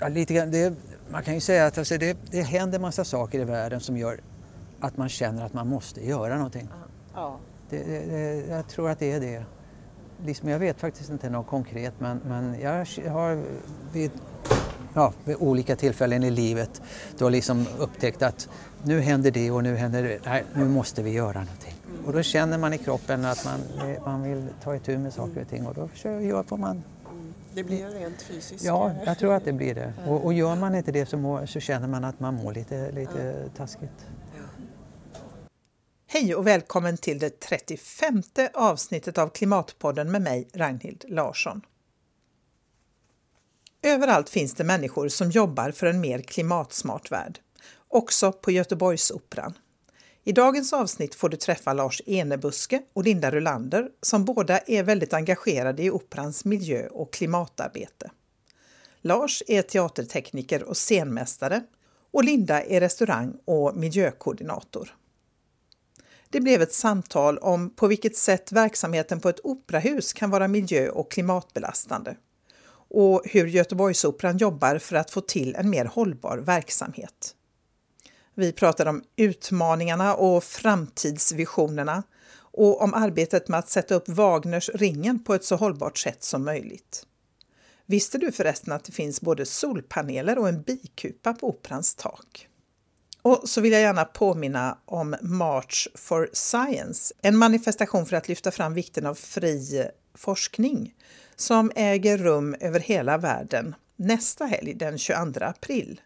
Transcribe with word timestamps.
Ja, 0.00 0.08
lite 0.08 0.34
grann, 0.34 0.50
det, 0.50 0.74
man 1.10 1.22
kan 1.22 1.34
ju 1.34 1.40
säga 1.40 1.66
att 1.66 1.78
alltså, 1.78 1.98
det, 1.98 2.16
det 2.30 2.42
händer 2.42 2.78
massa 2.78 3.04
saker 3.04 3.38
i 3.40 3.44
världen 3.44 3.80
som 3.80 3.96
gör 3.96 4.20
att 4.80 4.96
man 4.96 5.08
känner 5.08 5.46
att 5.46 5.52
man 5.52 5.68
måste 5.68 6.06
göra 6.06 6.34
någonting. 6.36 6.68
Ja. 7.14 7.38
Det, 7.70 7.82
det, 7.82 8.46
jag 8.48 8.68
tror 8.68 8.90
att 8.90 8.98
det 8.98 9.12
är 9.12 9.20
det. 9.20 9.44
Liksom, 10.24 10.48
jag 10.48 10.58
vet 10.58 10.80
faktiskt 10.80 11.10
inte 11.10 11.30
något 11.30 11.46
konkret 11.46 11.94
men, 11.98 12.20
men 12.24 12.60
jag 12.60 12.86
har 13.10 13.42
vid, 13.92 14.10
ja, 14.94 15.12
vid 15.24 15.36
olika 15.36 15.76
tillfällen 15.76 16.24
i 16.24 16.30
livet 16.30 16.82
då 17.18 17.28
liksom 17.28 17.66
upptäckt 17.78 18.22
att 18.22 18.48
nu 18.84 19.00
händer 19.00 19.30
det 19.30 19.50
och 19.50 19.62
nu 19.62 19.76
händer 19.76 20.02
det. 20.02 20.18
Nej, 20.24 20.44
nu 20.54 20.68
måste 20.68 21.02
vi 21.02 21.10
göra 21.10 21.40
någonting. 21.40 21.74
Och 22.06 22.12
då 22.12 22.22
känner 22.22 22.58
man 22.58 22.72
i 22.72 22.78
kroppen 22.78 23.24
att 23.24 23.44
man, 23.44 23.60
man 24.04 24.22
vill 24.22 24.48
ta 24.62 24.76
itu 24.76 24.98
med 24.98 25.12
saker 25.12 25.40
och 25.40 25.48
ting 25.48 25.66
och 25.66 25.74
då 25.74 25.88
gör 26.02 26.42
får 26.42 26.56
man 26.56 26.82
Det 27.54 27.62
blir 27.64 27.90
rent 27.90 28.22
fysiskt. 28.22 28.64
Ja, 28.64 28.92
jag 29.06 29.18
tror 29.18 29.34
att 29.34 29.44
det 29.44 29.52
blir 29.52 29.74
det. 29.74 29.92
Och, 30.06 30.24
och 30.24 30.32
gör 30.32 30.56
man 30.56 30.74
inte 30.74 30.92
det 30.92 31.06
så, 31.06 31.16
må, 31.16 31.46
så 31.46 31.60
känner 31.60 31.88
man 31.88 32.04
att 32.04 32.20
man 32.20 32.34
mår 32.34 32.54
lite, 32.54 32.92
lite 32.92 33.50
taskigt. 33.56 34.06
Hej 36.06 36.34
och 36.34 36.46
välkommen 36.46 36.96
till 36.96 37.18
det 37.18 37.40
35 37.40 38.22
avsnittet 38.54 39.18
av 39.18 39.28
Klimatpodden 39.28 40.10
med 40.10 40.22
mig, 40.22 40.48
Ragnhild 40.54 41.04
Larsson. 41.08 41.62
Överallt 43.82 44.28
finns 44.28 44.54
det 44.54 44.64
människor 44.64 45.08
som 45.08 45.30
jobbar 45.30 45.70
för 45.70 45.86
en 45.86 46.00
mer 46.00 46.18
klimatsmart 46.18 47.12
värld, 47.12 47.38
också 47.88 48.32
på 48.32 48.50
Göteborgsoperan. 48.50 49.54
I 50.24 50.32
dagens 50.32 50.72
avsnitt 50.72 51.14
får 51.14 51.28
du 51.28 51.36
träffa 51.36 51.72
Lars 51.72 52.02
Enebuske 52.06 52.82
och 52.92 53.04
Linda 53.04 53.30
Rulander 53.30 53.88
som 54.02 54.24
båda 54.24 54.58
är 54.58 54.82
väldigt 54.82 55.12
engagerade 55.12 55.82
i 55.82 55.90
operans 55.90 56.44
miljö 56.44 56.88
och 56.88 57.12
klimatarbete. 57.12 58.10
Lars 59.00 59.42
är 59.46 59.62
teatertekniker 59.62 60.62
och 60.62 60.76
scenmästare 60.76 61.62
och 62.10 62.24
Linda 62.24 62.62
är 62.62 62.80
restaurang 62.80 63.34
och 63.44 63.76
miljökoordinator. 63.76 64.96
Det 66.28 66.40
blev 66.40 66.62
ett 66.62 66.72
samtal 66.72 67.38
om 67.38 67.70
på 67.70 67.86
vilket 67.86 68.16
sätt 68.16 68.52
verksamheten 68.52 69.20
på 69.20 69.28
ett 69.28 69.40
operahus 69.44 70.12
kan 70.12 70.30
vara 70.30 70.48
miljö 70.48 70.88
och 70.88 71.10
klimatbelastande 71.10 72.16
och 72.90 73.22
hur 73.24 73.46
Göteborgsoperan 73.46 74.38
jobbar 74.38 74.78
för 74.78 74.96
att 74.96 75.10
få 75.10 75.20
till 75.20 75.54
en 75.54 75.70
mer 75.70 75.84
hållbar 75.84 76.38
verksamhet. 76.38 77.34
Vi 78.34 78.52
pratar 78.52 78.86
om 78.86 79.02
utmaningarna 79.16 80.14
och 80.14 80.44
framtidsvisionerna 80.44 82.02
och 82.36 82.82
om 82.82 82.94
arbetet 82.94 83.48
med 83.48 83.58
att 83.58 83.68
sätta 83.68 83.94
upp 83.94 84.08
Wagners 84.08 84.70
ringen 84.74 85.24
på 85.24 85.34
ett 85.34 85.44
så 85.44 85.56
hållbart 85.56 85.98
sätt 85.98 86.24
som 86.24 86.44
möjligt. 86.44 87.06
Visste 87.86 88.18
du 88.18 88.32
förresten 88.32 88.72
att 88.72 88.84
det 88.84 88.92
finns 88.92 89.20
både 89.20 89.46
solpaneler 89.46 90.38
och 90.38 90.48
en 90.48 90.62
bikupa 90.62 91.32
på 91.32 91.48
operans 91.48 91.94
tak? 91.94 92.48
Och 93.22 93.42
så 93.44 93.60
vill 93.60 93.72
jag 93.72 93.80
gärna 93.80 94.04
påminna 94.04 94.78
om 94.84 95.16
March 95.22 95.88
for 95.94 96.30
Science, 96.32 97.14
en 97.22 97.36
manifestation 97.36 98.06
för 98.06 98.16
att 98.16 98.28
lyfta 98.28 98.50
fram 98.50 98.74
vikten 98.74 99.06
av 99.06 99.14
fri 99.14 99.88
forskning 100.14 100.94
som 101.36 101.72
äger 101.76 102.18
rum 102.18 102.56
över 102.60 102.80
hela 102.80 103.18
världen 103.18 103.74
nästa 103.96 104.44
helg 104.44 104.74
den 104.74 104.98
22 104.98 105.44
april. 105.44 106.00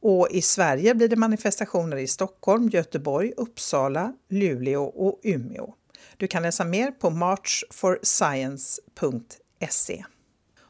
Och 0.00 0.28
i 0.30 0.42
Sverige 0.42 0.94
blir 0.94 1.08
det 1.08 1.16
manifestationer 1.16 1.96
i 1.96 2.06
Stockholm, 2.06 2.68
Göteborg, 2.68 3.32
Uppsala, 3.36 4.12
Luleå 4.28 4.84
och 4.84 5.20
Umeå. 5.22 5.74
Du 6.16 6.26
kan 6.26 6.42
läsa 6.42 6.64
mer 6.64 6.90
på 6.90 7.10
marchforscience.se. 7.10 10.04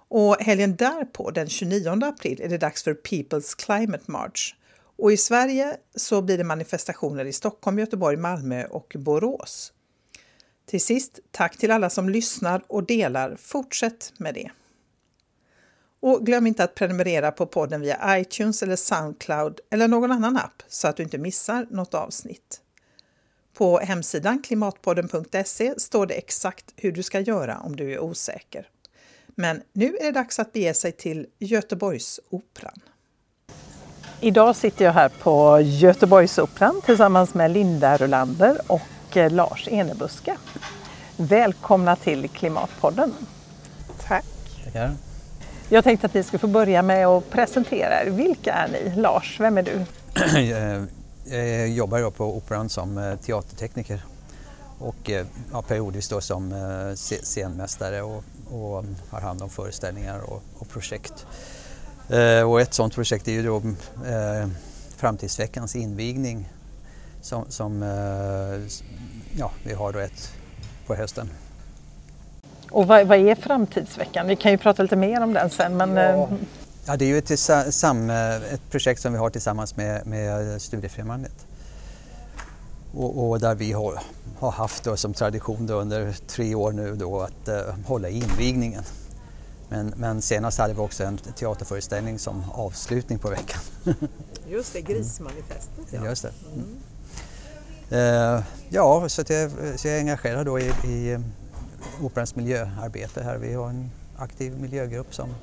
Och 0.08 0.36
helgen 0.36 0.76
därpå, 0.76 1.30
den 1.30 1.48
29 1.48 2.04
april, 2.04 2.40
är 2.42 2.48
det 2.48 2.58
dags 2.58 2.82
för 2.82 2.94
People's 2.94 3.64
Climate 3.64 4.04
March. 4.06 4.54
Och 4.98 5.12
i 5.12 5.16
Sverige 5.16 5.76
så 5.94 6.22
blir 6.22 6.38
det 6.38 6.44
manifestationer 6.44 7.24
i 7.24 7.32
Stockholm, 7.32 7.78
Göteborg, 7.78 8.16
Malmö 8.16 8.64
och 8.64 8.96
Borås. 8.98 9.72
Till 10.66 10.80
sist, 10.80 11.20
tack 11.30 11.56
till 11.56 11.70
alla 11.70 11.90
som 11.90 12.08
lyssnar 12.08 12.62
och 12.66 12.86
delar. 12.86 13.36
Fortsätt 13.40 14.12
med 14.18 14.34
det. 14.34 14.50
Och 16.00 16.26
glöm 16.26 16.46
inte 16.46 16.64
att 16.64 16.74
prenumerera 16.74 17.32
på 17.32 17.46
podden 17.46 17.80
via 17.80 18.18
iTunes 18.18 18.62
eller 18.62 18.76
Soundcloud 18.76 19.60
eller 19.70 19.88
någon 19.88 20.12
annan 20.12 20.36
app 20.36 20.62
så 20.68 20.88
att 20.88 20.96
du 20.96 21.02
inte 21.02 21.18
missar 21.18 21.66
något 21.70 21.94
avsnitt. 21.94 22.60
På 23.54 23.78
hemsidan 23.78 24.42
klimatpodden.se 24.42 25.80
står 25.80 26.06
det 26.06 26.14
exakt 26.14 26.64
hur 26.76 26.92
du 26.92 27.02
ska 27.02 27.20
göra 27.20 27.58
om 27.58 27.76
du 27.76 27.92
är 27.92 27.98
osäker. 27.98 28.68
Men 29.34 29.62
nu 29.72 29.96
är 30.00 30.04
det 30.04 30.12
dags 30.12 30.38
att 30.38 30.52
bege 30.52 30.74
sig 30.74 30.92
till 30.92 31.26
Göteborgsoperan. 31.38 32.80
Idag 34.20 34.56
sitter 34.56 34.84
jag 34.84 34.92
här 34.92 35.08
på 35.08 35.60
Göteborgsoperan 35.60 36.80
tillsammans 36.84 37.34
med 37.34 37.50
Linda 37.50 37.96
Rulander 37.96 38.60
och 38.66 39.16
Lars 39.30 39.68
Enebuska. 39.68 40.36
Välkomna 41.16 41.96
till 41.96 42.28
Klimatpodden. 42.28 43.14
Tack. 44.08 44.24
Tackar. 44.64 45.05
Jag 45.68 45.84
tänkte 45.84 46.06
att 46.06 46.14
ni 46.14 46.22
skulle 46.22 46.38
få 46.38 46.46
börja 46.46 46.82
med 46.82 47.06
att 47.06 47.30
presentera 47.30 48.02
er. 48.02 48.10
Vilka 48.10 48.52
är 48.52 48.68
ni? 48.68 48.92
Lars, 48.96 49.40
vem 49.40 49.58
är 49.58 49.62
du? 49.62 49.80
Eh, 50.16 50.82
eh, 51.30 51.44
jag 51.44 51.68
jobbar 51.68 52.00
då 52.00 52.10
på 52.10 52.36
Operan 52.36 52.68
som 52.68 52.98
eh, 52.98 53.16
teatertekniker 53.16 54.04
och 54.78 55.10
ja, 55.52 55.62
periodvis 55.62 56.08
då 56.08 56.20
som 56.20 56.54
scenmästare 57.22 58.02
och, 58.02 58.24
och 58.50 58.78
mm, 58.78 58.96
har 59.10 59.20
hand 59.20 59.42
om 59.42 59.50
föreställningar 59.50 60.18
och, 60.18 60.42
och 60.58 60.68
projekt. 60.68 61.26
Och 62.46 62.60
ett 62.60 62.74
sådant 62.74 62.94
projekt 62.94 63.28
är 63.28 63.32
ju 63.32 63.42
då 63.42 63.56
mm, 63.56 63.76
eh, 64.06 64.48
Framtidsveckans 64.96 65.76
invigning 65.76 66.48
som, 67.20 67.44
som 67.48 67.82
eh, 67.82 68.72
ja, 69.38 69.50
vi 69.64 69.74
har 69.74 69.92
då 69.92 69.98
ett 69.98 70.32
på 70.86 70.94
hösten. 70.94 71.30
Och 72.70 72.86
vad, 72.86 73.06
vad, 73.06 73.18
är 73.18 73.34
Framtidsveckan? 73.34 74.26
Vi 74.26 74.36
kan 74.36 74.50
ju 74.50 74.58
prata 74.58 74.82
lite 74.82 74.96
mer 74.96 75.22
om 75.22 75.32
den 75.32 75.50
sen. 75.50 75.76
Men... 75.76 75.96
Ja. 75.96 76.28
ja 76.86 76.96
det 76.96 77.04
är 77.04 77.08
ju 77.08 77.18
ett, 77.18 77.38
sam, 77.74 78.10
ett 78.10 78.70
projekt 78.70 79.00
som 79.00 79.12
vi 79.12 79.18
har 79.18 79.30
tillsammans 79.30 79.76
med, 79.76 80.06
med 80.06 80.62
Studiefrämjandet. 80.62 81.46
Och, 82.96 83.28
och, 83.28 83.40
där 83.40 83.54
vi 83.54 83.72
har, 83.72 84.00
har 84.38 84.50
haft 84.50 84.84
då 84.84 84.96
som 84.96 85.14
tradition 85.14 85.66
då 85.66 85.74
under 85.74 86.12
tre 86.26 86.54
år 86.54 86.72
nu 86.72 86.96
då 86.96 87.20
att 87.20 87.48
uh, 87.48 87.54
hålla 87.86 88.08
invigningen. 88.08 88.82
Men, 89.68 89.92
men 89.96 90.22
senast 90.22 90.58
hade 90.58 90.74
vi 90.74 90.80
också 90.80 91.04
en 91.04 91.18
teaterföreställning 91.18 92.18
som 92.18 92.44
avslutning 92.50 93.18
på 93.18 93.28
veckan. 93.28 93.60
Just 94.48 94.72
det, 94.72 94.80
Grismanifestet. 94.80 95.86
Ja. 95.90 96.04
Just 96.04 96.22
det. 96.22 96.32
Mm. 96.54 96.76
Uh, 97.92 98.42
ja, 98.68 99.08
så, 99.08 99.22
jag, 99.28 99.50
så 99.76 99.88
jag 99.88 99.96
är 99.96 99.98
engagerad 99.98 100.46
då 100.46 100.58
i, 100.58 100.68
i 100.84 101.18
Operans 102.02 102.36
miljöarbete 102.36 103.22
här. 103.22 103.36
Vi 103.38 103.54
har 103.54 103.68
en 103.68 103.90
aktiv 104.18 104.60
miljögrupp 104.60 105.14
som, 105.14 105.34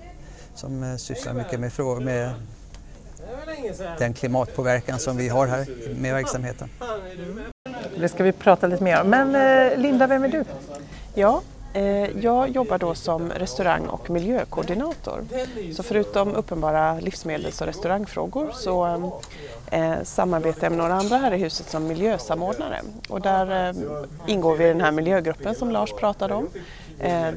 som 0.56 0.84
uh, 0.84 0.98
sysslar 0.98 1.34
mycket 1.34 1.59
med, 1.59 1.74
frågor, 1.74 2.02
med 2.02 2.34
den 3.98 4.14
klimatpåverkan 4.14 5.00
som 5.00 5.18
vi 5.18 5.30
har 5.30 5.48
här 5.48 5.68
med 6.00 6.14
verksamheten. 6.14 6.70
Det 8.00 8.09
ska 8.09 8.24
vi 8.24 8.31
prata 8.31 8.68
lite 8.68 8.84
mer 8.84 9.02
om. 9.02 9.09
Men 9.09 9.36
uh, 9.36 9.78
Linda, 9.78 10.08
vem 10.08 10.24
är 10.24 10.28
du? 10.28 10.44
Ja, 11.14 11.42
Eh, 11.73 12.17
jag 12.19 12.50
jobbar 12.50 12.78
då 12.78 12.95
som 12.95 13.29
restaurang 13.29 13.88
och 13.88 14.09
miljökoordinator. 14.09 15.25
Så 15.74 15.83
förutom 15.83 16.36
uppenbara 16.36 17.00
livsmedels 17.00 17.62
och 17.62 17.68
restaurangfrågor 17.68 18.50
så 18.53 18.86
eh, 19.71 19.92
eh, 19.92 20.03
samarbetar 20.03 20.63
jag 20.63 20.71
med 20.71 20.77
några 20.80 20.94
andra 20.94 21.18
här 21.18 21.33
i 21.33 21.38
huset 21.38 21.69
som 21.69 21.88
miljösamordnare. 21.88 22.81
Och 23.09 23.21
där 23.21 23.75
ingår 24.27 24.56
vi 24.56 24.65
i 24.65 24.68
den 24.68 24.81
här 24.81 24.92
miljögruppen 24.92 25.56
som 25.56 25.71
Lars 25.71 25.94
pratade 25.94 26.33
om. 26.33 26.50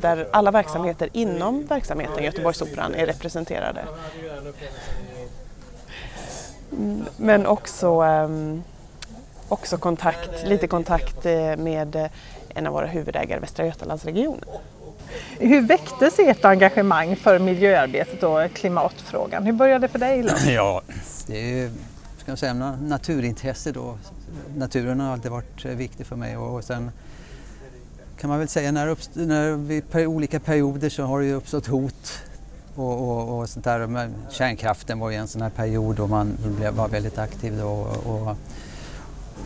Där 0.00 0.28
alla 0.32 0.50
verksamheter 0.50 1.08
inom 1.12 1.66
verksamheten 1.66 2.24
Göteborgsoperan 2.24 2.94
är 2.94 3.06
representerade. 3.06 3.84
Mm, 6.72 7.04
men 7.16 7.46
också, 7.46 7.86
ehm, 7.86 8.62
också 9.48 9.78
kontakt, 9.78 10.46
lite 10.46 10.66
kontakt 10.66 11.24
med 11.58 12.08
en 12.56 12.66
av 12.66 12.72
våra 12.72 12.86
huvudägare, 12.86 13.40
Västra 13.40 13.66
Götalandsregionen. 13.66 14.44
Hur 15.38 15.60
väcktes 15.60 16.18
ert 16.18 16.44
engagemang 16.44 17.16
för 17.16 17.38
miljöarbetet 17.38 18.22
och 18.22 18.52
klimatfrågan? 18.54 19.44
Hur 19.44 19.52
började 19.52 19.86
det 19.86 19.88
för 19.92 19.98
dig 19.98 20.22
Lars? 20.22 20.46
Ja, 20.46 20.82
det 21.26 21.60
är 21.60 21.70
ska 22.26 22.32
jag 22.32 22.38
säga, 22.38 22.54
naturintresse 22.82 23.72
då. 23.72 23.98
Naturen 24.56 25.00
har 25.00 25.12
alltid 25.12 25.30
varit 25.30 25.64
viktig 25.64 26.06
för 26.06 26.16
mig 26.16 26.36
och 26.36 26.64
sen 26.64 26.90
kan 28.20 28.30
man 28.30 28.38
väl 28.38 28.48
säga 28.48 28.72
när, 28.72 28.86
uppst- 28.88 29.26
när 29.26 29.52
vid 29.52 30.06
olika 30.06 30.40
perioder 30.40 30.88
så 30.88 31.02
har 31.02 31.20
det 31.20 31.32
uppstått 31.32 31.66
hot 31.66 32.22
och, 32.74 33.08
och, 33.08 33.38
och 33.38 33.48
sånt 33.48 33.64
där. 33.64 33.86
Men 33.86 34.14
kärnkraften 34.30 34.98
var 34.98 35.10
ju 35.10 35.16
en 35.16 35.28
sån 35.28 35.42
här 35.42 35.50
period 35.50 35.96
då 35.96 36.06
man 36.06 36.38
blev, 36.42 36.74
var 36.74 36.88
väldigt 36.88 37.18
aktiv 37.18 37.58
då. 37.58 37.68
Och, 38.06 38.36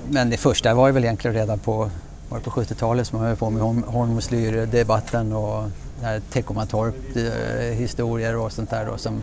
men 0.09 0.31
det 0.31 0.37
första 0.37 0.75
var 0.75 0.87
ju 0.87 0.93
väl 0.93 1.05
egentligen 1.05 1.35
redan 1.35 1.59
på 1.59 1.91
var 2.31 2.41
på 2.41 2.51
70-talet 2.51 3.07
som 3.07 3.19
man 3.19 3.29
höll 3.29 3.37
på 3.37 3.51
med 3.51 3.63
Holmslyr-debatten 3.85 5.33
och 5.33 5.65
Teckomatorp-historier 6.33 8.37
och 8.37 8.53
sånt 8.53 8.71
där 8.71 8.87
då, 8.87 8.97
som, 8.97 9.23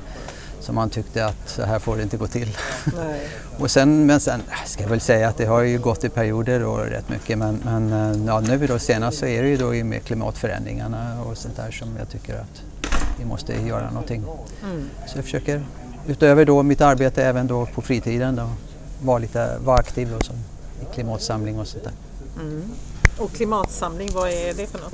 som 0.59 0.75
man 0.75 0.89
tyckte 0.89 1.25
att 1.25 1.49
så 1.49 1.63
här 1.63 1.79
får 1.79 1.97
det 1.97 2.03
inte 2.03 2.17
gå 2.17 2.27
till. 2.27 2.57
och 3.57 3.71
sen, 3.71 4.05
men 4.05 4.19
sen 4.19 4.41
ska 4.65 4.83
jag 4.83 4.89
väl 4.89 5.01
säga 5.01 5.27
att 5.27 5.37
det 5.37 5.45
har 5.45 5.61
ju 5.61 5.79
gått 5.79 6.03
i 6.03 6.09
perioder 6.09 6.63
och 6.63 6.79
rätt 6.79 7.09
mycket 7.09 7.37
men, 7.37 7.61
men 7.65 7.93
eh, 7.93 8.17
ja, 8.27 8.39
nu 8.39 8.67
då 8.67 8.79
senast 8.79 9.17
så 9.17 9.25
är 9.25 9.43
det 9.43 9.49
ju 9.49 9.57
då 9.57 9.85
med 9.85 10.03
klimatförändringarna 10.03 11.21
och 11.21 11.37
sånt 11.37 11.55
där 11.55 11.71
som 11.71 11.87
jag 11.99 12.09
tycker 12.09 12.35
att 12.35 12.61
vi 13.19 13.25
måste 13.25 13.53
göra 13.53 13.89
någonting. 13.89 14.23
Mm. 14.63 14.89
Så 15.07 15.17
jag 15.17 15.25
försöker 15.25 15.63
utöver 16.07 16.45
då 16.45 16.63
mitt 16.63 16.81
arbete 16.81 17.23
även 17.23 17.47
då 17.47 17.65
på 17.65 17.81
fritiden 17.81 18.35
då, 18.35 18.49
vara, 19.01 19.17
lite, 19.17 19.57
vara 19.63 19.77
aktiv 19.77 20.09
då, 20.11 20.19
som, 20.25 20.35
i 20.81 20.93
klimatsamling 20.93 21.59
och 21.59 21.67
sånt 21.67 21.83
där. 21.83 21.93
Mm. 22.41 22.63
Och 23.19 23.31
klimatsamling, 23.31 24.09
vad 24.13 24.29
är 24.29 24.53
det 24.53 24.67
för 24.67 24.79
något? 24.79 24.93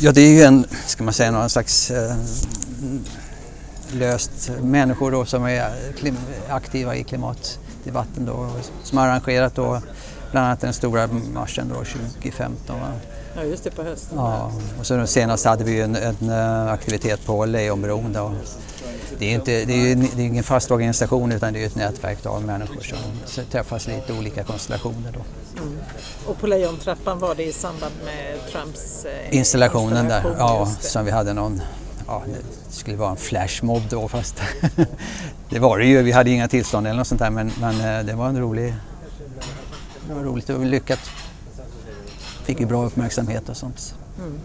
Ja, 0.00 0.12
det 0.12 0.20
är 0.20 0.30
ju 0.30 0.42
en, 0.42 0.66
ska 0.86 1.04
man 1.04 1.14
säga, 1.14 1.30
någon 1.30 1.50
slags 1.50 1.90
eh, 1.90 2.16
löst 3.92 4.50
människor 4.60 5.10
då 5.10 5.24
som 5.24 5.44
är 5.44 5.70
aktiva 6.48 6.96
i 6.96 7.04
klimatdebatten 7.04 8.24
då, 8.24 8.50
som 8.82 8.98
har 8.98 9.06
arrangerat 9.06 9.54
då 9.54 9.82
bland 10.30 10.46
annat 10.46 10.60
den 10.60 10.72
stora 10.72 11.06
marschen 11.06 11.68
då 11.68 11.74
2015. 11.74 12.80
Va? 12.80 12.92
Ja, 13.36 13.42
just 13.42 13.64
det, 13.64 13.70
på 13.70 13.82
hösten. 13.82 14.18
Ja, 14.18 14.52
och 14.78 14.86
så 14.86 15.06
senast 15.06 15.44
hade 15.44 15.64
vi 15.64 15.80
en, 15.80 15.96
en 15.96 16.30
eh, 16.30 16.72
aktivitet 16.72 17.26
på 17.26 17.44
Lejonbron. 17.44 18.12
Då. 18.12 18.32
Det 19.18 19.26
är, 19.26 19.34
inte, 19.34 19.64
det, 19.64 19.92
är, 19.92 19.96
det 19.96 20.22
är 20.22 20.26
ingen 20.26 20.44
fast 20.44 20.70
organisation 20.70 21.32
utan 21.32 21.52
det 21.52 21.62
är 21.62 21.66
ett 21.66 21.74
nätverk 21.74 22.26
av 22.26 22.44
människor 22.44 22.80
som 22.80 23.44
träffas 23.50 23.88
i 23.88 23.90
lite 23.90 24.12
olika 24.12 24.44
konstellationer. 24.44 25.12
Då. 25.12 25.20
Mm. 25.62 25.78
Och 26.26 26.38
på 26.38 26.46
Lejontrappan 26.46 27.18
var 27.18 27.34
det 27.34 27.44
i 27.44 27.52
samband 27.52 27.94
med 28.04 28.52
Trumps 28.52 29.04
eh, 29.04 29.36
installationen 29.38 30.08
där, 30.08 30.34
ja, 30.38 30.68
som 30.80 31.04
vi 31.04 31.10
hade 31.10 31.32
någon 31.32 31.60
ja, 32.06 32.22
det 32.26 32.72
skulle 32.74 32.96
vara 32.96 33.10
en 33.10 33.16
flashmob 33.16 33.82
då 33.90 34.08
fast 34.08 34.42
det 35.50 35.58
var 35.58 35.78
det 35.78 35.84
ju, 35.84 36.02
vi 36.02 36.12
hade 36.12 36.30
inga 36.30 36.48
tillstånd 36.48 36.86
eller 36.86 36.96
något 36.96 37.06
sånt 37.06 37.20
där 37.20 37.30
men, 37.30 37.52
men 37.60 37.80
eh, 37.80 38.04
det 38.04 38.12
var 38.12 38.28
en 38.28 38.40
rolig, 38.40 38.74
det 40.08 40.14
var 40.14 40.22
roligt 40.22 40.50
och 40.50 40.66
lyckat. 40.66 41.00
Fick 42.48 42.60
ju 42.60 42.66
bra 42.66 42.84
uppmärksamhet 42.84 43.48
och 43.48 43.56
sånt. 43.56 43.94
Mm. 44.18 44.40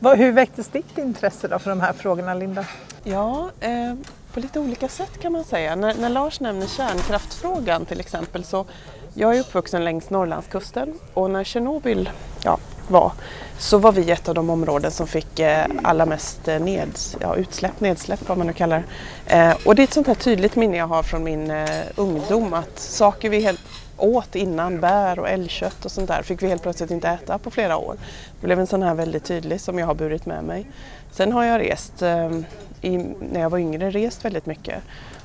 Mm. 0.00 0.18
Hur 0.18 0.32
väcktes 0.32 0.68
ditt 0.68 0.98
intresse 0.98 1.48
då 1.48 1.58
för 1.58 1.70
de 1.70 1.80
här 1.80 1.92
frågorna 1.92 2.34
Linda? 2.34 2.64
Ja, 3.04 3.50
eh, 3.60 3.94
på 4.32 4.40
lite 4.40 4.60
olika 4.60 4.88
sätt 4.88 5.20
kan 5.22 5.32
man 5.32 5.44
säga. 5.44 5.76
När, 5.76 5.94
när 5.94 6.08
Lars 6.08 6.40
nämner 6.40 6.66
kärnkraftfrågan 6.66 7.84
till 7.84 8.00
exempel 8.00 8.44
så 8.44 8.66
jag 9.14 9.36
är 9.36 9.40
uppvuxen 9.40 9.84
längs 9.84 10.10
Norrlandskusten 10.10 10.94
och 11.14 11.30
när 11.30 11.44
Tjernobyl 11.44 12.10
ja, 12.44 12.58
var 12.88 13.12
så 13.58 13.78
var 13.78 13.92
vi 13.92 14.10
ett 14.10 14.28
av 14.28 14.34
de 14.34 14.50
områden 14.50 14.90
som 14.90 15.06
fick 15.06 15.38
eh, 15.38 15.66
allra 15.82 16.06
mest 16.06 16.48
eh, 16.48 16.60
neds, 16.60 17.16
ja, 17.20 17.36
utsläpp, 17.36 17.80
nedsläpp 17.80 18.28
vad 18.28 18.38
man 18.38 18.46
nu 18.46 18.52
kallar 18.52 18.82
det. 19.26 19.36
Eh, 19.36 19.56
och 19.64 19.74
det 19.74 19.82
är 19.82 19.84
ett 19.84 19.92
sånt 19.92 20.06
här 20.06 20.14
tydligt 20.14 20.56
minne 20.56 20.76
jag 20.76 20.86
har 20.86 21.02
från 21.02 21.24
min 21.24 21.50
eh, 21.50 21.68
ungdom 21.96 22.54
att 22.54 22.78
saker 22.78 23.30
vi 23.30 23.40
helt 23.40 23.60
åt 23.98 24.34
innan, 24.34 24.80
bär 24.80 25.18
och 25.18 25.28
älgkött 25.28 25.84
och 25.84 25.92
sånt 25.92 26.08
där, 26.08 26.22
fick 26.22 26.42
vi 26.42 26.48
helt 26.48 26.62
plötsligt 26.62 26.90
inte 26.90 27.08
äta 27.08 27.38
på 27.38 27.50
flera 27.50 27.76
år. 27.76 27.96
Det 28.40 28.46
blev 28.46 28.60
en 28.60 28.66
sån 28.66 28.82
här 28.82 28.94
väldigt 28.94 29.24
tydlig 29.24 29.60
som 29.60 29.78
jag 29.78 29.86
har 29.86 29.94
burit 29.94 30.26
med 30.26 30.44
mig. 30.44 30.66
Sen 31.10 31.32
har 31.32 31.44
jag 31.44 31.60
rest, 31.60 32.02
eh, 32.02 32.38
i, 32.80 32.96
när 33.20 33.40
jag 33.40 33.50
var 33.50 33.58
yngre, 33.58 33.90
rest 33.90 34.24
väldigt 34.24 34.46
mycket 34.46 34.82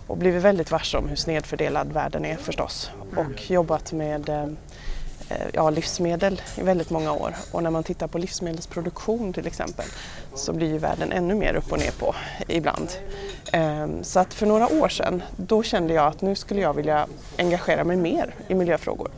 och 0.07 0.17
blivit 0.17 0.43
väldigt 0.43 0.71
varse 0.71 0.97
om 0.97 1.07
hur 1.09 1.15
snedfördelad 1.15 1.93
världen 1.93 2.25
är 2.25 2.35
förstås 2.35 2.91
och 3.15 3.51
jobbat 3.51 3.91
med 3.91 4.29
eh, 4.29 4.47
Eh, 5.29 5.47
ja, 5.53 5.69
livsmedel 5.69 6.41
i 6.57 6.61
väldigt 6.61 6.89
många 6.89 7.11
år. 7.11 7.35
Och 7.51 7.63
när 7.63 7.71
man 7.71 7.83
tittar 7.83 8.07
på 8.07 8.17
livsmedelsproduktion 8.17 9.33
till 9.33 9.47
exempel 9.47 9.85
så 10.35 10.53
blir 10.53 10.67
ju 10.67 10.77
världen 10.77 11.11
ännu 11.11 11.35
mer 11.35 11.55
upp 11.55 11.71
och 11.71 11.79
ner 11.79 11.91
på 11.99 12.15
ibland. 12.47 12.89
Ehm, 13.51 14.03
så 14.03 14.19
att 14.19 14.33
för 14.33 14.45
några 14.45 14.67
år 14.67 14.89
sedan 14.89 15.23
då 15.37 15.63
kände 15.63 15.93
jag 15.93 16.07
att 16.07 16.21
nu 16.21 16.35
skulle 16.35 16.61
jag 16.61 16.73
vilja 16.73 17.07
engagera 17.37 17.83
mig 17.83 17.97
mer 17.97 18.35
i 18.47 18.55
miljöfrågor. 18.55 19.11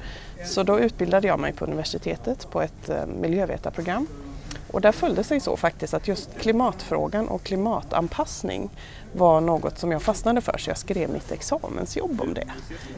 Så 0.46 0.63
då 0.63 0.80
utbildade 0.80 1.28
jag 1.28 1.40
mig 1.40 1.54
på 1.54 1.66
universitetet 1.66 2.48
på 2.51 2.62
ett 2.62 2.90
eh, 2.90 3.06
miljövetarprogram 3.06 4.08
och 4.72 4.81
där 4.81 4.92
följde 4.92 5.24
sig 5.24 5.40
så 5.40 5.57
faktiskt 5.57 5.94
att 5.94 6.07
just 6.07 6.38
klimatfrågan 6.40 7.28
och 7.28 7.44
klimatanpassning 7.44 8.69
var 9.13 9.42
något 9.42 9.80
som 9.80 9.92
jag 9.92 10.02
fastnade 10.02 10.42
för 10.42 10.57
så 10.57 10.69
jag 10.69 10.78
skrev 10.78 11.10
mitt 11.10 11.31
examensjobb 11.31 12.22
om 12.22 12.34
det. 12.34 12.48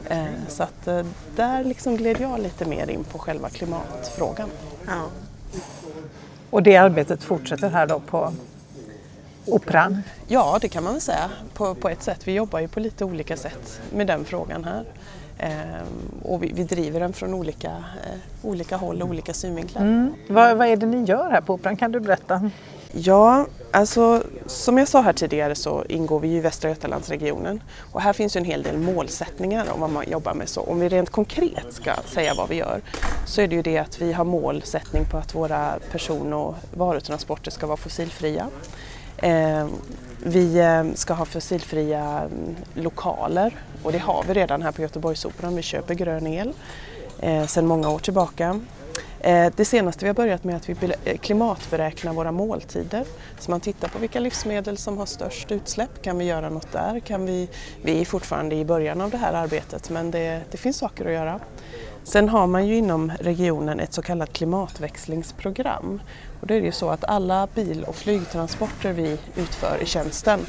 Eh, 0.08 0.24
så 0.48 0.62
att 0.62 0.86
eh, 0.86 1.06
där 1.36 1.64
liksom 1.64 1.96
gled 1.96 2.20
jag 2.20 2.40
lite 2.40 2.64
mer 2.64 2.90
in 2.90 3.04
på 3.04 3.18
själva 3.18 3.48
klimatfrågan. 3.48 4.50
Ja. 4.86 5.02
Och 6.50 6.62
det 6.62 6.76
arbetet 6.76 7.22
fortsätter 7.22 7.70
här 7.70 7.86
då 7.86 8.00
på 8.00 8.32
Operan? 9.46 10.02
Ja, 10.26 10.58
det 10.60 10.68
kan 10.68 10.84
man 10.84 10.92
väl 10.92 11.00
säga 11.00 11.30
på, 11.54 11.74
på 11.74 11.88
ett 11.88 12.02
sätt. 12.02 12.28
Vi 12.28 12.32
jobbar 12.32 12.60
ju 12.60 12.68
på 12.68 12.80
lite 12.80 13.04
olika 13.04 13.36
sätt 13.36 13.80
med 13.92 14.06
den 14.06 14.24
frågan 14.24 14.64
här. 14.64 14.84
Ehm, 15.38 16.22
och 16.22 16.42
vi, 16.42 16.52
vi, 16.54 16.64
driver 16.64 17.00
den 17.00 17.12
från 17.12 17.34
olika, 17.34 17.68
eh, 17.68 18.18
olika 18.42 18.76
håll 18.76 19.02
och 19.02 19.08
olika 19.08 19.34
synvinklar. 19.34 19.82
Mm. 19.82 20.14
Vad, 20.28 20.56
vad 20.56 20.68
är 20.68 20.76
det 20.76 20.86
ni 20.86 21.04
gör 21.04 21.30
här 21.30 21.40
på 21.40 21.54
Operan? 21.54 21.76
Kan 21.76 21.92
du 21.92 22.00
berätta? 22.00 22.50
Ja, 22.92 23.46
alltså 23.70 24.22
som 24.46 24.78
jag 24.78 24.88
sa 24.88 25.00
här 25.00 25.12
tidigare 25.12 25.54
så 25.54 25.84
ingår 25.88 26.20
vi 26.20 26.28
i 26.28 26.40
Västra 26.40 26.70
Götalandsregionen 26.70 27.62
och 27.92 28.00
här 28.00 28.12
finns 28.12 28.36
ju 28.36 28.38
en 28.38 28.44
hel 28.44 28.62
del 28.62 28.78
målsättningar 28.78 29.66
om 29.74 29.80
vad 29.80 29.90
man 29.90 30.10
jobbar 30.10 30.34
med. 30.34 30.48
Så 30.48 30.60
om 30.60 30.80
vi 30.80 30.88
rent 30.88 31.10
konkret 31.10 31.66
ska 31.72 31.94
säga 32.04 32.34
vad 32.34 32.48
vi 32.48 32.56
gör 32.56 32.80
så 33.26 33.40
är 33.40 33.48
det 33.48 33.56
ju 33.56 33.62
det 33.62 33.78
att 33.78 34.02
vi 34.02 34.12
har 34.12 34.24
målsättning 34.24 35.04
på 35.04 35.16
att 35.16 35.34
våra 35.34 35.78
person 35.92 36.32
och 36.32 36.54
varutransporter 36.74 37.50
ska 37.50 37.66
vara 37.66 37.76
fossilfria. 37.76 38.46
Eh, 39.16 39.66
vi 40.22 40.58
eh, 40.58 40.84
ska 40.94 41.14
ha 41.14 41.24
fossilfria 41.24 42.02
mm, 42.02 42.56
lokaler 42.74 43.56
och 43.82 43.92
det 43.92 43.98
har 43.98 44.24
vi 44.28 44.34
redan 44.34 44.62
här 44.62 44.72
på 44.72 44.82
Göteborgsoperan. 44.82 45.56
Vi 45.56 45.62
köper 45.62 45.94
grön 45.94 46.26
el 46.26 46.52
eh, 47.18 47.46
sedan 47.46 47.66
många 47.66 47.90
år 47.90 47.98
tillbaka. 47.98 48.60
Eh, 49.20 49.52
det 49.56 49.64
senaste 49.64 50.04
vi 50.04 50.08
har 50.08 50.14
börjat 50.14 50.44
med 50.44 50.52
är 50.52 50.56
att 50.56 50.68
vi 50.68 50.94
eh, 51.04 51.18
klimatberäknar 51.18 52.12
våra 52.12 52.32
måltider. 52.32 53.04
Så 53.38 53.50
man 53.50 53.60
tittar 53.60 53.88
på 53.88 53.98
vilka 53.98 54.20
livsmedel 54.20 54.76
som 54.76 54.98
har 54.98 55.06
störst 55.06 55.52
utsläpp. 55.52 56.02
Kan 56.02 56.18
vi 56.18 56.24
göra 56.24 56.50
något 56.50 56.72
där? 56.72 57.00
Kan 57.00 57.26
vi, 57.26 57.48
vi 57.82 58.00
är 58.00 58.04
fortfarande 58.04 58.56
i 58.56 58.64
början 58.64 59.00
av 59.00 59.10
det 59.10 59.16
här 59.16 59.32
arbetet 59.32 59.90
men 59.90 60.10
det, 60.10 60.40
det 60.50 60.56
finns 60.56 60.76
saker 60.76 61.06
att 61.06 61.12
göra. 61.12 61.40
Sen 62.08 62.28
har 62.28 62.46
man 62.46 62.66
ju 62.66 62.76
inom 62.76 63.12
regionen 63.20 63.80
ett 63.80 63.92
så 63.92 64.02
kallat 64.02 64.32
klimatväxlingsprogram. 64.32 66.00
Och 66.40 66.46
då 66.46 66.54
är 66.54 66.60
det 66.60 66.66
ju 66.66 66.72
så 66.72 66.88
att 66.88 67.04
alla 67.04 67.48
bil 67.54 67.84
och 67.84 67.96
flygtransporter 67.96 68.92
vi 68.92 69.18
utför 69.36 69.78
i 69.82 69.86
tjänsten 69.86 70.40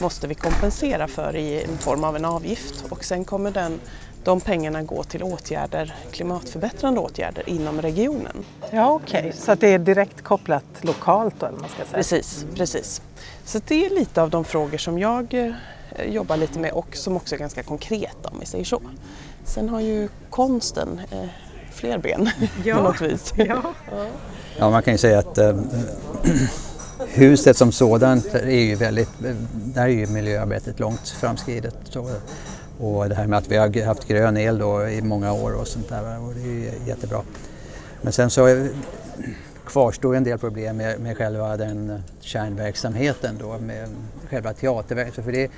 måste 0.00 0.26
vi 0.26 0.34
kompensera 0.34 1.08
för 1.08 1.36
i 1.36 1.66
form 1.78 2.04
av 2.04 2.16
en 2.16 2.24
avgift 2.24 2.84
och 2.88 3.04
sen 3.04 3.24
kommer 3.24 3.50
den 3.50 3.80
de 4.24 4.40
pengarna 4.40 4.82
gå 4.82 5.02
till 5.02 5.22
åtgärder, 5.22 5.94
klimatförbättrande 6.10 7.00
åtgärder 7.00 7.48
inom 7.48 7.82
regionen. 7.82 8.44
Ja 8.70 8.92
okej, 8.92 9.20
okay. 9.20 9.32
så 9.32 9.54
det 9.54 9.68
är 9.68 9.78
direkt 9.78 10.22
kopplat 10.22 10.64
lokalt 10.80 11.34
då? 11.38 11.46
Eller 11.46 11.58
man 11.58 11.68
ska 11.68 11.84
säga. 11.84 11.94
Precis, 11.94 12.46
precis. 12.54 13.02
Så 13.44 13.60
det 13.66 13.86
är 13.86 13.90
lite 13.90 14.22
av 14.22 14.30
de 14.30 14.44
frågor 14.44 14.78
som 14.78 14.98
jag 14.98 15.34
eh, 15.34 15.52
jobbar 16.06 16.36
lite 16.36 16.58
med 16.58 16.72
och 16.72 16.96
som 16.96 17.16
också 17.16 17.34
är 17.34 17.38
ganska 17.38 17.62
konkreta 17.62 18.28
om 18.28 18.40
vi 18.40 18.46
säger 18.46 18.64
så. 18.64 18.80
Sen 19.48 19.68
har 19.68 19.80
ju 19.80 20.08
konsten 20.30 21.00
eh, 21.10 21.28
fler 21.72 21.98
ben 21.98 22.30
ja. 22.64 22.76
på 22.76 22.82
något 22.82 23.00
vis. 23.00 23.32
Ja. 23.36 23.62
ja, 24.58 24.70
man 24.70 24.82
kan 24.82 24.94
ju 24.94 24.98
säga 24.98 25.18
att 25.18 25.38
äh, 25.38 25.56
huset 27.06 27.56
som 27.56 27.72
sådant 27.72 28.34
är 28.34 28.60
ju 28.60 28.74
väldigt, 28.74 29.10
där 29.52 29.82
är 29.82 29.88
ju 29.88 30.06
miljöarbetet 30.06 30.80
långt 30.80 31.08
framskridet. 31.08 31.76
Så, 31.84 32.10
och 32.80 33.08
det 33.08 33.14
här 33.14 33.26
med 33.26 33.38
att 33.38 33.48
vi 33.48 33.56
har 33.56 33.84
haft 33.84 34.08
grön 34.08 34.36
el 34.36 34.58
då 34.58 34.88
i 34.88 35.02
många 35.02 35.32
år 35.32 35.52
och 35.52 35.68
sånt 35.68 35.88
där 35.88 36.20
och 36.20 36.34
det 36.34 36.40
är 36.40 36.54
ju 36.54 36.70
jättebra. 36.86 37.22
Men 38.02 38.12
sen 38.12 38.30
så 38.30 38.68
kvarstår 39.66 40.16
en 40.16 40.24
del 40.24 40.38
problem 40.38 40.76
med, 40.76 41.00
med 41.00 41.16
själva 41.16 41.56
den 41.56 42.02
kärnverksamheten 42.20 43.38
då 43.40 43.58
med 43.58 43.88
själva 44.30 44.52
teaterverksamheten. 44.52 45.24
För 45.24 45.32
det, 45.32 45.50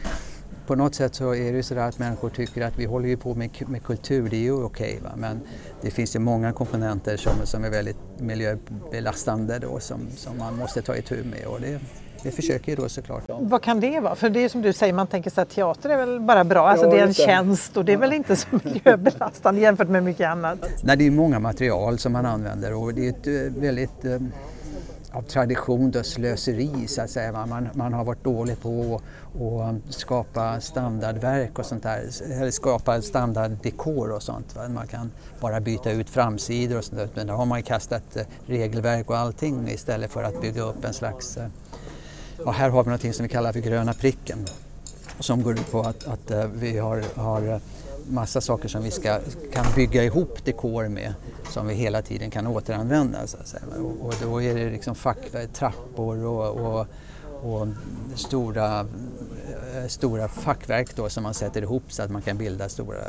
på 0.70 0.76
något 0.76 0.94
sätt 0.94 1.14
så 1.14 1.34
är 1.34 1.52
det 1.52 1.56
ju 1.56 1.62
sådär 1.62 1.88
att 1.88 1.98
människor 1.98 2.30
tycker 2.30 2.62
att 2.62 2.78
vi 2.78 2.84
håller 2.84 3.08
ju 3.08 3.16
på 3.16 3.34
med, 3.34 3.50
med 3.68 3.82
kultur, 3.82 4.28
det 4.30 4.36
är 4.36 4.40
ju 4.40 4.52
okej 4.52 4.98
okay, 5.00 5.10
men 5.16 5.40
det 5.82 5.90
finns 5.90 6.16
ju 6.16 6.18
många 6.18 6.52
komponenter 6.52 7.16
som, 7.16 7.32
som 7.44 7.64
är 7.64 7.70
väldigt 7.70 7.96
miljöbelastande 8.18 9.58
då 9.58 9.80
som, 9.80 10.00
som 10.16 10.38
man 10.38 10.56
måste 10.56 10.82
ta 10.82 10.96
itu 10.96 11.24
med 11.24 11.46
och 11.46 11.60
det, 11.60 11.80
det 12.22 12.30
försöker 12.30 12.72
ju 12.72 12.76
då 12.76 12.88
såklart. 12.88 13.22
Vad 13.28 13.62
kan 13.62 13.80
det 13.80 14.00
vara? 14.00 14.14
För 14.14 14.30
det 14.30 14.44
är 14.44 14.48
som 14.48 14.62
du 14.62 14.72
säger, 14.72 14.92
man 14.92 15.06
tänker 15.06 15.30
sig 15.30 15.42
att 15.42 15.50
teater 15.50 15.90
är 15.90 15.96
väl 15.96 16.20
bara 16.20 16.44
bra, 16.44 16.68
alltså 16.68 16.86
ja, 16.86 16.92
det 16.92 16.98
är 16.98 17.06
en 17.06 17.14
tjänst 17.14 17.76
och 17.76 17.84
det 17.84 17.92
är 17.92 17.96
väl 17.96 18.12
inte 18.12 18.36
så 18.36 18.46
miljöbelastande 18.64 19.60
jämfört 19.60 19.88
med 19.88 20.02
mycket 20.02 20.28
annat? 20.28 20.58
Nej, 20.82 20.96
det 20.96 21.06
är 21.06 21.10
många 21.10 21.38
material 21.38 21.98
som 21.98 22.12
man 22.12 22.26
använder 22.26 22.74
och 22.74 22.94
det 22.94 23.06
är 23.06 23.10
ett 23.10 23.26
eh, 23.26 23.62
väldigt 23.62 24.04
eh, 24.04 24.18
av 25.12 25.22
tradition 25.22 25.90
då 25.90 26.02
slöseri 26.02 26.86
så 26.86 27.02
att 27.02 27.10
säga. 27.10 27.46
Man, 27.46 27.68
man 27.74 27.92
har 27.92 28.04
varit 28.04 28.24
dålig 28.24 28.60
på 28.60 29.00
och 29.38 29.75
skapa 29.88 30.60
standardverk 30.60 31.58
och 31.58 31.66
sånt 31.66 31.82
där, 31.82 32.10
eller 32.32 32.50
skapa 32.50 33.02
standarddekor 33.02 34.10
och 34.10 34.22
sånt. 34.22 34.56
Va? 34.56 34.68
Man 34.68 34.87
kan 34.87 35.10
bara 35.40 35.60
byta 35.60 35.90
ut 35.90 36.10
framsidor 36.10 36.78
och 36.78 36.84
sånt 36.84 37.00
där. 37.00 37.08
Men 37.14 37.26
då 37.26 37.34
har 37.34 37.46
man 37.46 37.62
kastat 37.62 38.16
eh, 38.16 38.22
regelverk 38.46 39.10
och 39.10 39.18
allting 39.18 39.68
istället 39.68 40.10
för 40.10 40.22
att 40.22 40.40
bygga 40.40 40.62
upp 40.62 40.84
en 40.84 40.94
slags... 40.94 41.37
Eh, 41.37 41.49
ja, 42.44 42.50
här 42.50 42.70
har 42.70 42.84
vi 42.84 42.90
något 42.90 43.14
som 43.16 43.22
vi 43.22 43.28
kallar 43.28 43.52
för 43.52 43.60
gröna 43.60 43.92
pricken. 43.92 44.46
som 45.20 45.42
går 45.42 45.54
ut 45.54 45.70
på 45.70 45.80
att, 45.80 46.06
att 46.06 46.30
eh, 46.30 46.44
vi 46.54 46.78
har, 46.78 47.04
har 47.14 47.60
massa 48.08 48.40
saker 48.40 48.68
som 48.68 48.82
vi 48.82 48.90
ska, 48.90 49.18
kan 49.52 49.66
bygga 49.76 50.04
ihop 50.04 50.44
dekor 50.44 50.88
med 50.88 51.14
som 51.50 51.66
vi 51.66 51.75
hela 51.75 52.02
tiden 52.02 52.30
kan 52.30 52.46
återanvända. 52.46 53.26
Så 53.26 53.37
att 53.37 53.49
säga. 53.49 53.62
Och, 53.78 54.06
och 54.06 54.14
då 54.22 54.42
är 54.42 54.54
det 54.54 54.70
liksom 54.70 54.94
fack, 54.94 55.18
trappor 55.52 56.25
och, 56.25 56.60
och, 56.60 56.87
och 57.42 57.68
stora, 58.14 58.87
Eh, 59.80 59.88
stora 59.88 60.28
fackverk 60.28 60.96
då 60.96 61.08
som 61.08 61.22
man 61.22 61.34
sätter 61.34 61.62
ihop 61.62 61.92
så 61.92 62.02
att 62.02 62.10
man 62.10 62.22
kan 62.22 62.38
bilda 62.38 62.68
stora 62.68 63.04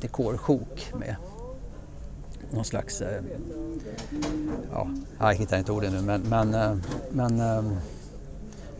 dekorsjok 0.00 0.92
med. 0.98 1.16
Någon 2.50 2.64
slags, 2.64 3.00
eh, 3.00 3.22
ja, 4.72 4.88
jag 5.18 5.34
hittar 5.34 5.58
inte 5.58 5.72
orden 5.72 5.92
nu 5.92 6.02
men, 6.02 6.20
men, 6.20 6.54
eh, 6.54 6.76
men 7.10 7.38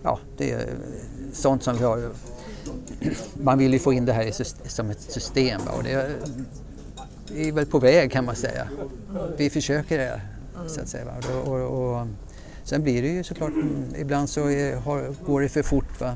ja, 0.03 0.19
det 0.37 0.53
är 0.53 0.69
sånt 1.33 1.63
som 1.63 1.77
vi 1.77 1.85
har 1.85 2.11
man 3.43 3.59
vill 3.59 3.73
ju 3.73 3.79
få 3.79 3.93
in 3.93 4.05
det 4.05 4.13
här 4.13 4.33
som 4.69 4.91
ett 4.91 5.01
system 5.01 5.61
och 5.77 5.83
det 5.83 5.93
är 7.35 7.53
väl 7.53 7.67
på 7.67 7.79
väg 7.79 8.13
kan 8.13 8.25
man 8.25 8.37
säga. 8.37 8.69
Vi 9.37 9.51
försöker 9.51 9.99
det 9.99 10.21
så 10.67 10.81
att 10.81 10.89
säga. 10.89 11.05
Och, 11.45 11.53
och, 11.53 11.99
och 11.99 12.07
sen 12.65 12.83
blir 12.83 13.03
det 13.03 13.09
ju 13.09 13.25
såklart, 13.25 13.53
mm, 13.53 13.85
ibland 13.97 14.29
så 14.29 14.51
är, 14.51 14.77
har, 14.77 15.15
går 15.27 15.41
det 15.41 15.49
för 15.49 15.63
fort. 15.63 16.01
Va? 16.01 16.15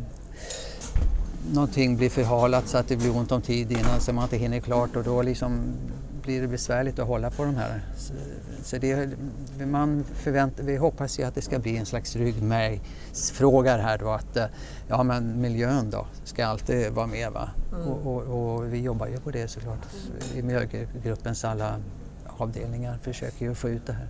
Någonting 1.54 1.96
blir 1.96 2.10
förhalat 2.10 2.68
så 2.68 2.78
att 2.78 2.88
det 2.88 2.96
blir 2.96 3.16
ont 3.16 3.32
om 3.32 3.42
tid 3.42 3.72
innan 3.72 4.00
så 4.00 4.12
man 4.12 4.24
inte 4.24 4.36
hinner 4.36 4.60
klart 4.60 4.96
och 4.96 5.04
då 5.04 5.22
liksom 5.22 5.76
blir 6.22 6.40
det 6.40 6.48
besvärligt 6.48 6.98
att 6.98 7.06
hålla 7.06 7.30
på 7.30 7.44
de 7.44 7.56
här. 7.56 7.80
Så, 7.96 8.12
så 8.62 8.78
det, 8.78 9.08
man 9.66 10.04
förväntar, 10.14 10.64
vi 10.64 10.76
hoppas 10.76 11.18
ju 11.18 11.24
att 11.24 11.34
det 11.34 11.42
ska 11.42 11.58
bli 11.58 11.76
en 11.76 11.86
slags 11.86 12.16
ryggmärgsfråga 12.16 13.76
här 13.76 13.98
då 13.98 14.10
att 14.10 14.38
ja 14.86 15.02
men 15.02 15.40
miljön 15.40 15.90
då 15.90 16.06
ska 16.24 16.46
alltid 16.46 16.92
vara 16.92 17.06
med 17.06 17.32
va. 17.32 17.50
Mm. 17.72 17.88
Och, 17.88 18.16
och, 18.16 18.54
och, 18.54 18.72
vi 18.72 18.80
jobbar 18.80 19.06
ju 19.06 19.20
på 19.20 19.30
det 19.30 19.48
såklart. 19.48 19.86
I 20.34 20.42
miljögruppens 20.42 21.44
alla 21.44 21.80
avdelningar 22.24 22.98
försöker 23.02 23.44
ju 23.46 23.54
få 23.54 23.68
ut 23.68 23.86
det 23.86 23.92
här. 23.92 24.08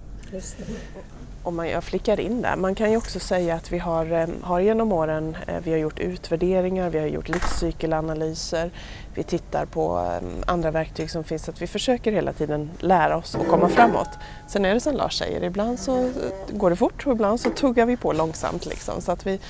Om 1.49 1.57
man, 1.57 1.69
jag 1.69 1.85
flickar 1.85 2.21
in 2.21 2.43
där, 2.43 2.57
man 2.57 2.75
kan 2.75 2.91
ju 2.91 2.97
också 2.97 3.21
säga 3.21 3.55
att 3.55 3.73
vi 3.73 3.79
har, 3.79 4.13
eh, 4.13 4.29
har 4.43 4.61
genom 4.61 4.93
åren 4.93 5.37
eh, 5.47 5.57
vi 5.63 5.71
har 5.71 5.79
gjort 5.79 6.01
utvärderingar, 6.01 6.91
vi 6.91 6.99
har 6.99 7.07
gjort 7.07 7.29
livscykelanalyser, 7.29 8.71
vi 9.15 9.23
tittar 9.23 9.67
på 9.67 9.99
eh, 9.99 10.29
andra 10.47 10.71
verktyg 10.71 11.11
som 11.11 11.25
finns, 11.25 11.49
att 11.49 11.63
vi 11.63 11.67
försöker 11.67 12.13
hela 12.13 12.33
tiden 12.33 12.71
lära 12.81 13.17
oss 13.17 13.35
och 13.35 13.47
komma 13.47 13.69
framåt. 13.69 14.09
Sen 14.49 14.65
är 14.65 14.75
det 14.75 14.81
som 14.81 14.95
Lars 14.95 15.19
säger, 15.19 15.45
ibland 15.45 15.79
så 15.79 16.11
går 16.51 16.71
det 16.71 16.77
fort 16.77 17.07
och 17.07 17.13
ibland 17.13 17.41
så 17.41 17.51
tuggar 17.51 17.87
vi 17.87 17.97
på 17.97 18.13
långsamt. 18.13 18.67
Liksom, 18.67 19.01
så 19.01 19.13
att 19.13 19.27
vi, 19.27 19.41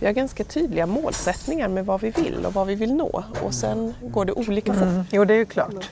vi 0.00 0.06
har 0.06 0.12
ganska 0.12 0.44
tydliga 0.44 0.86
målsättningar 0.86 1.68
med 1.68 1.86
vad 1.86 2.00
vi 2.00 2.10
vill 2.10 2.46
och 2.46 2.54
vad 2.54 2.66
vi 2.66 2.74
vill 2.74 2.94
nå 2.94 3.24
och 3.42 3.54
sen 3.54 3.94
går 4.00 4.24
det 4.24 4.32
olika 4.32 4.72
fort. 4.72 4.82
Mm, 4.82 5.04
jo, 5.10 5.24
det 5.24 5.34
är 5.34 5.38
ju 5.38 5.46
klart. 5.46 5.90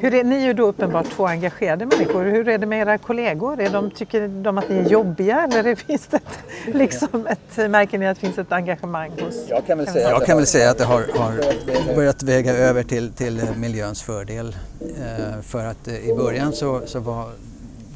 Hur 0.00 0.14
är, 0.14 0.24
ni 0.24 0.36
är 0.36 0.46
ju 0.46 0.52
då 0.52 0.66
uppenbart 0.66 1.10
två 1.10 1.26
engagerade 1.26 1.86
människor. 1.86 2.24
Hur 2.24 2.48
är 2.48 2.58
det 2.58 2.66
med 2.66 2.80
era 2.80 2.98
kollegor? 2.98 3.60
Är 3.60 3.70
de, 3.70 3.90
tycker 3.90 4.28
de 4.28 4.58
att 4.58 4.68
ni 4.68 4.78
är 4.78 4.88
jobbiga 4.88 5.48
eller 5.52 5.74
finns 5.74 6.06
det 6.06 6.16
ett, 6.16 6.74
liksom 6.74 7.26
ett, 7.26 7.70
märker 7.70 7.98
ni 7.98 8.06
att 8.06 8.16
det 8.16 8.20
finns 8.20 8.38
ett 8.38 8.52
engagemang 8.52 9.10
hos... 9.10 9.46
Jag 9.48 9.66
kan 9.66 9.78
väl 9.78 9.86
säga, 9.86 10.10
jag 10.10 10.26
kan 10.26 10.36
väl 10.36 10.46
säga 10.46 10.70
att 10.70 10.78
det 10.78 10.84
har, 10.84 11.04
har 11.14 11.94
börjat 11.94 12.22
väga 12.22 12.52
över 12.52 12.82
till, 12.82 13.12
till 13.12 13.42
miljöns 13.56 14.02
fördel. 14.02 14.56
Eh, 14.80 15.42
för 15.42 15.64
att 15.64 15.88
eh, 15.88 16.08
i 16.08 16.14
början 16.14 16.52
så, 16.52 16.80
så 16.86 17.00
var 17.00 17.32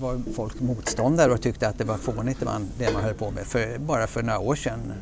var 0.02 0.20
folk 0.34 0.60
motståndare 0.60 1.32
och 1.32 1.40
tyckte 1.40 1.68
att 1.68 1.78
det 1.78 1.84
var 1.84 1.96
fånigt 1.96 2.40
det 2.40 2.46
man, 2.46 2.68
det 2.78 2.92
man 2.92 3.02
höll 3.02 3.14
på 3.14 3.30
med 3.30 3.44
för, 3.46 3.78
bara 3.78 4.06
för 4.06 4.22
några 4.22 4.38
år 4.38 4.54
sedan. 4.54 4.92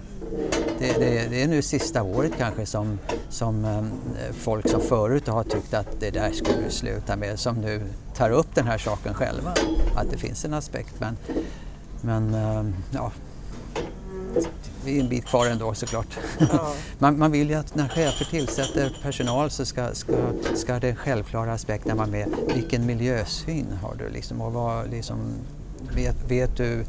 Det, 0.78 0.92
det, 0.92 1.28
det, 1.30 1.42
är 1.42 1.48
nu 1.48 1.62
sista 1.62 2.02
året 2.02 2.32
kanske 2.38 2.66
som, 2.66 2.98
som 3.28 3.64
ehm, 3.64 3.90
folk 4.32 4.68
som 4.68 4.80
förut 4.80 5.28
har 5.28 5.44
tyckt 5.44 5.74
att 5.74 6.00
det 6.00 6.10
där 6.10 6.32
skulle 6.32 6.58
vi 6.64 6.70
sluta 6.70 7.16
med 7.16 7.38
som 7.38 7.56
nu 7.56 7.82
tar 8.16 8.30
upp 8.30 8.54
den 8.54 8.66
här 8.66 8.78
saken 8.78 9.14
själva. 9.14 9.54
Att 9.94 10.10
det 10.10 10.18
finns 10.18 10.44
en 10.44 10.54
aspekt 10.54 10.94
men, 10.98 11.16
men 12.00 12.34
ehm, 12.34 12.74
ja, 12.90 13.12
vi 14.84 14.96
är 14.96 15.00
en 15.00 15.08
bit 15.08 15.26
kvar 15.26 15.46
ändå 15.46 15.74
såklart. 15.74 16.18
Ja. 16.38 16.74
man, 16.98 17.18
man 17.18 17.32
vill 17.32 17.50
ju 17.50 17.56
att 17.56 17.74
när 17.74 17.88
chefer 17.88 18.24
tillsätter 18.24 18.92
personal 19.02 19.50
så 19.50 19.64
ska, 19.64 19.94
ska, 19.94 20.32
ska 20.54 20.78
den 20.78 20.96
självklara 20.96 21.52
aspekten 21.52 21.96
vara 21.96 22.06
med. 22.06 22.28
Vilken 22.54 22.86
miljösyn 22.86 23.66
har 23.82 23.94
du 23.94 24.08
liksom 24.08 24.40
och 24.40 24.52
vad 24.52 24.90
liksom, 24.90 25.18
vet, 25.94 26.16
vet 26.28 26.56
du 26.56 26.84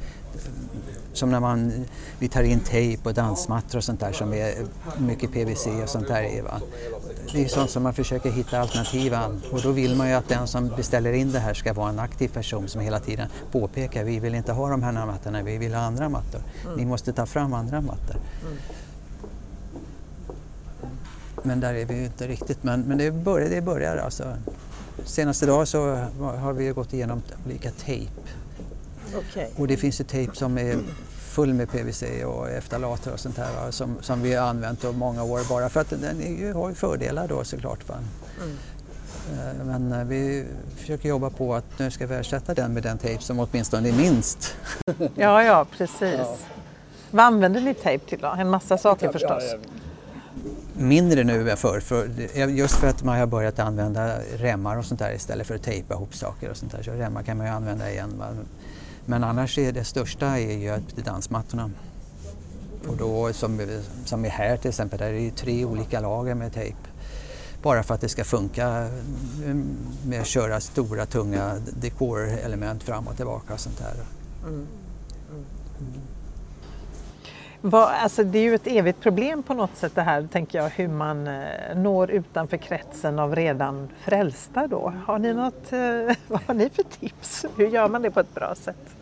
som 1.14 1.32
när 1.32 1.40
man, 1.40 1.86
vi 2.20 2.28
tar 2.28 2.44
in 2.44 2.60
tejp 2.60 3.10
och 3.10 3.14
dansmattor 3.16 3.78
och 3.78 3.84
sånt 3.84 4.00
där 4.00 4.12
som 4.12 4.34
är 4.34 4.54
mycket 4.98 5.32
PVC 5.32 5.68
och 5.84 5.90
sånt 5.90 6.08
där 6.08 6.38
i. 6.38 6.42
Va? 6.42 6.62
Det 7.34 7.44
är 7.44 7.48
sånt 7.48 7.70
som 7.70 7.84
man 7.84 7.94
försöker 7.94 8.30
hitta 8.30 8.60
alternativa 8.60 9.26
och 9.52 9.62
då 9.62 9.72
vill 9.72 9.96
man 9.96 10.10
ju 10.10 10.14
att 10.14 10.30
den 10.30 10.48
som 10.48 10.68
beställer 10.68 11.14
in 11.14 11.32
det 11.32 11.40
här 11.40 11.54
ska 11.54 11.74
vara 11.74 11.90
en 11.90 12.00
aktiv 12.00 12.28
person 12.28 12.68
som 12.68 12.82
hela 12.82 13.00
tiden 13.00 13.28
påpekar 13.52 14.04
vi 14.04 14.20
vill 14.20 14.36
inte 14.36 14.52
ha 14.52 14.70
de 14.70 14.84
här 14.84 15.06
mattorna, 15.06 15.42
vi 15.44 15.58
vill 15.58 15.74
ha 15.74 15.82
andra 15.82 16.10
mattor. 16.10 16.42
Mm. 16.66 16.78
Ni 16.78 16.86
måste 16.86 17.14
ta 17.14 17.26
fram 17.26 17.54
andra 17.54 17.82
mattor. 17.82 18.16
Mm. 18.42 18.58
Men 21.44 21.60
där 21.60 21.74
är 21.74 21.86
vi 21.86 21.96
ju 21.96 22.06
inte 22.06 22.28
riktigt, 22.28 22.64
men, 22.64 22.82
men 22.82 22.98
det, 22.98 23.12
börjar, 23.12 23.50
det 23.50 23.62
börjar 23.62 23.98
alltså. 23.98 24.34
Senaste 25.06 25.46
dag 25.46 25.68
så 25.68 25.96
har 26.20 26.54
vi 26.54 26.70
gått 26.70 26.94
igenom 26.94 27.22
olika 27.46 27.72
tejp 27.72 28.12
Okay. 29.18 29.48
Och 29.58 29.68
det 29.68 29.78
finns 29.78 30.00
ju 30.00 30.04
tejp 30.04 30.36
som 30.36 30.58
är 30.58 30.80
full 31.32 31.54
med 31.54 31.72
PVC 31.72 32.04
och 32.26 32.50
eftalater 32.50 33.14
och 33.14 33.20
sånt 33.20 33.38
här 33.38 33.72
som, 33.72 33.98
som 34.02 34.22
vi 34.22 34.34
har 34.34 34.48
använt 34.48 34.84
i 34.84 34.88
många 34.88 35.24
år 35.24 35.42
bara 35.50 35.70
för 35.70 35.80
att 35.80 35.90
den 35.90 36.22
är, 36.22 36.54
har 36.54 36.70
ju 36.70 36.76
fördelar 36.76 37.28
då 37.28 37.44
såklart. 37.44 37.90
Va? 37.90 37.96
Mm. 38.44 38.58
Eh, 39.32 39.66
men 39.66 39.92
eh, 40.00 40.06
vi 40.06 40.46
försöker 40.78 41.10
jobba 41.10 41.30
på 41.30 41.56
att 41.56 41.80
nu 41.80 41.92
ska 41.92 42.08
vi 42.08 42.16
ersätta 42.16 42.54
den 42.54 42.74
med 42.74 42.84
den 42.84 42.98
tejp 42.98 43.24
som 43.24 43.40
åtminstone 43.40 43.90
är 43.90 43.94
minst. 43.94 44.56
Ja, 45.16 45.44
ja 45.44 45.66
precis. 45.78 46.16
Ja. 46.18 46.38
Vad 47.12 47.26
använder 47.26 47.62
ni 47.62 47.74
tejp 47.74 48.10
till 48.10 48.20
då? 48.20 48.28
En 48.28 48.50
massa 48.50 48.78
saker 48.78 49.12
förstås. 49.12 49.56
Mindre 50.74 51.24
nu 51.24 51.50
än 51.52 51.58
förr, 51.58 51.80
för, 51.80 52.08
just 52.48 52.76
för 52.76 52.88
att 52.88 53.04
man 53.04 53.20
har 53.20 53.26
börjat 53.26 53.60
använda 53.60 54.16
remmar 54.38 54.78
och 54.78 54.86
sånt 54.86 55.00
där 55.00 55.14
istället 55.14 55.48
för 55.48 55.56
att 55.56 55.64
tejpa 55.64 55.94
ihop 55.94 56.16
saker 56.16 56.50
och 56.50 56.58
sånt 56.58 56.72
där. 56.72 56.84
Så 56.84 56.92
remmar 56.92 57.24
kan 57.24 57.38
man 57.38 57.46
ju 57.46 57.54
använda 57.54 57.92
igen. 57.92 58.14
Va? 58.18 58.28
Men 59.06 59.24
annars 59.24 59.58
är 59.58 59.72
det 59.72 59.84
största 59.84 60.26
är 60.26 60.58
ju 60.58 60.80
dansmattorna. 60.96 61.72
Och 62.88 62.98
då, 62.98 63.34
som, 63.34 63.82
som 64.06 64.26
är 64.26 64.30
här 64.30 64.58
till 64.58 64.70
exempel, 64.70 65.00
där 65.00 65.14
är 65.14 65.20
det 65.20 65.32
tre 65.32 65.66
olika 65.66 66.00
lager 66.00 66.36
med 66.36 66.54
tejp. 66.54 66.78
Bara 67.62 67.84
för 67.84 67.94
att 67.94 68.02
det 68.02 68.10
ska 68.10 68.24
funka 68.24 68.68
mm, 69.46 69.78
med 70.06 70.22
att 70.22 70.28
köra 70.28 70.60
stora 70.60 71.06
tunga 71.06 71.62
dekorelement 71.74 72.84
fram 72.84 73.08
och 73.08 73.16
tillbaka 73.16 73.54
och 73.54 73.60
sånt 73.60 73.78
där. 73.78 73.94
Mm. 74.48 74.68
Vad, 77.64 77.90
alltså 77.90 78.24
det 78.24 78.40
är 78.40 78.44
ju 78.44 78.56
ett 78.56 78.68
evigt 78.68 79.02
problem 79.02 79.44
på 79.44 79.54
något 79.54 79.78
sätt 79.78 79.96
det 79.96 80.02
här, 80.02 80.28
tänker 80.32 80.58
jag, 80.62 80.70
hur 80.70 80.88
man 80.88 81.28
eh, 81.28 81.76
når 81.76 82.12
utanför 82.12 82.58
kretsen 82.58 83.20
av 83.20 83.36
redan 83.36 83.90
frälsta 84.00 84.68
då. 84.68 84.94
Har 85.06 85.20
ni 85.20 85.34
något, 85.34 85.74
eh, 85.74 86.16
vad 86.28 86.42
har 86.42 86.54
ni 86.54 86.70
för 86.70 86.84
tips? 86.84 87.46
Hur 87.56 87.68
gör 87.68 87.90
man 87.90 88.02
det 88.02 88.12
på 88.12 88.20
ett 88.20 88.36
bra 88.36 88.56
sätt? 88.56 88.96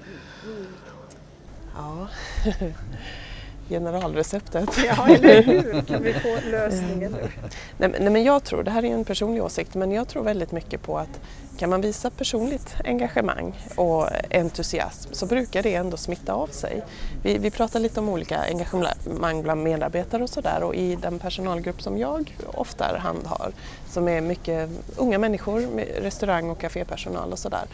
Ja, 1.75 2.07
generalreceptet. 3.69 4.69
Ja, 4.85 5.07
eller 5.07 5.43
hur? 5.43 5.81
Kan 5.81 6.03
vi 6.03 6.13
få 6.13 6.37
lösningen 6.51 7.11
nu? 7.11 7.29
Nej, 7.77 7.89
nej, 7.99 8.09
men 8.09 8.23
jag 8.23 8.43
tror, 8.43 8.63
det 8.63 8.71
här 8.71 8.85
är 8.85 8.93
en 8.93 9.05
personlig 9.05 9.43
åsikt, 9.43 9.75
men 9.75 9.91
jag 9.91 10.07
tror 10.07 10.23
väldigt 10.23 10.51
mycket 10.51 10.81
på 10.81 10.97
att 10.97 11.19
kan 11.59 11.69
man 11.69 11.81
visa 11.81 12.09
personligt 12.09 12.75
engagemang 12.85 13.53
och 13.75 14.07
entusiasm 14.31 15.13
så 15.13 15.25
brukar 15.25 15.63
det 15.63 15.75
ändå 15.75 15.97
smitta 15.97 16.33
av 16.33 16.47
sig. 16.47 16.81
Vi, 17.23 17.37
vi 17.37 17.51
pratar 17.51 17.79
lite 17.79 17.99
om 17.99 18.09
olika 18.09 18.37
engagemang 18.37 19.43
bland 19.43 19.63
medarbetare 19.63 20.23
och 20.23 20.29
sådär 20.29 20.63
och 20.63 20.75
i 20.75 20.95
den 20.95 21.19
personalgrupp 21.19 21.81
som 21.81 21.97
jag 21.97 22.37
ofta 22.53 22.97
handhar 22.97 23.51
som 23.89 24.07
är 24.07 24.21
mycket 24.21 24.69
unga 24.95 25.17
människor, 25.17 25.67
restaurang 26.01 26.49
och 26.49 26.59
kafépersonal 26.59 27.31
och 27.31 27.39
sådär 27.39 27.65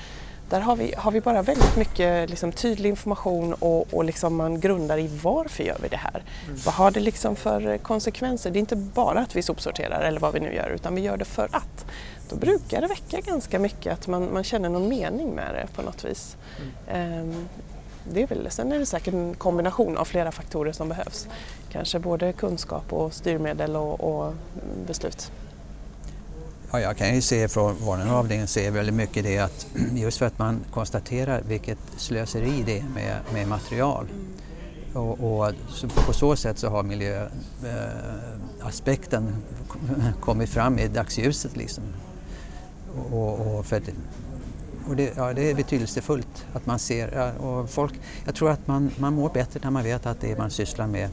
där 0.50 0.60
har 0.60 0.76
vi, 0.76 0.94
har 0.98 1.12
vi 1.12 1.22
bara 1.22 1.42
väldigt 1.42 1.78
mycket 1.78 2.30
liksom, 2.30 2.52
tydlig 2.52 2.90
information 2.90 3.54
och, 3.54 3.94
och 3.94 4.04
liksom 4.04 4.36
man 4.36 4.60
grundar 4.60 4.98
i 4.98 5.20
varför 5.24 5.64
gör 5.64 5.78
vi 5.82 5.88
det 5.88 5.98
här? 5.98 6.24
Mm. 6.46 6.60
Vad 6.66 6.74
har 6.74 6.92
det 6.92 7.00
liksom 7.00 7.36
för 7.36 7.78
konsekvenser? 7.78 8.52
Det 8.52 8.58
är 8.58 8.60
inte 8.60 8.76
bara 8.76 9.20
att 9.20 9.36
vi 9.36 9.42
sopsorterar 9.42 10.02
eller 10.02 10.20
vad 10.20 10.34
vi 10.34 10.40
nu 10.40 10.54
gör 10.54 10.70
utan 10.70 10.96
vi 10.96 11.02
gör 11.02 11.18
det 11.18 11.26
för 11.26 11.50
att. 11.52 11.86
Då 12.30 12.36
brukar 12.36 12.82
det 12.82 12.88
väcka 12.88 13.22
ganska 13.22 13.60
mycket 13.60 13.94
att 13.94 14.08
man, 14.08 14.34
man 14.34 14.44
känner 14.44 14.70
någon 14.70 14.90
mening 14.90 15.30
med 15.30 15.56
det 15.56 15.68
på 15.76 15.82
något 15.82 16.06
vis. 16.06 16.38
Mm. 16.90 17.20
Um, 17.22 17.48
det 18.14 18.22
är 18.22 18.28
väl, 18.28 18.52
sen 18.52 18.72
är 18.72 18.80
det 18.80 18.86
säkert 18.86 19.14
en 19.14 19.34
kombination 19.34 19.98
av 19.98 20.06
flera 20.06 20.32
faktorer 20.32 20.72
som 20.72 20.90
behövs. 20.90 21.28
Kanske 21.72 22.00
både 22.00 22.34
kunskap 22.34 22.94
och 22.94 23.14
styrmedel 23.14 23.76
och, 23.76 24.02
och 24.02 24.34
beslut. 24.88 25.32
Ja, 26.76 26.82
jag 26.82 26.98
kan 26.98 27.16
ju 27.16 27.22
se 27.22 27.48
från 27.48 27.76
vår 27.80 28.12
avdelning 28.12 28.48
ser 28.48 28.72
väldigt 28.72 28.96
mycket 28.96 29.24
det 29.24 29.38
att 29.38 29.68
just 29.94 30.18
för 30.18 30.26
att 30.26 30.40
man 30.40 30.60
konstaterar 30.74 31.42
vilket 31.48 31.78
slöseri 31.98 32.64
det 32.66 32.80
är 32.80 32.84
med, 32.84 33.20
med 33.34 33.48
material 33.48 34.08
Och, 34.94 35.10
och 35.10 35.52
så 35.70 35.88
på 35.88 36.14
så 36.14 36.36
sätt 36.36 36.58
så 36.58 36.70
har 36.70 36.84
miljöaspekten 36.84 39.28
eh, 39.28 39.34
kommit 40.22 40.50
fram 40.50 40.80
i 40.80 40.88
dagsljuset. 40.88 41.58
Liksom. 41.58 41.84
Och, 43.12 43.40
och, 43.40 43.66
för 43.66 43.82
och 44.90 44.96
det, 44.96 45.14
ja, 45.16 45.34
det 45.34 45.52
är 45.52 45.56
betydelsefullt 45.56 46.46
att 46.54 46.66
man 46.66 46.80
ser, 46.80 47.38
och 47.38 47.70
folk, 47.70 47.94
jag 48.26 48.36
tror 48.36 48.50
att 48.50 48.68
man, 48.68 48.92
man 48.98 49.14
mår 49.14 49.30
bättre 49.30 49.60
när 49.64 49.72
man 49.72 49.84
vet 49.84 50.06
att 50.06 50.22
det 50.22 50.38
man 50.38 50.52
sysslar 50.52 50.88
med 50.88 51.10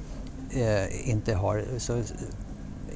eh, 0.50 1.11
inte, 1.11 1.35
har, 1.35 1.64
så, 1.78 2.02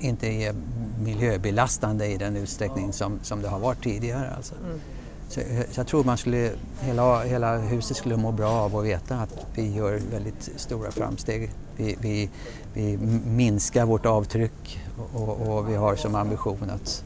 inte 0.00 0.26
är 0.26 0.54
miljöbelastande 1.00 2.06
i 2.06 2.16
den 2.16 2.36
utsträckning 2.36 2.92
som, 2.92 3.18
som 3.22 3.42
det 3.42 3.48
har 3.48 3.58
varit 3.58 3.82
tidigare. 3.82 4.30
Alltså. 4.36 4.54
Mm. 4.54 4.80
Så, 5.28 5.40
så, 5.70 5.80
jag 5.80 5.86
tror 5.86 6.04
man 6.04 6.16
skulle, 6.16 6.50
hela, 6.80 7.22
hela 7.22 7.58
huset 7.58 7.96
skulle 7.96 8.16
må 8.16 8.32
bra 8.32 8.50
av 8.50 8.76
att 8.76 8.84
veta 8.84 9.16
att 9.16 9.46
vi 9.54 9.72
gör 9.72 10.00
väldigt 10.10 10.50
stora 10.56 10.90
framsteg. 10.90 11.50
Vi, 11.76 11.96
vi, 12.00 12.30
vi 12.74 12.96
minskar 13.26 13.84
vårt 13.84 14.06
avtryck 14.06 14.80
och, 15.14 15.40
och, 15.40 15.70
vi 15.70 15.74
har 15.74 15.96
som 15.96 16.14
ambition 16.14 16.70
att 16.70 17.04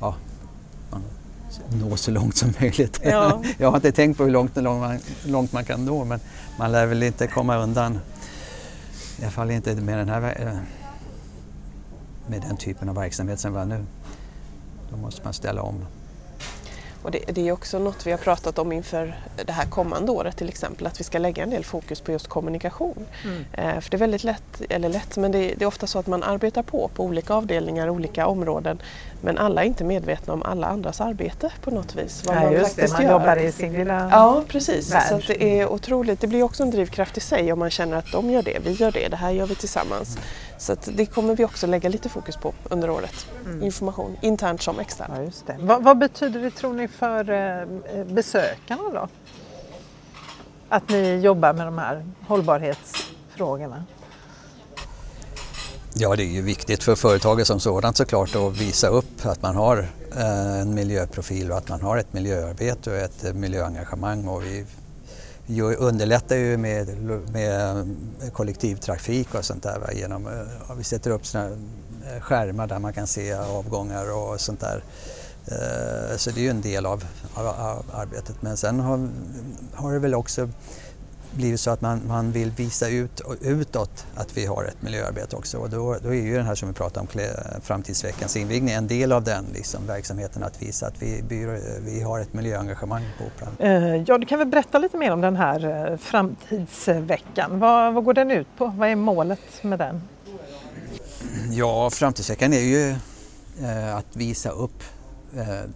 ja, 0.00 0.14
nå 1.68 1.96
så 1.96 2.10
långt 2.10 2.36
som 2.36 2.52
möjligt. 2.60 3.00
Ja. 3.04 3.42
Jag 3.58 3.68
har 3.68 3.76
inte 3.76 3.92
tänkt 3.92 4.16
på 4.16 4.24
hur 4.24 4.30
långt, 4.30 4.56
långt, 4.56 4.80
man, 4.80 4.98
långt 5.24 5.52
man 5.52 5.64
kan 5.64 5.84
nå 5.84 6.04
men 6.04 6.20
man 6.58 6.72
lär 6.72 6.86
väl 6.86 7.02
inte 7.02 7.26
komma 7.26 7.56
undan, 7.56 7.98
i 9.18 9.22
alla 9.22 9.30
fall 9.30 9.50
inte 9.50 9.74
med 9.74 9.98
den 9.98 10.08
här 10.08 10.60
med 12.26 12.42
den 12.42 12.56
typen 12.56 12.88
av 12.88 12.94
verksamhet 12.94 13.40
som 13.40 13.52
vi 13.52 13.58
har 13.58 13.66
nu. 13.66 13.84
Då 14.90 14.96
måste 14.96 15.20
man 15.24 15.32
ställa 15.32 15.62
om. 15.62 15.84
Och 17.02 17.10
det, 17.10 17.18
det, 17.28 17.48
är 17.48 17.52
också 17.52 17.78
något 17.78 18.06
vi 18.06 18.10
har 18.10 18.18
pratat 18.18 18.58
om 18.58 18.72
inför 18.72 19.20
det 19.44 19.52
här 19.52 19.66
kommande 19.66 20.12
året 20.12 20.36
till 20.36 20.48
exempel, 20.48 20.86
att 20.86 21.00
vi 21.00 21.04
ska 21.04 21.18
lägga 21.18 21.42
en 21.42 21.50
del 21.50 21.64
fokus 21.64 22.00
på 22.00 22.12
just 22.12 22.28
kommunikation. 22.28 23.06
Mm. 23.24 23.44
Eh, 23.52 23.80
för 23.80 23.90
det 23.90 23.96
är 23.96 23.98
väldigt 23.98 24.24
lätt, 24.24 24.62
eller 24.68 24.88
lätt, 24.88 25.16
men 25.16 25.32
det, 25.32 25.38
det, 25.38 25.64
är 25.64 25.66
ofta 25.66 25.86
så 25.86 25.98
att 25.98 26.06
man 26.06 26.22
arbetar 26.22 26.62
på 26.62 26.90
på 26.94 27.04
olika 27.04 27.34
avdelningar, 27.34 27.88
olika 27.88 28.26
områden, 28.26 28.82
men 29.20 29.38
alla 29.38 29.62
är 29.62 29.66
inte 29.66 29.84
medvetna 29.84 30.32
om 30.32 30.42
alla 30.42 30.66
andras 30.66 31.00
arbete 31.00 31.52
på 31.62 31.70
något 31.70 31.94
vis. 31.94 32.22
Vad 32.26 32.36
ja, 32.36 32.42
man 32.42 32.52
just 32.52 32.76
det, 32.76 32.92
man 32.92 33.02
gör. 33.02 33.10
jobbar 33.10 33.36
i 33.36 33.52
sin 33.52 33.72
lilla 33.72 34.08
Ja, 34.10 34.44
precis. 34.48 34.94
Värld. 34.94 35.08
Så 35.08 35.32
det 35.32 35.60
är 35.60 35.68
otroligt. 35.68 36.20
Det 36.20 36.26
blir 36.26 36.42
också 36.42 36.62
en 36.62 36.70
drivkraft 36.70 37.16
i 37.16 37.20
sig 37.20 37.52
om 37.52 37.58
man 37.58 37.70
känner 37.70 37.96
att 37.96 38.12
de 38.12 38.30
gör 38.30 38.42
det, 38.42 38.58
vi 38.64 38.72
gör 38.72 38.92
det, 38.92 39.08
det 39.08 39.16
här 39.16 39.30
gör 39.30 39.46
vi 39.46 39.54
tillsammans. 39.54 40.16
Mm. 40.16 40.24
Så 40.60 40.76
det 40.84 41.06
kommer 41.06 41.36
vi 41.36 41.44
också 41.44 41.66
lägga 41.66 41.88
lite 41.88 42.08
fokus 42.08 42.36
på 42.36 42.54
under 42.68 42.90
året. 42.90 43.26
Mm. 43.44 43.62
Information, 43.62 44.16
internt 44.20 44.62
som 44.62 44.78
externt. 44.78 45.12
Ja, 45.16 45.22
just 45.22 45.46
det. 45.46 45.56
Vad, 45.60 45.84
vad, 45.84 45.98
betyder 45.98 46.40
det 46.40 46.50
tror 46.50 46.74
ni 46.74 46.88
för 46.88 47.30
eh, 47.30 48.04
besökarna 48.04 48.82
då? 48.92 49.08
Att 50.68 50.88
ni 50.88 51.20
jobbar 51.20 51.52
med 51.52 51.66
de 51.66 51.78
här 51.78 52.06
hållbarhetsfrågorna? 52.26 53.84
Ja, 55.94 56.16
det 56.16 56.22
är 56.22 56.32
ju 56.32 56.42
viktigt 56.42 56.82
för 56.82 56.94
företaget 56.94 57.46
som 57.46 57.60
sådant 57.60 57.96
såklart 57.96 58.36
att 58.36 58.56
visa 58.56 58.88
upp 58.88 59.26
att 59.26 59.42
man 59.42 59.56
har 59.56 59.78
eh, 60.16 60.60
en 60.60 60.74
miljöprofil 60.74 61.50
och 61.50 61.58
att 61.58 61.68
man 61.68 61.80
har 61.80 61.96
ett 61.96 62.12
miljöarbete 62.12 62.90
och 62.90 62.96
ett 62.96 63.36
miljöengagemang. 63.36 64.28
Och 64.28 64.44
vi 64.44 64.66
underlättar 65.58 66.36
ju 66.36 66.56
med, 66.56 66.88
med 67.32 67.86
kollektivtrafik 68.32 69.34
och 69.34 69.44
sånt 69.44 69.62
där. 69.62 69.78
Va? 69.78 69.92
Genom, 69.92 70.26
eh, 70.26 70.76
vi 70.76 70.84
sätter 70.84 71.10
upp 71.10 71.26
såna 71.26 71.46
eh, 71.46 72.20
skärmar 72.20 72.66
där 72.66 72.78
man 72.78 72.92
kan 72.92 73.06
se 73.06 73.32
avgångar 73.32 74.12
och 74.12 74.40
sånt 74.40 74.60
där. 74.60 74.82
Eh, 75.46 76.16
så 76.16 76.30
det 76.30 76.40
är 76.40 76.42
ju 76.42 76.50
en 76.50 76.60
del 76.60 76.86
av, 76.86 77.04
av, 77.34 77.46
av 77.46 77.84
arbetet. 77.92 78.42
Men 78.42 78.56
sen 78.56 78.80
har, 78.80 79.08
har 79.74 79.92
det 79.92 79.98
väl 79.98 80.14
också 80.14 80.48
blivit 81.36 81.60
så 81.60 81.70
att 81.70 81.80
man, 81.80 82.00
man 82.06 82.32
vill 82.32 82.50
visa 82.50 82.88
ut 82.88 83.20
utåt 83.40 84.06
att 84.14 84.36
vi 84.36 84.46
har 84.46 84.64
ett 84.64 84.82
miljöarbete 84.82 85.36
också 85.36 85.58
och 85.58 85.70
då, 85.70 85.96
då 86.02 86.08
är 86.08 86.22
ju 86.22 86.36
den 86.36 86.46
här 86.46 86.54
som 86.54 86.68
vi 86.68 86.74
pratade 86.74 87.00
om, 87.00 87.60
framtidsveckans 87.62 88.36
invigning, 88.36 88.74
en 88.74 88.86
del 88.86 89.12
av 89.12 89.24
den 89.24 89.46
liksom, 89.54 89.86
verksamheten 89.86 90.42
att 90.42 90.62
visa 90.62 90.86
att 90.86 91.02
vi, 91.02 91.22
vi 91.84 92.02
har 92.02 92.20
ett 92.20 92.32
miljöengagemang 92.32 93.02
på 93.18 93.24
Operan. 93.24 93.52
Eh, 93.58 94.02
ja, 94.06 94.18
du 94.18 94.26
kan 94.26 94.38
väl 94.38 94.48
berätta 94.48 94.78
lite 94.78 94.96
mer 94.96 95.10
om 95.10 95.20
den 95.20 95.36
här 95.36 95.90
eh, 95.90 95.96
framtidsveckan. 95.96 97.58
Vad, 97.58 97.94
vad 97.94 98.04
går 98.04 98.14
den 98.14 98.30
ut 98.30 98.48
på? 98.58 98.66
Vad 98.66 98.88
är 98.88 98.96
målet 98.96 99.62
med 99.62 99.78
den? 99.78 100.02
Ja, 101.50 101.90
framtidsveckan 101.90 102.52
är 102.52 102.60
ju 102.60 102.90
eh, 103.62 103.96
att 103.96 104.16
visa 104.16 104.50
upp 104.50 104.82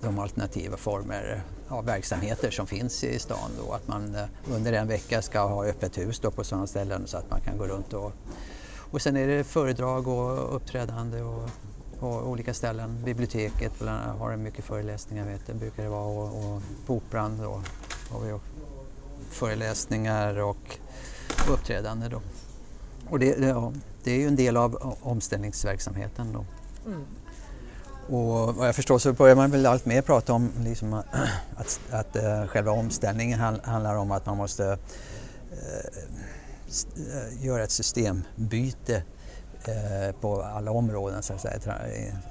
de 0.01 0.19
alternativa 0.19 0.77
former 0.77 1.43
ja, 1.69 1.81
verksamheter 1.81 2.51
som 2.51 2.67
finns 2.67 3.05
i 3.05 3.19
stan. 3.19 3.51
Då, 3.59 3.73
att 3.73 3.89
man 3.89 4.15
eh, 4.15 4.25
under 4.51 4.73
en 4.73 4.89
vecka 4.89 5.23
ska 5.23 5.41
ha 5.41 5.67
öppet 5.67 5.99
hus 5.99 6.21
då 6.21 6.31
på 6.31 6.45
sådana 6.45 6.67
ställen 6.67 7.07
så 7.07 7.17
att 7.17 7.31
man 7.31 7.41
kan 7.41 7.59
gå 7.59 7.67
runt 7.67 7.93
och, 7.93 8.13
och 8.91 9.03
sen 9.03 9.17
är 9.17 9.27
det 9.27 9.45
föredrag 9.45 10.09
och 10.09 10.57
uppträdande 10.57 11.23
och, 11.23 11.51
på 11.99 12.09
olika 12.09 12.55
ställen. 12.55 13.03
Biblioteket 13.05 13.73
har 14.19 14.37
mycket 14.37 14.65
föreläsningar 14.65 15.27
vet 15.27 15.41
jag, 15.47 15.57
brukar 15.57 15.83
det 15.83 15.89
vara 15.89 16.07
och, 16.07 16.55
och 16.55 16.63
på 16.87 16.95
Operan 16.95 17.39
då 17.39 17.63
har 18.11 18.21
vi 18.21 18.39
föreläsningar 19.31 20.39
och 20.39 20.79
uppträdande. 21.51 22.09
Då. 22.09 22.21
Och 23.11 23.19
det, 23.19 23.41
det, 23.41 23.47
ja, 23.47 23.73
det 24.05 24.11
är 24.11 24.17
ju 24.17 24.27
en 24.27 24.37
del 24.37 24.57
av 24.57 24.97
omställningsverksamheten. 25.03 26.33
Då. 26.33 26.45
Mm. 26.87 27.05
Och 28.09 28.55
vad 28.55 28.69
jag 28.69 28.77
förstår 28.77 28.99
så 28.99 29.13
börjar 29.13 29.37
man 29.37 29.51
väl 29.51 29.67
allt 29.67 29.87
mer 29.87 30.03
prata 30.03 30.33
om 30.33 30.53
liksom 30.61 30.95
att, 30.95 31.07
att 31.91 32.17
uh, 32.17 32.47
själva 32.47 32.73
omställningen 32.73 33.39
handlar 33.65 33.97
om 33.97 34.13
att 34.13 34.27
man 34.27 34.37
måste 34.37 34.65
uh, 34.65 34.79
göra 37.45 37.63
ett 37.65 37.71
systembyte 37.71 39.03
uh, 39.69 40.13
på 40.21 40.43
alla 40.43 40.71
områden, 40.71 41.23
så 41.23 41.33
att 41.33 41.41
säga. 41.41 41.79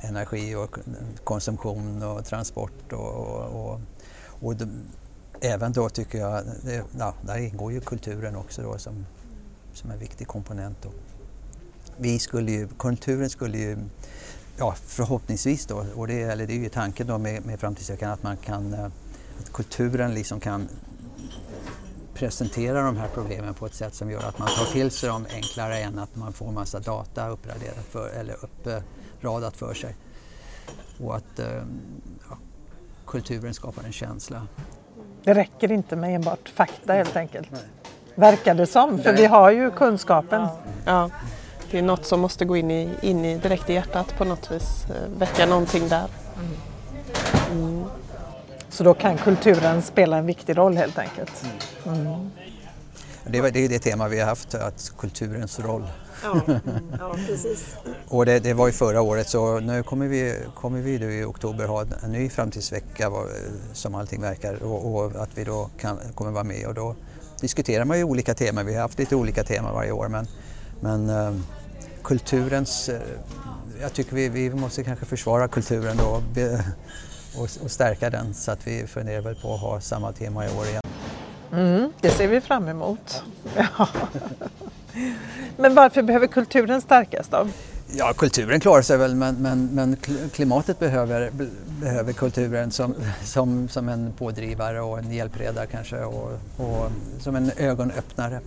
energi 0.01 0.55
och 0.55 0.77
konsumtion 1.23 2.03
och 2.03 2.25
transport 2.25 2.93
och, 2.93 3.13
och, 3.13 3.65
och, 3.65 3.79
och 4.41 4.55
de, 4.55 4.85
även 5.41 5.71
då 5.71 5.89
tycker 5.89 6.17
jag, 6.17 6.43
det, 6.63 6.83
ja, 6.99 7.13
där 7.21 7.37
ingår 7.37 7.71
ju 7.71 7.81
kulturen 7.81 8.35
också 8.35 8.61
då 8.61 8.77
som, 8.77 9.05
som 9.73 9.91
en 9.91 9.99
viktig 9.99 10.27
komponent. 10.27 10.77
Då. 10.81 10.89
Vi 11.97 12.19
skulle 12.19 12.51
ju, 12.51 12.67
kulturen 12.67 13.29
skulle 13.29 13.57
ju 13.57 13.77
ja, 14.57 14.75
förhoppningsvis 14.85 15.65
då, 15.65 15.85
och 15.95 16.07
det, 16.07 16.21
eller 16.21 16.47
det 16.47 16.53
är 16.53 16.57
ju 16.57 16.69
tanken 16.69 17.07
då 17.07 17.17
med, 17.17 17.45
med 17.45 17.59
framtidsveckan 17.59 18.11
att 18.11 18.23
man 18.23 18.37
kan, 18.37 18.73
eh, 18.73 18.85
att 19.39 19.53
kulturen 19.53 20.13
liksom 20.13 20.39
kan 20.39 20.67
presentera 22.13 22.81
de 22.81 22.97
här 22.97 23.07
problemen 23.13 23.53
på 23.53 23.65
ett 23.65 23.73
sätt 23.73 23.95
som 23.95 24.11
gör 24.11 24.23
att 24.23 24.39
man 24.39 24.47
tar 24.47 24.65
till 24.65 24.91
sig 24.91 25.09
dem 25.09 25.25
enklare 25.33 25.79
än 25.79 25.99
att 25.99 26.15
man 26.15 26.33
får 26.33 26.51
massa 26.51 26.79
data 26.79 27.29
uppraderat 27.29 27.85
för, 27.89 28.09
eller 28.09 28.35
uppradat 28.41 29.57
för 29.57 29.73
sig. 29.73 29.95
Och 30.99 31.15
att 31.15 31.39
eh, 31.39 31.47
ja, 32.29 32.37
kulturen 33.07 33.53
skapar 33.53 33.83
en 33.83 33.91
känsla. 33.91 34.47
Det 35.23 35.33
räcker 35.33 35.71
inte 35.71 35.95
med 35.95 36.15
enbart 36.15 36.49
fakta 36.49 36.93
helt 36.93 37.15
enkelt. 37.15 37.51
Nej. 37.51 37.61
Verkar 38.15 38.53
det 38.53 38.67
som, 38.67 38.99
för 38.99 39.13
vi 39.13 39.25
har 39.25 39.51
ju 39.51 39.71
kunskapen. 39.71 40.41
Ja. 40.41 40.51
ja 40.85 41.09
det 41.73 41.79
är 41.79 41.83
något 41.83 42.05
som 42.05 42.19
måste 42.19 42.45
gå 42.45 42.57
in 42.57 42.71
i, 42.71 42.89
in 43.01 43.25
i 43.25 43.37
direkt 43.37 43.69
i 43.69 43.73
hjärtat 43.73 44.17
på 44.17 44.25
något 44.25 44.51
vis, 44.51 44.85
eh, 44.89 45.19
väcka 45.19 45.45
någonting 45.45 45.87
där. 45.89 46.07
Mm. 47.51 47.83
Så 48.69 48.83
då 48.83 48.93
kan 48.93 49.17
kulturen 49.17 49.81
spela 49.81 50.17
en 50.17 50.25
viktig 50.25 50.57
roll 50.57 50.77
helt 50.77 50.97
enkelt? 50.97 51.45
Mm. 51.85 52.29
Det, 53.25 53.37
är, 53.37 53.51
det 53.51 53.65
är 53.65 53.69
det 53.69 53.79
tema 53.79 54.07
vi 54.07 54.19
har 54.19 54.27
haft, 54.27 54.55
att 54.55 54.93
kulturens 54.97 55.59
roll. 55.59 55.83
Ja, 56.23 56.41
ja 56.99 57.15
precis. 57.27 57.75
och 58.07 58.25
det, 58.25 58.39
det, 58.39 58.53
var 58.53 58.67
ju 58.67 58.73
förra 58.73 59.01
året 59.01 59.29
så 59.29 59.59
nu 59.59 59.83
kommer 59.83 60.07
vi, 60.07 60.35
kommer 60.55 60.81
vi 60.81 60.99
nu 60.99 61.13
i 61.13 61.23
oktober 61.23 61.65
ha 61.65 61.85
en 62.03 62.11
ny 62.11 62.29
framtidsvecka 62.29 63.11
som 63.73 63.95
allting 63.95 64.21
verkar 64.21 64.63
och, 64.63 64.95
och 64.95 65.23
att 65.23 65.29
vi 65.35 65.43
då 65.43 65.69
kan, 65.79 65.97
kommer 66.15 66.31
vara 66.31 66.43
med 66.43 66.67
och 66.67 66.73
då 66.73 66.95
diskuterar 67.41 67.85
man 67.85 67.97
ju 67.97 68.03
olika 68.03 68.33
teman. 68.33 68.65
Vi 68.65 68.73
har 68.73 68.81
haft 68.81 68.99
lite 68.99 69.15
olika 69.15 69.43
teman 69.43 69.73
varje 69.73 69.91
år 69.91 70.07
men, 70.07 70.27
men 70.79 71.09
eh, 71.09 71.33
kulturens... 72.03 72.89
Eh, 72.89 73.01
jag 73.81 73.93
tycker 73.93 74.15
vi, 74.15 74.29
vi 74.29 74.49
måste 74.49 74.83
kanske 74.83 75.05
försvara 75.05 75.47
kulturen 75.47 75.97
då 75.97 76.21
och, 77.37 77.49
och 77.63 77.71
stärka 77.71 78.09
den 78.09 78.33
så 78.33 78.51
att 78.51 78.67
vi 78.67 78.87
funderar 78.87 79.21
väl 79.21 79.35
på 79.35 79.53
att 79.53 79.61
ha 79.61 79.81
samma 79.81 80.11
tema 80.11 80.45
i 80.45 80.49
år 80.49 80.65
igen. 80.65 80.81
Mm, 81.53 81.91
det 82.01 82.09
ser 82.09 82.27
vi 82.27 82.41
fram 82.41 82.67
emot. 82.67 83.23
Ja. 83.55 83.87
Men 85.57 85.75
varför 85.75 86.01
behöver 86.01 86.27
kulturen 86.27 86.81
stärkas 86.81 87.27
då? 87.27 87.47
Ja, 87.95 88.13
kulturen 88.13 88.59
klarar 88.59 88.81
sig 88.81 88.97
väl 88.97 89.15
men, 89.15 89.35
men, 89.35 89.65
men 89.65 89.97
klimatet 90.33 90.79
behöver, 90.79 91.31
behöver 91.81 92.13
kulturen 92.13 92.71
som, 92.71 92.95
som, 93.23 93.69
som 93.69 93.89
en 93.89 94.13
pådrivare 94.13 94.81
och 94.81 94.99
en 94.99 95.11
hjälpreda 95.11 95.65
kanske 95.65 96.03
och, 96.03 96.31
och 96.57 96.91
som 97.19 97.35
en 97.35 97.51
ögonöppnare. 97.57 98.39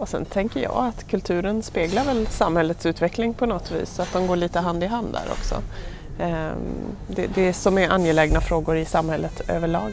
Och 0.00 0.08
sen 0.08 0.24
tänker 0.24 0.60
jag 0.60 0.76
att 0.76 1.08
kulturen 1.08 1.62
speglar 1.62 2.04
väl 2.04 2.26
samhällets 2.26 2.86
utveckling 2.86 3.34
på 3.34 3.46
något 3.46 3.70
vis, 3.70 4.00
att 4.00 4.12
de 4.12 4.26
går 4.26 4.36
lite 4.36 4.60
hand 4.60 4.84
i 4.84 4.86
hand 4.86 5.12
där 5.12 5.32
också. 5.32 5.54
Ehm, 6.18 6.56
det, 7.06 7.26
det 7.34 7.52
som 7.52 7.78
är 7.78 7.88
angelägna 7.88 8.40
frågor 8.40 8.76
i 8.76 8.84
samhället 8.84 9.50
överlag. 9.50 9.92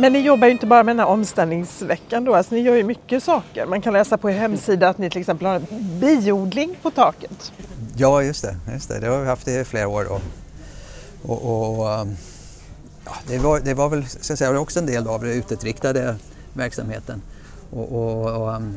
Men 0.00 0.12
ni 0.12 0.18
jobbar 0.18 0.46
ju 0.46 0.52
inte 0.52 0.66
bara 0.66 0.82
med 0.82 0.96
den 0.96 1.00
här 1.00 1.06
omställningsveckan 1.06 2.24
då, 2.24 2.34
alltså 2.34 2.54
ni 2.54 2.60
gör 2.60 2.74
ju 2.74 2.84
mycket 2.84 3.22
saker. 3.22 3.66
Man 3.66 3.80
kan 3.80 3.92
läsa 3.92 4.18
på 4.18 4.30
er 4.30 4.34
hemsida 4.34 4.88
att 4.88 4.98
ni 4.98 5.10
till 5.10 5.20
exempel 5.20 5.46
har 5.46 5.54
en 5.54 5.66
biodling 6.00 6.76
på 6.82 6.90
taket. 6.90 7.52
Ja, 7.96 8.22
just 8.22 8.42
det. 8.42 8.56
Just 8.72 8.88
det. 8.88 9.00
det 9.00 9.06
har 9.06 9.20
vi 9.20 9.26
haft 9.26 9.48
i 9.48 9.64
flera 9.64 9.88
år. 9.88 10.12
Och, 10.12 10.20
och, 11.22 11.78
och 11.78 12.00
um, 12.00 12.16
ja, 13.04 13.12
det, 13.26 13.38
var, 13.38 13.60
det 13.60 13.74
var 13.74 13.88
väl 13.88 14.06
ska 14.06 14.32
jag 14.32 14.38
säga, 14.38 14.60
också 14.60 14.78
en 14.78 14.86
del 14.86 15.08
av 15.08 15.20
den 15.20 15.32
utåtriktade 15.32 16.16
verksamheten. 16.52 17.22
Och, 17.70 17.92
och, 17.92 18.42
och 18.42 18.54
um, 18.54 18.76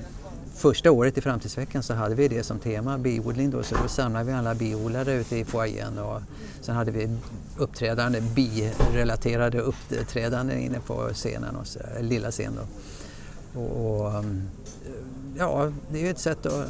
första 0.56 0.92
året 0.92 1.18
i 1.18 1.22
Framtidsveckan 1.22 1.84
så 1.84 1.94
hade 1.94 2.16
vi 2.16 2.28
det 2.28 2.44
som 2.44 2.60
tema, 2.60 2.98
biodling 2.98 3.52
då, 3.52 3.64
så 3.64 3.76
då 3.76 3.88
samlade 3.88 4.26
vi 4.26 4.32
alla 4.32 4.56
biodlare 4.56 5.14
ute 5.14 5.38
i 5.38 5.46
foajén 5.46 5.98
och 5.98 6.22
sen 6.62 6.76
hade 6.76 6.92
vi 6.92 7.18
uppträdande, 7.58 8.22
birelaterade 8.22 9.60
uppträdanden 9.60 10.60
inne 10.60 10.80
på 10.80 11.10
scenen, 11.14 11.56
och 11.56 11.68
så, 11.68 11.80
lilla 12.02 12.32
scenen. 12.32 12.54
då. 12.56 13.60
Och, 13.62 14.02
och, 14.02 14.10
mm, 14.20 14.50
ja, 15.38 15.72
det 15.92 16.00
är 16.00 16.04
ju 16.04 16.10
ett 16.10 16.20
sätt 16.20 16.46
att, 16.46 16.68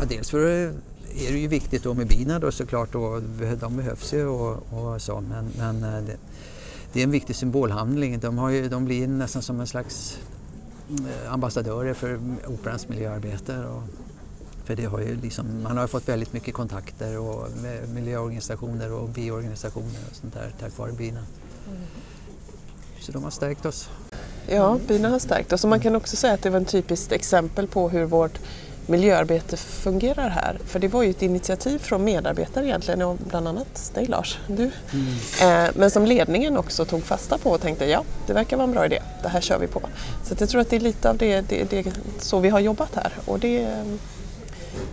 ja, 0.00 0.06
dels 0.08 0.30
för 0.30 0.68
att 0.68 0.74
är 1.14 1.32
det 1.32 1.38
ju 1.38 1.48
viktigt 1.48 1.82
då 1.82 1.94
med 1.94 2.06
bina 2.06 2.38
då 2.38 2.52
såklart 2.52 2.94
och 2.94 3.22
de 3.60 3.76
behövs 3.76 4.12
ju 4.12 4.26
och, 4.26 4.72
och 4.72 5.02
så 5.02 5.20
men, 5.20 5.50
men 5.58 5.84
eh, 5.84 6.02
det, 6.02 6.16
det, 6.92 7.00
är 7.00 7.04
en 7.04 7.10
viktig 7.10 7.36
symbolhandling. 7.36 8.18
De, 8.18 8.38
har 8.38 8.50
ju, 8.50 8.68
de 8.68 8.84
blir 8.84 9.08
nästan 9.08 9.42
som 9.42 9.60
en 9.60 9.66
slags 9.66 10.18
Eh, 10.98 11.32
ambassadörer 11.32 11.94
för 11.94 12.20
operans 12.46 12.88
miljöarbete. 12.88 13.58
Och, 13.58 13.82
för 14.64 14.76
det 14.76 14.84
har 14.84 15.00
ju 15.00 15.16
liksom, 15.16 15.62
man 15.62 15.76
har 15.76 15.86
fått 15.86 16.08
väldigt 16.08 16.32
mycket 16.32 16.54
kontakter 16.54 17.18
och 17.18 17.48
med 17.62 17.88
miljöorganisationer 17.88 18.92
och 18.92 19.08
biorganisationer 19.08 20.00
och 20.10 20.16
sånt 20.16 20.34
där 20.34 20.52
tack 20.60 20.78
vare 20.78 20.92
bina. 20.92 21.20
Så 23.00 23.12
de 23.12 23.24
har 23.24 23.30
stärkt 23.30 23.66
oss. 23.66 23.90
Ja, 24.46 24.78
bina 24.88 25.08
har 25.08 25.18
stärkt 25.18 25.52
oss 25.52 25.64
och 25.64 25.70
man 25.70 25.80
kan 25.80 25.96
också 25.96 26.16
säga 26.16 26.34
att 26.34 26.42
det 26.42 26.50
var 26.50 26.60
ett 26.60 26.68
typiskt 26.68 27.12
exempel 27.12 27.68
på 27.68 27.88
hur 27.88 28.04
vårt 28.04 28.38
miljöarbete 28.86 29.56
fungerar 29.56 30.28
här. 30.28 30.58
För 30.66 30.78
det 30.78 30.88
var 30.88 31.02
ju 31.02 31.10
ett 31.10 31.22
initiativ 31.22 31.78
från 31.78 32.04
medarbetare 32.04 32.66
egentligen, 32.66 33.02
och 33.02 33.16
bland 33.16 33.48
annat 33.48 33.92
dig 33.94 34.06
Lars, 34.06 34.38
du. 34.46 34.70
Mm. 34.92 35.66
Eh, 35.66 35.70
men 35.74 35.90
som 35.90 36.06
ledningen 36.06 36.56
också 36.56 36.84
tog 36.84 37.04
fasta 37.04 37.38
på 37.38 37.50
och 37.50 37.60
tänkte 37.60 37.86
ja, 37.86 38.04
det 38.26 38.32
verkar 38.32 38.56
vara 38.56 38.66
en 38.66 38.72
bra 38.72 38.86
idé, 38.86 39.02
det 39.22 39.28
här 39.28 39.40
kör 39.40 39.58
vi 39.58 39.66
på. 39.66 39.80
Så 40.24 40.34
jag 40.38 40.48
tror 40.48 40.60
att 40.60 40.70
det 40.70 40.76
är 40.76 40.80
lite 40.80 41.10
av 41.10 41.16
det, 41.16 41.40
det, 41.40 41.70
det 41.70 41.92
så 42.18 42.38
vi 42.38 42.48
har 42.48 42.60
jobbat 42.60 42.94
här 42.94 43.12
och 43.24 43.38
det, 43.38 43.84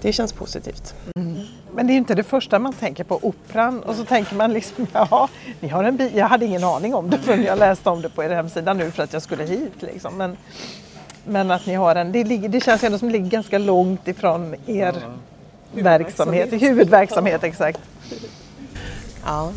det 0.01 0.13
känns 0.13 0.33
positivt. 0.33 0.93
Mm. 1.15 1.45
Men 1.73 1.87
det 1.87 1.93
är 1.93 1.97
inte 1.97 2.15
det 2.15 2.23
första 2.23 2.59
man 2.59 2.73
tänker 2.73 3.03
på, 3.03 3.19
operan, 3.21 3.83
och 3.83 3.95
så 3.95 4.05
tänker 4.05 4.35
man 4.35 4.53
liksom 4.53 4.87
ja, 4.93 5.29
ni 5.59 5.67
har 5.67 5.83
en 5.83 5.97
bil. 5.97 6.11
Jag 6.15 6.27
hade 6.27 6.45
ingen 6.45 6.63
aning 6.63 6.95
om 6.95 7.09
det 7.09 7.17
förrän 7.17 7.43
jag 7.43 7.59
läste 7.59 7.89
om 7.89 8.01
det 8.01 8.09
på 8.09 8.23
er 8.23 8.29
hemsida 8.29 8.73
nu 8.73 8.91
för 8.91 9.03
att 9.03 9.13
jag 9.13 9.21
skulle 9.21 9.43
hit. 9.43 9.73
Liksom. 9.79 10.17
Men, 10.17 10.37
men 11.25 11.51
att 11.51 11.65
ni 11.65 11.73
har 11.73 11.95
en, 11.95 12.11
det, 12.11 12.23
ligger, 12.23 12.49
det 12.49 12.61
känns 12.61 12.83
ändå 12.83 12.97
som 12.97 13.07
det 13.07 13.11
ligger 13.11 13.29
ganska 13.29 13.57
långt 13.57 14.07
ifrån 14.07 14.55
er 14.65 14.95
ja. 15.73 15.83
verksamhet, 15.83 16.53
huvudverksamhet 16.53 17.43
exakt. 17.43 17.79
Ja. 19.25 19.51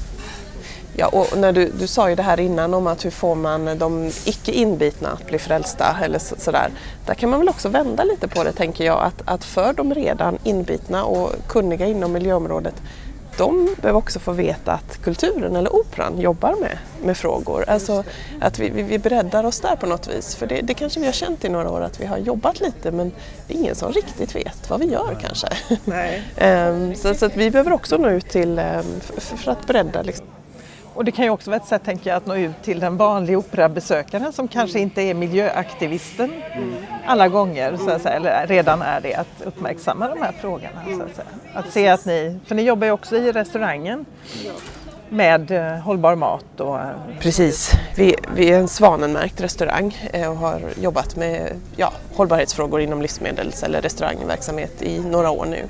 Ja, 0.97 1.07
och 1.07 1.39
när 1.39 1.53
du, 1.53 1.73
du 1.79 1.87
sa 1.87 2.11
ju 2.11 2.15
det 2.15 2.23
här 2.23 2.41
innan 2.41 2.75
om 2.75 2.87
att 2.87 3.05
hur 3.05 3.11
får 3.11 3.35
man 3.35 3.79
de 3.79 4.11
icke 4.25 4.53
inbitna 4.53 5.09
att 5.09 5.27
bli 5.27 5.39
frälsta 5.39 5.97
eller 6.03 6.19
så, 6.19 6.37
sådär. 6.39 6.71
Där 7.07 7.15
kan 7.15 7.31
man 7.31 7.39
väl 7.39 7.49
också 7.49 7.69
vända 7.69 8.05
lite 8.05 8.29
på 8.29 8.45
det 8.45 8.53
tänker 8.53 8.85
jag 8.85 9.03
att, 9.03 9.23
att 9.25 9.45
för 9.45 9.73
de 9.73 9.95
redan 9.95 10.39
inbitna 10.45 11.05
och 11.05 11.31
kunniga 11.49 11.87
inom 11.87 12.13
miljöområdet 12.13 12.75
de 13.37 13.77
behöver 13.81 13.99
också 13.99 14.19
få 14.19 14.33
veta 14.33 14.73
att 14.73 15.03
kulturen 15.03 15.57
eller 15.57 15.75
operan 15.75 16.21
jobbar 16.21 16.57
med, 16.61 16.79
med 17.03 17.17
frågor. 17.17 17.65
Alltså 17.69 18.05
att 18.41 18.59
vi, 18.59 18.71
vi, 18.71 18.83
vi 18.83 18.99
breddar 18.99 19.45
oss 19.45 19.61
där 19.61 19.77
på 19.77 19.87
något 19.87 20.09
vis. 20.09 20.35
För 20.35 20.47
det, 20.47 20.61
det 20.61 20.75
kanske 20.75 21.01
vi 21.01 21.07
har 21.07 21.13
känt 21.13 21.45
i 21.45 21.49
några 21.49 21.71
år 21.71 21.81
att 21.81 22.01
vi 22.01 22.07
har 22.07 22.19
jobbat 22.19 22.61
lite 22.61 22.91
men 22.91 23.13
det 23.47 23.55
är 23.55 23.59
ingen 23.59 23.75
som 23.75 23.93
riktigt 23.93 24.37
vet 24.37 24.71
vad 24.71 24.81
vi 24.81 24.87
gör 24.87 25.19
kanske. 25.21 25.49
um, 26.69 26.95
så, 26.97 27.15
så 27.15 27.27
att 27.27 27.37
vi 27.37 27.51
behöver 27.51 27.73
också 27.73 27.97
nå 27.97 28.11
ut 28.11 28.29
till, 28.29 28.51
um, 28.59 29.01
för, 29.01 29.37
för, 29.37 29.53
att 29.53 29.67
bredda 29.67 30.03
liksom. 30.03 30.27
Och 30.95 31.05
det 31.05 31.13
kan 31.13 31.25
ju 31.25 31.31
också 31.31 31.51
vara 31.51 31.61
ett 31.61 31.67
sätt 31.67 31.85
tänker 31.85 32.11
jag, 32.11 32.17
att 32.17 32.27
nå 32.27 32.37
ut 32.37 32.63
till 32.63 32.81
den 32.81 32.97
vanliga 32.97 33.39
operabesökaren 33.39 34.33
som 34.33 34.49
kanske 34.49 34.79
inte 34.79 35.03
är 35.03 35.15
miljöaktivisten 35.15 36.33
mm. 36.53 36.75
alla 37.07 37.29
gånger, 37.29 37.77
så 37.77 37.91
att 37.91 38.03
säga, 38.03 38.15
eller 38.15 38.47
redan 38.47 38.83
är 38.83 39.01
det, 39.01 39.15
att 39.15 39.43
uppmärksamma 39.45 40.09
de 40.09 40.23
här 40.23 40.33
frågorna. 40.41 40.83
Så 40.85 41.03
att, 41.03 41.15
säga. 41.17 41.27
att 41.55 41.73
se 41.73 41.89
att 41.89 42.05
ni, 42.05 42.41
för 42.47 42.55
ni 42.55 42.63
jobbar 42.63 42.87
ju 42.87 42.93
också 42.93 43.17
i 43.17 43.33
restaurangen 43.33 44.05
med 45.09 45.51
eh, 45.51 45.79
hållbar 45.79 46.15
mat. 46.15 46.61
Och, 46.61 46.79
eh, 46.79 46.91
Precis, 47.21 47.73
vi, 47.97 48.15
vi 48.35 48.51
är 48.51 48.59
en 48.59 48.69
svanenmärkt 48.69 49.41
restaurang 49.41 49.97
eh, 50.13 50.31
och 50.31 50.37
har 50.37 50.61
jobbat 50.81 51.17
med 51.17 51.53
ja, 51.77 51.93
hållbarhetsfrågor 52.15 52.81
inom 52.81 53.03
livsmedels 53.03 53.63
eller 53.63 53.83
restaurangverksamhet 53.83 54.83
i 54.83 55.01
några 55.01 55.31
år 55.31 55.47
nu. 55.47 55.65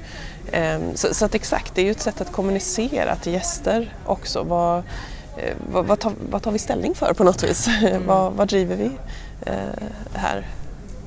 Ehm, 0.52 0.96
så, 0.96 1.14
så, 1.14 1.24
att 1.24 1.34
exakt, 1.34 1.74
det 1.74 1.80
är 1.80 1.84
ju 1.84 1.90
ett 1.90 2.00
sätt 2.00 2.20
att 2.20 2.32
kommunicera 2.32 3.16
till 3.16 3.32
gäster 3.32 3.94
också. 4.06 4.42
Vad, 4.42 4.82
vad, 5.72 5.86
vad, 5.86 5.98
tar, 5.98 6.12
vad 6.30 6.42
tar, 6.42 6.50
vi 6.50 6.58
ställning 6.58 6.94
för 6.94 7.12
på 7.12 7.24
något 7.24 7.42
vis? 7.42 7.68
Mm. 7.82 8.06
vad, 8.06 8.32
vad, 8.32 8.48
driver 8.48 8.76
vi 8.76 8.90
eh, 9.46 9.54
här? 10.14 10.46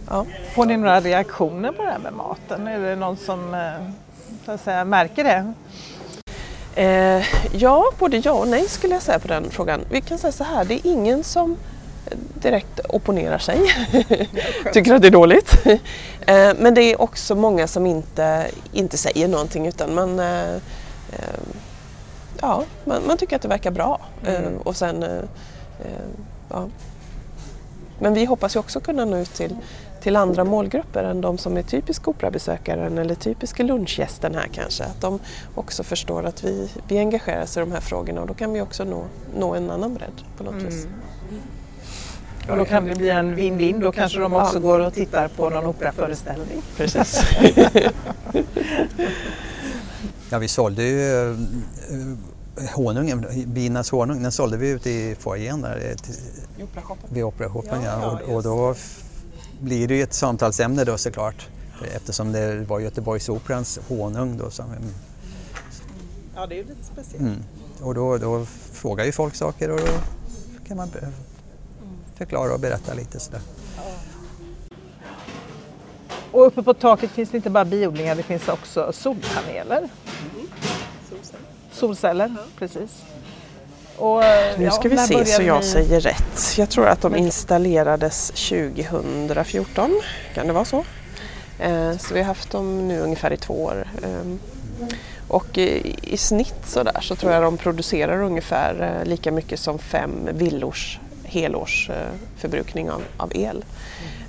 Ja. 0.10 0.26
Får 0.56 0.66
ni 0.66 0.78
några 0.78 1.00
reaktioner 1.02 1.72
på 1.72 1.84
det 1.84 1.92
här 1.92 2.00
med 2.00 2.14
maten? 2.14 2.68
Är 2.68 2.80
det 2.80 2.96
någon 2.96 3.18
som 3.18 3.54
eh, 3.54 3.90
så 4.46 4.52
att 4.52 4.64
säga, 4.64 4.86
märker 4.86 5.24
det? 5.24 5.54
Eh, 6.82 7.24
ja, 7.52 7.92
både 8.00 8.18
ja 8.18 8.32
och 8.32 8.48
nej 8.48 8.70
skulle 8.70 8.94
jag 8.94 9.02
säga 9.04 9.20
på 9.20 9.28
den 9.28 9.50
frågan. 9.50 9.82
Vi 9.90 10.02
kan 10.02 10.18
säga 10.18 10.32
så 10.32 10.44
här, 10.44 10.66
det 10.66 10.74
är 10.74 10.88
ingen 10.92 11.24
som 11.24 11.58
direkt 12.34 12.80
opponerar 12.90 13.38
sig, 13.38 13.60
tycker 14.74 14.94
att 14.94 15.02
det 15.02 15.08
är 15.08 15.12
dåligt. 15.12 15.66
Eh, 16.28 16.52
men 16.60 16.74
det 16.74 16.82
är 16.82 17.02
också 17.02 17.36
många 17.36 17.68
som 17.68 17.86
inte, 17.86 18.48
inte 18.74 18.98
säger 18.98 19.28
någonting 19.28 19.68
utan 19.68 19.96
man, 19.96 20.20
eh, 20.20 20.56
eh, 21.12 21.40
ja, 22.42 22.64
man, 22.86 23.08
man 23.08 23.18
tycker 23.18 23.36
att 23.36 23.42
det 23.42 23.48
verkar 23.48 23.72
bra. 23.72 24.02
Mm. 24.26 24.58
Och 24.58 24.76
sen, 24.76 25.06
ja. 26.50 26.68
Men 28.00 28.14
vi 28.14 28.26
hoppas 28.26 28.56
ju 28.56 28.60
också 28.60 28.80
kunna 28.80 29.06
nå 29.06 29.18
ut 29.18 29.34
till, 29.34 29.56
till 30.02 30.16
andra 30.16 30.44
målgrupper 30.44 31.04
än 31.04 31.22
de 31.22 31.38
som 31.38 31.58
är 31.58 31.62
typiska 31.62 32.10
operabesökaren 32.10 32.98
eller 32.98 33.16
typiska 33.16 33.64
lunchgästen 33.64 34.36
här 34.36 34.48
kanske. 34.54 34.84
Att 34.84 35.02
de 35.02 35.20
också 35.56 35.84
förstår 35.84 36.26
att 36.26 36.44
vi, 36.44 36.70
vi 36.88 36.98
engagerar 36.98 37.44
oss 37.44 37.58
i 37.58 37.60
de 37.60 37.72
här 37.72 37.82
frågorna 37.82 38.22
och 38.22 38.28
då 38.28 38.34
kan 38.34 38.54
vi 38.54 38.62
också 38.62 38.84
nå, 38.84 39.04
nå 39.38 39.56
en 39.56 39.72
annan 39.72 39.94
bredd 39.94 40.24
på 40.38 40.44
något 40.44 40.54
mm. 40.54 40.66
vis. 40.66 40.88
Och 42.50 42.58
då 42.58 42.66
kan 42.66 42.86
det 42.86 42.96
bli 42.96 43.10
en 43.10 43.36
win-win. 43.36 43.82
Då 43.82 43.92
kanske 43.92 44.20
de 44.20 44.34
också 44.34 44.60
går 44.60 44.80
och 44.80 44.94
tittar 44.94 45.28
på 45.28 45.50
någon 45.50 45.66
operaföreställning. 45.66 46.62
Precis. 46.78 47.22
ja, 50.30 50.40
vi 50.40 50.48
sålde 50.48 50.84
ju 50.84 51.32
äh, 51.32 52.70
honungen, 52.76 53.26
binas 53.46 53.92
honung, 53.92 54.24
den 54.24 54.32
sålde 54.32 54.58
vi 54.58 54.70
ute 54.70 54.90
i 54.90 55.16
foajén 55.16 55.62
där. 55.62 55.90
Eh, 55.90 56.66
vid 57.10 57.24
operashoppen. 57.24 57.82
Ja, 57.84 58.12
och, 58.12 58.36
och 58.36 58.44
då 58.44 58.76
blir 59.60 59.88
det 59.88 59.96
ju 59.96 60.04
ett 60.04 60.14
samtalsämne 60.14 60.84
då 60.84 60.98
såklart. 60.98 61.48
Eftersom 61.96 62.32
det 62.32 62.56
var 62.56 62.80
Göteborgsoperans 62.80 63.80
honung 63.88 64.38
då 64.38 64.50
som... 64.50 64.66
Ja, 66.36 66.48
det 66.48 66.56
är 66.56 66.58
ju 66.58 66.64
lite 66.64 66.84
speciellt. 66.94 67.22
Mm. 67.22 67.44
Och 67.82 67.96
då, 67.96 68.18
då 68.18 68.46
frågar 68.72 69.06
ju 69.06 69.12
folk 69.12 69.36
saker 69.36 69.72
och 69.72 69.80
då 69.80 69.88
kan 70.68 70.78
man 70.78 70.90
förklara 72.16 72.54
och 72.54 72.60
berätta 72.60 72.94
lite 72.94 73.20
sådär. 73.20 73.42
Och 76.36 76.48
uppe 76.48 76.64
på 76.64 76.74
taket 76.74 77.12
finns 77.12 77.30
det 77.30 77.38
inte 77.38 77.50
bara 77.50 77.66
biodlingar, 77.66 78.16
det 78.16 78.24
finns 78.24 78.48
också 78.48 78.92
solpaneler. 78.94 79.78
Mm. 79.78 80.48
Solceller. 81.10 81.46
Solceller, 81.72 82.36
ja. 82.36 82.44
precis. 82.60 83.04
Och, 83.98 84.22
nu 84.58 84.72
ska 84.72 84.88
ja, 84.88 84.90
vi 84.90 84.98
se 84.98 85.26
så 85.26 85.42
jag 85.42 85.58
ni... 85.62 85.68
säger 85.68 86.00
rätt. 86.00 86.58
Jag 86.58 86.70
tror 86.70 86.88
att 86.88 87.02
de 87.02 87.16
installerades 87.16 88.28
2014, 88.28 90.02
kan 90.34 90.48
det 90.48 90.54
vara 90.54 90.66
så? 90.66 90.84
Eh, 91.60 91.98
så 91.98 92.14
vi 92.14 92.20
har 92.20 92.28
haft 92.28 92.52
dem 92.52 92.88
nu 92.88 93.00
ungefär 93.00 93.34
i 93.34 93.38
två 93.38 93.64
år. 93.64 93.88
Eh, 94.04 94.36
och 95.28 95.58
i, 95.58 95.96
i 96.02 96.18
snitt 96.18 96.62
så 96.66 96.84
där 96.84 97.02
så 97.02 97.16
tror 97.16 97.32
jag 97.32 97.44
de 97.44 97.58
producerar 97.58 98.22
ungefär 98.24 99.00
eh, 99.00 99.10
lika 99.10 99.32
mycket 99.32 99.60
som 99.60 99.80
fem 99.80 100.30
villors 100.34 101.00
helårsförbrukning 101.24 102.92
av, 102.92 103.02
av 103.18 103.32
el. 103.36 103.66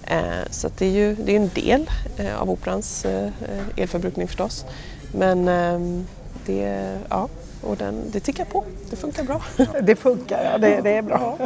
Mm. 0.07 0.45
Så 0.51 0.71
det 0.79 0.87
är 0.87 0.91
ju 0.91 1.15
det 1.15 1.33
är 1.33 1.37
en 1.37 1.51
del 1.55 1.91
eh, 2.17 2.43
av 2.43 2.51
Operans 2.51 3.05
eh, 3.05 3.31
elförbrukning 3.77 4.27
förstås. 4.27 4.65
Men 5.13 5.49
ehm, 5.49 6.07
det, 6.47 6.99
ja, 7.09 7.29
och 7.63 7.77
den, 7.77 8.11
det 8.11 8.21
tickar 8.21 8.45
på, 8.45 8.65
det 8.91 8.97
funkar 8.97 9.25
bra. 9.25 9.43
Det 9.83 9.97
funkar, 9.97 10.45
ja 10.53 10.59
det, 10.59 10.81
det 10.81 10.91
är 10.91 11.03
bra. 11.03 11.39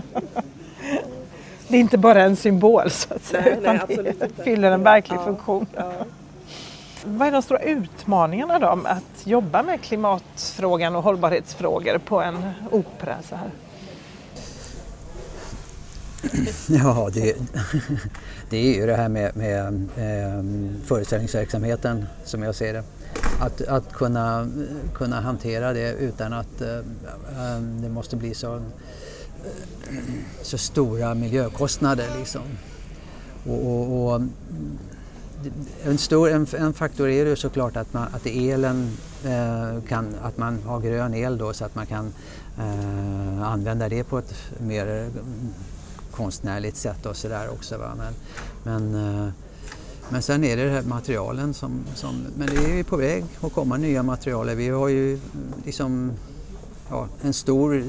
Det 1.68 1.76
är 1.76 1.80
inte 1.80 1.98
bara 1.98 2.22
en 2.22 2.36
symbol 2.36 2.90
så 2.90 3.14
att 3.14 3.24
säga, 3.24 3.56
nej, 3.62 3.80
nej, 3.88 3.98
utan 3.98 4.28
det 4.36 4.44
fyller 4.44 4.70
en 4.70 4.82
verklig 4.82 5.16
ja, 5.16 5.24
funktion. 5.24 5.66
Ja. 5.76 5.92
Vad 7.04 7.28
är 7.28 7.32
de 7.32 7.42
stora 7.42 7.60
utmaningarna 7.60 8.58
då 8.58 8.78
att 8.84 9.26
jobba 9.26 9.62
med 9.62 9.80
klimatfrågan 9.80 10.96
och 10.96 11.02
hållbarhetsfrågor 11.02 11.98
på 11.98 12.22
en 12.22 12.50
opera 12.70 13.16
så 13.28 13.36
här? 13.36 13.50
Ja, 16.68 17.10
det, 17.12 17.36
det 18.50 18.56
är 18.56 18.74
ju 18.74 18.86
det 18.86 18.96
här 18.96 19.08
med, 19.08 19.36
med 19.36 19.66
eh, 19.96 20.44
föreställningsverksamheten 20.84 22.06
som 22.24 22.42
jag 22.42 22.54
ser 22.54 22.72
det. 22.72 22.84
Att, 23.40 23.60
att 23.62 23.92
kunna, 23.92 24.50
kunna 24.94 25.20
hantera 25.20 25.72
det 25.72 25.92
utan 25.92 26.32
att 26.32 26.60
eh, 26.60 26.78
ehm, 27.38 27.82
det 27.82 27.88
måste 27.88 28.16
bli 28.16 28.34
så, 28.34 28.56
eh, 28.56 28.62
så 30.42 30.58
stora 30.58 31.14
miljökostnader. 31.14 32.08
Liksom. 32.18 32.42
Och, 33.46 33.66
och, 33.66 34.14
och 34.14 34.22
en, 35.84 35.98
stor, 35.98 36.30
en, 36.30 36.46
en, 36.58 36.72
faktor 36.72 37.08
är 37.08 37.26
ju 37.26 37.36
såklart 37.36 37.76
att, 37.76 37.92
man, 37.92 38.08
att 38.12 38.26
elen 38.26 38.96
eh, 39.24 39.82
kan, 39.88 40.14
att 40.22 40.38
man 40.38 40.62
har 40.66 40.80
grön 40.80 41.14
el 41.14 41.38
då 41.38 41.52
så 41.52 41.64
att 41.64 41.74
man 41.74 41.86
kan 41.86 42.12
eh, 42.58 43.42
använda 43.42 43.88
det 43.88 44.04
på 44.04 44.18
ett 44.18 44.34
mer 44.58 45.10
konstnärligt 46.20 46.76
sätt 46.76 47.06
och 47.06 47.16
sådär 47.16 47.48
också. 47.52 47.78
Va? 47.78 47.94
Men, 47.96 48.14
men, 48.62 48.94
eh, 49.24 49.32
men 50.08 50.22
sen 50.22 50.44
är 50.44 50.56
det 50.56 50.64
det 50.64 50.70
här 50.70 50.82
materialen 50.82 51.54
som, 51.54 51.84
som, 51.94 52.26
men 52.36 52.48
det 52.48 52.56
är 52.56 52.76
ju 52.76 52.84
på 52.84 52.96
väg 52.96 53.24
att 53.40 53.52
komma 53.52 53.76
nya 53.76 54.02
material. 54.02 54.50
Vi 54.50 54.68
har 54.68 54.88
ju 54.88 55.14
eh, 55.14 55.20
liksom 55.64 56.12
ja, 56.90 57.06
en 57.22 57.32
stor 57.32 57.84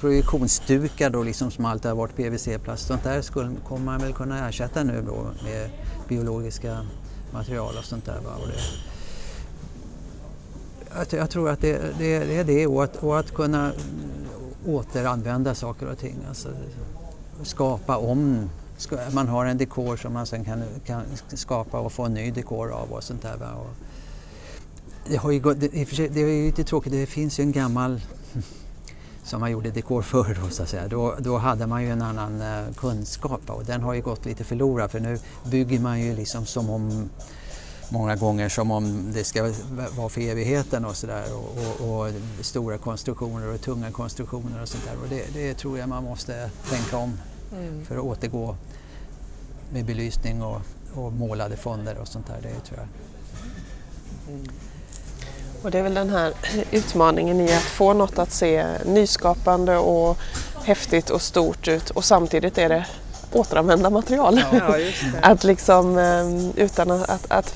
projektionsduka 0.00 1.10
då 1.10 1.22
liksom 1.22 1.50
som 1.50 1.64
alltid 1.64 1.88
har 1.90 1.96
varit 1.96 2.16
PVC-plast. 2.16 2.86
Sånt 2.86 3.04
där 3.04 3.22
skulle, 3.22 3.50
kommer 3.68 3.84
man 3.84 4.00
väl 4.00 4.12
kunna 4.12 4.48
ersätta 4.48 4.82
nu 4.82 5.04
då 5.06 5.26
med 5.44 5.70
biologiska 6.08 6.86
material 7.32 7.74
och 7.78 7.84
sånt 7.84 8.04
där. 8.04 8.20
Va? 8.24 8.30
Och 8.42 8.48
det, 8.48 8.60
jag, 10.96 11.20
jag 11.20 11.30
tror 11.30 11.50
att 11.50 11.60
det, 11.60 11.98
det, 11.98 12.18
det 12.18 12.36
är 12.36 12.44
det 12.44 12.66
och 12.66 12.84
att, 12.84 12.96
och 12.96 13.18
att 13.18 13.34
kunna 13.34 13.72
återanvända 14.66 15.54
saker 15.54 15.86
och 15.86 15.98
ting. 15.98 16.16
Alltså, 16.28 16.48
skapa 17.42 17.96
om. 17.96 18.50
Man 19.12 19.28
har 19.28 19.46
en 19.46 19.58
dekor 19.58 19.96
som 19.96 20.12
man 20.12 20.26
sen 20.26 20.44
kan, 20.44 20.62
kan 20.86 21.02
skapa 21.28 21.80
och 21.80 21.92
få 21.92 22.04
en 22.04 22.14
ny 22.14 22.30
dekor 22.30 22.70
av 22.70 22.92
och 22.92 23.04
sånt 23.04 23.22
där. 23.22 23.34
Och 23.34 23.70
det, 25.08 25.16
har 25.16 25.30
ju 25.30 25.40
gått, 25.40 25.60
det, 25.60 25.68
det 26.08 26.20
är 26.20 26.28
ju 26.28 26.46
lite 26.46 26.64
tråkigt, 26.64 26.92
det 26.92 27.06
finns 27.06 27.40
ju 27.40 27.42
en 27.42 27.52
gammal 27.52 28.00
som 29.22 29.40
man 29.40 29.50
gjorde 29.50 29.70
dekor 29.70 30.02
förr 30.02 30.38
då, 30.42 30.50
så 30.50 30.62
att 30.62 30.68
säga. 30.68 30.88
Då, 30.88 31.14
då 31.18 31.38
hade 31.38 31.66
man 31.66 31.82
ju 31.82 31.90
en 31.90 32.02
annan 32.02 32.40
eh, 32.40 32.74
kunskap 32.76 33.40
och 33.46 33.64
den 33.64 33.82
har 33.82 33.94
ju 33.94 34.00
gått 34.00 34.24
lite 34.24 34.44
förlorad 34.44 34.90
för 34.90 35.00
nu 35.00 35.18
bygger 35.50 35.80
man 35.80 36.00
ju 36.00 36.16
liksom 36.16 36.46
som 36.46 36.70
om 36.70 37.08
många 37.88 38.16
gånger 38.16 38.48
som 38.48 38.70
om 38.70 39.12
det 39.12 39.24
ska 39.24 39.52
vara 39.96 40.08
för 40.08 40.20
evigheten 40.20 40.84
och 40.84 40.96
sådär 40.96 41.24
och, 41.34 41.88
och, 41.88 42.00
och, 42.00 42.12
stora 42.40 42.78
konstruktioner 42.78 43.54
och 43.54 43.60
tunga 43.60 43.90
konstruktioner 43.90 44.62
och 44.62 44.68
sånt 44.68 44.84
där 44.84 45.02
och 45.02 45.08
det, 45.08 45.24
det 45.34 45.54
tror 45.54 45.78
jag 45.78 45.88
man 45.88 46.04
måste 46.04 46.50
tänka 46.70 46.96
om 46.96 47.18
mm. 47.52 47.84
för 47.84 47.96
att 47.96 48.04
återgå 48.04 48.56
med 49.72 49.84
belysning 49.84 50.42
och, 50.42 50.60
och 50.94 51.12
målade 51.12 51.56
fonder 51.56 51.98
och 51.98 52.08
sånt 52.08 52.26
där. 52.26 52.38
Det 52.42 52.60
tror 52.60 52.78
jag. 52.78 52.88
Mm. 54.34 54.48
Och 55.62 55.70
det 55.70 55.78
är 55.78 55.82
väl 55.82 55.94
den 55.94 56.10
här 56.10 56.32
utmaningen 56.70 57.40
i 57.40 57.54
att 57.54 57.62
få 57.62 57.92
något 57.92 58.18
att 58.18 58.32
se 58.32 58.66
nyskapande 58.86 59.76
och 59.76 60.18
häftigt 60.64 61.10
och 61.10 61.22
stort 61.22 61.68
ut 61.68 61.90
och 61.90 62.04
samtidigt 62.04 62.58
är 62.58 62.68
det 62.68 62.86
återanvända 63.32 63.90
material. 63.90 64.40
Ja, 64.52 64.76
att 65.22 65.44
liksom 65.44 65.98
ehm, 65.98 66.52
utan 66.56 66.90
att, 66.90 67.10
att, 67.10 67.26
att, 67.28 67.54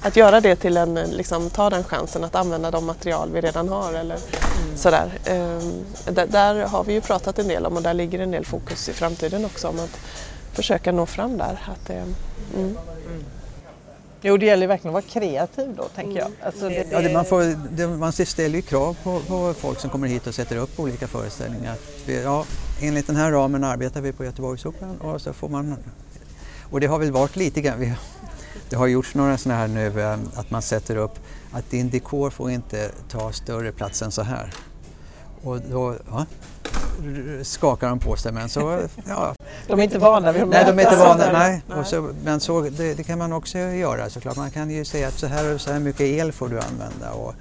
att, 0.00 0.16
göra 0.16 0.40
det 0.40 0.56
till 0.56 0.76
en, 0.76 0.94
liksom 0.94 1.50
ta 1.50 1.70
den 1.70 1.84
chansen 1.84 2.24
att 2.24 2.34
använda 2.34 2.70
de 2.70 2.86
material 2.86 3.30
vi 3.32 3.40
redan 3.40 3.68
har 3.68 3.92
eller 3.92 4.16
mm. 4.16 4.76
sådär. 4.76 5.12
Ehm, 5.24 5.84
där, 6.04 6.26
där, 6.26 6.64
har 6.64 6.84
vi 6.84 6.92
ju 6.92 7.00
pratat 7.00 7.38
en 7.38 7.48
del 7.48 7.66
om 7.66 7.76
och 7.76 7.82
där 7.82 7.94
ligger 7.94 8.18
en 8.18 8.30
del 8.30 8.44
fokus 8.44 8.88
i 8.88 8.92
framtiden 8.92 9.44
också 9.44 9.68
om 9.68 9.80
att 9.80 10.00
försöka 10.52 10.92
nå 10.92 11.06
fram 11.06 11.38
där. 11.38 11.62
Att 11.72 11.86
det, 11.86 12.04
mm. 12.56 12.76
Jo, 14.22 14.36
det 14.36 14.46
gäller 14.46 14.66
verkligen 14.66 14.96
att 14.96 15.04
vara 15.04 15.20
kreativ 15.20 15.74
då, 15.76 15.84
tänker 15.84 16.18
jag. 16.18 16.30
Alltså, 16.42 16.68
det, 16.68 16.86
ja, 16.90 17.00
det, 17.00 17.12
man, 17.12 17.24
får, 17.24 17.56
det, 17.70 17.86
man 17.86 18.12
ställer 18.12 18.56
ju 18.56 18.62
krav 18.62 18.96
på, 19.02 19.20
på, 19.20 19.54
folk 19.54 19.80
som 19.80 19.90
kommer 19.90 20.08
hit 20.08 20.26
och 20.26 20.34
sätter 20.34 20.56
upp 20.56 20.80
olika 20.80 21.06
föreställningar. 21.06 21.74
Ja, 22.06 22.44
enligt 22.80 23.06
den 23.06 23.16
här 23.16 23.32
ramen 23.32 23.64
arbetar 23.64 24.00
vi 24.00 24.12
på 24.12 24.24
Göteborgsoperan 24.24 25.00
och 25.00 25.20
så 25.20 25.32
får 25.32 25.48
man... 25.48 25.76
Och 26.70 26.80
det 26.80 26.86
har 26.86 26.98
väl 26.98 27.12
varit 27.12 27.36
lite 27.36 27.60
grann... 27.60 27.80
Vi, 27.80 27.94
det 28.68 28.76
har 28.76 28.86
gjorts 28.86 29.14
några 29.14 29.38
sådana 29.38 29.60
här 29.60 29.68
nu 29.68 30.00
eh, 30.00 30.18
att 30.34 30.50
man 30.50 30.62
sätter 30.62 30.96
upp 30.96 31.18
att 31.52 31.70
din 31.70 31.90
dekor 31.90 32.30
får 32.30 32.50
inte 32.50 32.90
ta 33.08 33.32
större 33.32 33.72
plats 33.72 34.02
än 34.02 34.10
så 34.10 34.22
här. 34.22 34.54
Och 35.42 35.60
då 35.60 35.94
ja, 36.10 36.26
skakar 37.42 37.88
de 37.88 37.98
på 37.98 38.16
sig 38.16 38.32
men 38.32 38.48
så... 38.48 38.80
Ja. 39.06 39.34
De 39.66 39.80
är 39.80 39.84
inte 39.84 39.98
vana 39.98 40.32
vid 40.32 40.42
att 40.42 40.48
Nej, 40.48 40.64
de 40.64 40.78
är 40.78 40.82
inte 40.82 40.96
vana. 40.96 41.32
Nej. 41.32 41.62
Och 41.68 41.86
så, 41.86 42.10
men 42.24 42.40
så, 42.40 42.60
det, 42.60 42.94
det, 42.94 43.02
kan 43.04 43.18
man 43.18 43.32
också 43.32 43.58
göra 43.58 44.10
såklart. 44.10 44.36
Man 44.36 44.50
kan 44.50 44.70
ju 44.70 44.84
säga 44.84 45.08
att 45.08 45.18
så 45.18 45.26
här 45.26 45.54
och 45.54 45.60
så 45.60 45.72
här 45.72 45.80
mycket 45.80 46.00
el 46.00 46.32
får 46.32 46.48
du 46.48 46.60
använda. 46.60 47.12
Och, 47.12 47.34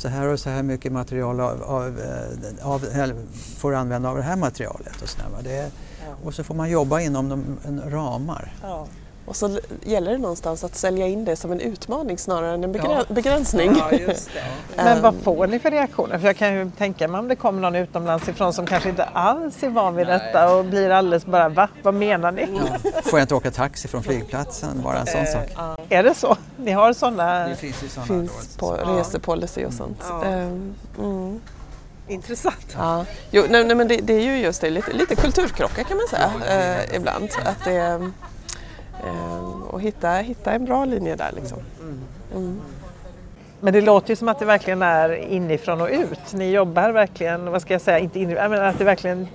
så 0.00 0.08
här 0.08 0.28
och 0.28 0.40
så 0.40 0.50
här 0.50 0.62
mycket 0.62 0.92
material 0.92 1.40
av, 1.40 1.62
av, 1.62 2.00
eh, 2.00 2.68
av, 2.68 2.84
får 3.56 3.74
använda 3.74 4.08
av 4.08 4.16
det 4.16 4.22
här 4.22 4.36
materialet. 4.36 5.02
Och, 5.02 5.08
så, 5.08 5.18
det, 5.42 5.70
och 6.24 6.34
så 6.34 6.44
får 6.44 6.54
man 6.54 6.70
jobba 6.70 7.00
inom 7.00 7.28
de, 7.28 7.80
ramar. 7.90 8.52
Ja. 8.62 8.86
Och 9.30 9.36
så 9.36 9.58
gäller 9.82 10.12
det 10.12 10.18
någonstans 10.18 10.64
att 10.64 10.76
sälja 10.76 11.06
in 11.06 11.24
det 11.24 11.36
som 11.36 11.52
en 11.52 11.60
utmaning 11.60 12.18
snarare 12.18 12.54
än 12.54 12.64
en 12.64 12.72
begrä 12.72 13.04
ja. 13.08 13.14
begränsning. 13.14 13.76
Ja, 13.76 14.12
Men 14.76 15.02
vad 15.02 15.14
får 15.14 15.46
ni 15.46 15.58
för 15.58 15.70
reaktioner? 15.70 16.18
För 16.18 16.26
jag 16.26 16.36
kan 16.36 16.54
ju 16.54 16.70
tänka 16.70 17.08
mig 17.08 17.18
om 17.18 17.28
det 17.28 17.36
kommer 17.36 17.60
någon 17.60 17.74
utomlands 17.74 18.28
ifrån 18.28 18.52
som 18.52 18.66
kanske 18.66 18.88
inte 18.88 19.04
alls 19.04 19.62
är 19.62 19.68
van 19.68 19.96
vid 19.96 20.06
Nej. 20.06 20.18
detta 20.18 20.54
och 20.54 20.64
blir 20.64 20.90
alldeles 20.90 21.26
bara 21.26 21.48
va? 21.48 21.68
Vad 21.82 21.94
menar 21.94 22.32
ni? 22.32 22.48
Ja. 22.82 22.90
Får 23.02 23.18
jag 23.18 23.24
inte 23.24 23.34
åka 23.34 23.50
taxi 23.50 23.88
från 23.88 24.02
flygplatsen? 24.02 24.82
Bara 24.82 24.98
en 24.98 25.06
sån 25.06 25.26
sak. 25.26 25.78
Äh, 25.90 25.98
är 25.98 26.02
det 26.02 26.14
så? 26.14 26.36
Ni 26.56 26.70
har 26.70 26.92
sådana? 26.92 27.48
Det 27.48 27.56
finns 27.56 27.82
ju 27.82 27.88
sådana. 27.88 28.06
finns 28.06 28.56
på 28.56 28.72
resepolicy 28.72 29.64
och 29.64 29.72
sånt. 29.72 30.04
Mm. 30.24 30.74
Mm. 30.98 31.40
Intressant. 32.08 32.76
Ja. 32.76 33.04
Jo, 33.30 33.44
nej, 33.50 33.64
nej, 33.64 33.76
men 33.76 33.88
det, 33.88 33.96
det, 33.96 34.12
är 34.12 34.20
ju 34.20 34.36
just 34.36 34.60
det, 34.60 34.70
lite, 34.70 34.92
lite 34.92 35.16
kulturkrockar 35.16 35.82
kan 35.82 35.96
man 35.96 36.06
säga 36.08 36.30
eh, 36.48 36.96
ibland. 36.96 37.28
Att 37.44 37.64
det, 37.64 37.72
Ehm, 37.72 38.14
och 39.70 39.80
hitta, 39.80 40.10
hitta 40.10 40.52
en 40.52 40.64
bra 40.64 40.84
linje 40.84 41.16
där. 41.16 41.32
Liksom. 41.32 41.58
Mm. 42.32 42.60
Men 43.60 43.72
det 43.72 43.80
låter 43.80 44.10
ju 44.10 44.16
som 44.16 44.28
att 44.28 44.38
det 44.38 44.44
verkligen 44.44 44.82
är 44.82 45.14
inifrån 45.14 45.80
och 45.80 45.88
ut. 45.88 46.32
Ni 46.32 46.50
jobbar 46.50 46.90
verkligen, 46.90 47.50
vad 47.50 47.62
ska 47.62 47.74
jag 47.74 47.80
säga, 47.80 47.98
inte 47.98 48.20
inifrån, 48.20 48.50
men 48.50 48.64
att 48.64 48.78
det 48.78 48.84
verkligen, 48.84 49.28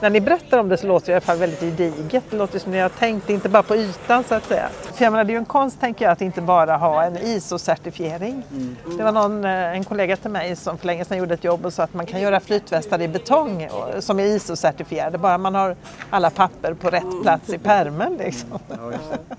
när 0.00 0.10
ni 0.10 0.20
berättar 0.20 0.58
om 0.58 0.68
det 0.68 0.76
så 0.76 0.86
låter 0.86 1.06
det 1.06 1.12
i 1.12 1.14
alla 1.14 1.20
fall 1.20 1.38
väldigt 1.38 1.60
gediget. 1.60 2.24
Det 2.30 2.36
låter 2.36 2.58
som 2.58 2.72
ni 2.72 2.78
har 2.78 2.88
tänkt, 2.88 3.30
inte 3.30 3.48
bara 3.48 3.62
på 3.62 3.76
ytan 3.76 4.24
så 4.24 4.34
att 4.34 4.44
säga. 4.44 4.68
För 4.94 5.04
jag 5.04 5.10
menar, 5.10 5.24
det 5.24 5.30
är 5.30 5.34
ju 5.34 5.38
en 5.38 5.44
konst 5.44 5.80
tänker 5.80 6.04
jag 6.04 6.12
att 6.12 6.20
inte 6.20 6.40
bara 6.40 6.76
ha 6.76 7.04
en 7.04 7.18
ISO-certifiering. 7.18 8.42
Mm. 8.50 8.76
Det 8.96 9.02
var 9.02 9.12
någon, 9.12 9.44
eh, 9.44 9.50
en 9.50 9.84
kollega 9.84 10.16
till 10.16 10.30
mig 10.30 10.56
som 10.56 10.78
för 10.78 10.86
länge 10.86 11.04
sedan 11.04 11.18
gjorde 11.18 11.34
ett 11.34 11.44
jobb 11.44 11.66
och 11.66 11.72
sa 11.72 11.82
att 11.82 11.94
man 11.94 12.06
kan 12.06 12.20
göra 12.20 12.40
flytvästar 12.40 13.00
i 13.00 13.08
betong 13.08 13.68
som 14.00 14.20
är 14.20 14.24
ISO-certifierade, 14.24 15.18
bara 15.18 15.38
man 15.38 15.54
har 15.54 15.76
alla 16.10 16.30
papper 16.30 16.74
på 16.74 16.90
rätt 16.90 17.22
plats 17.22 17.52
i 17.52 17.58
pärmen. 17.58 18.16
Liksom. 18.16 18.58
Ja, 18.68 18.76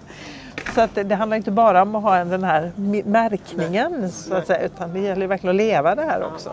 så 0.76 0.82
att 0.82 0.96
det, 0.96 1.04
det, 1.04 1.16
handlar 1.16 1.38
inte 1.38 1.52
bara 1.52 1.82
om 1.82 1.96
att 1.96 2.04
ha 2.04 2.24
den 2.24 2.44
här 2.44 2.72
märkningen 3.06 4.12
så 4.12 4.36
att 4.36 4.48
säga, 4.48 4.60
utan 4.60 4.94
det 4.94 5.00
gäller 5.00 5.28
verkligen 5.28 5.56
att 5.56 5.62
leva 5.62 5.96
det 5.96 6.02
här 6.02 6.24
också. 6.24 6.52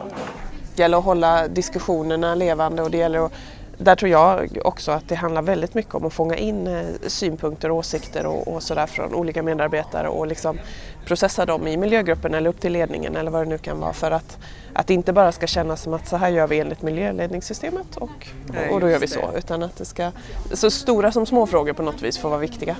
Det 0.74 0.82
gäller 0.82 0.98
att 0.98 1.04
hålla 1.04 1.48
diskussionerna 1.48 2.34
levande 2.34 2.82
och 2.82 2.90
det 2.90 2.98
gäller 2.98 3.26
att 3.26 3.32
där 3.78 3.96
tror 3.96 4.10
jag 4.10 4.58
också 4.64 4.92
att 4.92 5.08
det 5.08 5.14
handlar 5.14 5.42
väldigt 5.42 5.74
mycket 5.74 5.94
om 5.94 6.04
att 6.04 6.12
fånga 6.12 6.36
in 6.36 6.66
eh, 6.66 6.84
synpunkter 7.06 7.70
och 7.70 7.76
åsikter 7.76 8.26
och, 8.26 8.48
och 8.48 8.62
sådär 8.62 8.86
från 8.86 9.14
olika 9.14 9.42
medarbetare 9.42 10.08
och 10.08 10.26
liksom 10.26 10.58
processa 11.04 11.46
dem 11.46 11.66
i 11.66 11.76
miljögruppen 11.76 12.34
eller 12.34 12.50
upp 12.50 12.60
till 12.60 12.72
ledningen 12.72 13.16
eller 13.16 13.30
vad 13.30 13.46
det 13.46 13.48
nu 13.48 13.58
kan 13.58 13.80
vara 13.80 13.92
för 13.92 14.10
att, 14.10 14.38
att 14.72 14.86
det 14.86 14.94
inte 14.94 15.12
bara 15.12 15.32
ska 15.32 15.46
kännas 15.46 15.82
som 15.82 15.94
att 15.94 16.08
så 16.08 16.16
här 16.16 16.28
gör 16.28 16.46
vi 16.46 16.60
enligt 16.60 16.82
miljöledningssystemet 16.82 17.96
och, 17.96 18.28
och 18.70 18.80
då 18.80 18.90
gör 18.90 18.98
vi 18.98 19.06
så 19.06 19.30
utan 19.36 19.62
att 19.62 19.76
det 19.76 19.84
ska, 19.84 20.10
så 20.52 20.70
stora 20.70 21.12
som 21.12 21.26
små 21.26 21.46
frågor 21.46 21.72
på 21.72 21.82
något 21.82 22.02
vis 22.02 22.18
får 22.18 22.28
vara 22.28 22.40
viktiga. 22.40 22.76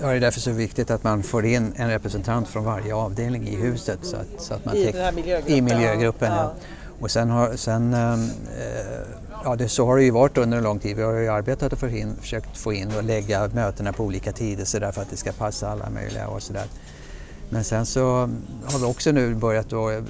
Ja, 0.00 0.06
det 0.06 0.16
är 0.16 0.20
därför 0.20 0.40
så 0.40 0.50
viktigt 0.50 0.90
att 0.90 1.04
man 1.04 1.22
får 1.22 1.46
in 1.46 1.72
en 1.76 1.88
representant 1.88 2.48
från 2.48 2.64
varje 2.64 2.94
avdelning 2.94 3.48
i 3.48 3.56
huset. 3.56 3.98
Så 4.02 4.16
att, 4.16 4.42
så 4.42 4.54
att 4.54 4.64
man 4.64 4.76
I, 4.76 4.92
miljögruppen? 5.14 5.54
I 5.54 5.60
miljögruppen, 5.60 6.32
ja. 6.32 6.36
ja. 6.36 6.54
Och 7.00 7.10
sen 7.10 7.30
har, 7.30 7.56
sen, 7.56 7.94
ehm, 7.94 8.30
eh, 8.58 9.00
ja, 9.44 9.56
det, 9.56 9.68
så 9.68 9.86
har 9.86 9.96
det 9.96 10.04
ju 10.04 10.10
varit 10.10 10.38
under 10.38 10.58
en 10.58 10.64
lång 10.64 10.78
tid. 10.78 10.96
Vi 10.96 11.02
har 11.02 11.12
ju 11.12 11.28
arbetat 11.28 11.72
och 11.72 11.90
in, 11.90 12.16
försökt 12.20 12.58
få 12.58 12.72
in 12.72 12.92
och 12.96 13.04
lägga 13.04 13.48
mötena 13.48 13.92
på 13.92 14.04
olika 14.04 14.32
tider 14.32 14.64
så 14.64 14.78
där 14.78 14.92
för 14.92 15.02
att 15.02 15.10
det 15.10 15.16
ska 15.16 15.32
passa 15.32 15.68
alla 15.68 15.90
möjliga 15.90 16.28
och 16.28 16.42
sådär. 16.42 16.66
Men 17.50 17.64
sen 17.64 17.86
så 17.86 18.30
har 18.64 18.78
vi 18.78 18.84
också 18.84 19.12
nu 19.12 19.34
börjat 19.34 19.68
då 19.68 19.90
eh, 19.90 20.02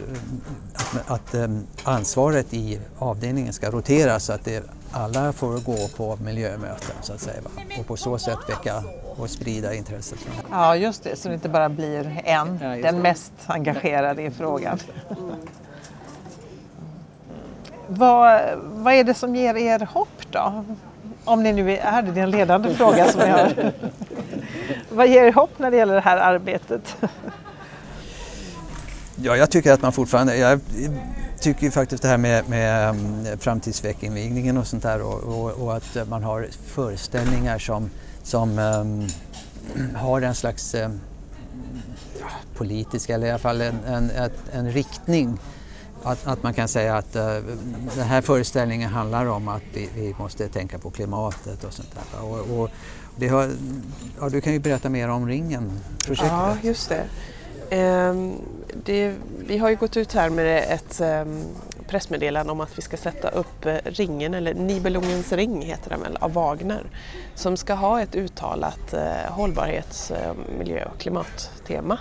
att, 0.75 1.11
att 1.11 1.35
ehm, 1.35 1.67
ansvaret 1.85 2.55
i 2.55 2.81
avdelningen 2.99 3.53
ska 3.53 3.71
roteras 3.71 4.25
så 4.25 4.33
att 4.33 4.45
det, 4.45 4.63
alla 4.93 5.33
får 5.33 5.59
gå 5.59 5.89
på 5.97 6.23
miljömöten 6.25 6.97
så 7.03 7.13
att 7.13 7.21
säga. 7.21 7.41
Och 7.81 7.87
på 7.87 7.97
så 7.97 8.19
sätt 8.19 8.39
väcka 8.49 8.83
och 9.17 9.31
sprida 9.31 9.75
intresset. 9.75 10.19
Ja, 10.51 10.77
just 10.77 11.05
det, 11.05 11.17
så 11.17 11.29
det 11.29 11.35
inte 11.35 11.49
bara 11.49 11.69
blir 11.69 12.21
en, 12.25 12.59
ja, 12.63 12.69
den 12.69 13.03
mest 13.03 13.33
engagerade 13.47 14.23
i 14.23 14.31
frågan. 14.31 14.79
vad, 17.87 18.41
vad 18.57 18.95
är 18.95 19.05
det 19.05 19.15
som 19.15 19.37
ger 19.37 19.57
er 19.57 19.89
hopp 19.93 20.23
då? 20.31 20.65
Om 21.25 21.43
ni 21.43 21.53
nu 21.53 21.77
är 21.77 22.03
det, 22.03 22.13
det 22.13 22.21
är 22.21 22.25
en 22.25 22.31
ledande 22.31 22.75
fråga 22.75 23.09
som 23.09 23.21
jag 23.21 23.29
har. 23.29 23.53
Vad 24.91 25.09
ger 25.09 25.25
er 25.25 25.33
hopp 25.33 25.59
när 25.59 25.71
det 25.71 25.77
gäller 25.77 25.95
det 25.95 26.01
här 26.01 26.17
arbetet? 26.17 26.97
Ja, 29.23 29.37
jag 29.37 29.51
tycker 29.51 29.73
att 29.73 29.83
man 29.83 29.93
fortfarande, 29.93 30.37
jag 30.37 30.61
tycker 31.41 31.63
ju 31.63 31.71
faktiskt 31.71 32.03
det 32.03 32.09
här 32.09 32.19
med, 32.19 32.49
med 32.49 32.89
mm, 32.89 33.39
framtidsveckinvigningen 33.39 34.57
och 34.57 34.67
sånt 34.67 34.83
där 34.83 35.03
och, 35.03 35.23
och, 35.23 35.51
och, 35.51 35.77
att 35.77 36.09
man 36.09 36.23
har 36.23 36.49
föreställningar 36.67 37.59
som, 37.59 37.91
som 38.23 38.59
um, 38.59 39.09
har 39.95 40.23
en 40.23 40.35
slags 40.35 40.75
um, 40.75 41.01
politisk 42.55 43.11
eller 43.11 43.27
i 43.27 43.31
alla 43.31 43.39
fall 43.39 43.61
en, 43.61 43.85
en, 43.85 44.11
en 44.53 44.73
riktning. 44.73 45.39
Att, 46.03 46.27
att, 46.27 46.43
man 46.43 46.55
kan 46.55 46.69
säga 46.69 46.97
att 46.97 47.17
uh, 47.17 47.23
den 47.97 48.07
här 48.07 48.21
föreställningen 48.21 48.91
handlar 48.91 49.27
om 49.27 49.49
att 49.49 49.63
vi, 49.75 49.89
vi, 49.95 50.15
måste 50.19 50.49
tänka 50.49 50.79
på 50.79 50.91
klimatet 50.91 51.65
och 51.65 51.73
sånt 51.73 51.95
där. 51.95 52.23
Och, 52.23 52.61
och 52.61 52.71
det 53.17 53.29
har, 53.29 53.51
ja, 54.21 54.29
du 54.29 54.41
kan 54.41 54.53
ju 54.53 54.59
berätta 54.59 54.89
mer 54.89 55.09
om 55.09 55.29
Ringen-projektet. 55.29 56.33
Ja, 56.33 56.57
just 56.63 56.89
det. 56.89 57.05
Um, 58.11 58.41
det. 58.85 59.15
Vi 59.47 59.59
har 59.59 59.71
ju 59.71 59.77
gått 59.77 59.97
ut 59.97 60.13
här 60.13 60.31
med 60.31 60.73
ett 60.73 61.01
ehm, 61.01 61.45
pressmeddelande 61.89 62.53
om 62.53 62.61
att 62.61 62.79
vi 62.79 62.83
ska 62.83 62.97
sätta 62.97 63.29
upp 63.29 63.67
eh, 63.67 63.77
ringen, 63.85 64.35
eller 64.35 64.55
Nibelungens 64.55 65.33
ring 65.33 65.63
heter 65.63 65.91
den 65.91 66.03
väl, 66.03 66.17
av 66.21 66.33
Wagner, 66.33 66.83
som 67.35 67.57
ska 67.57 67.75
ha 67.75 68.01
ett 68.01 68.15
uttalat 68.15 68.95
eh, 68.95 69.31
hållbarhets-, 69.31 70.11
ehm, 70.11 70.37
miljö 70.59 70.85
och 70.85 71.01
klimattema. 71.01 71.99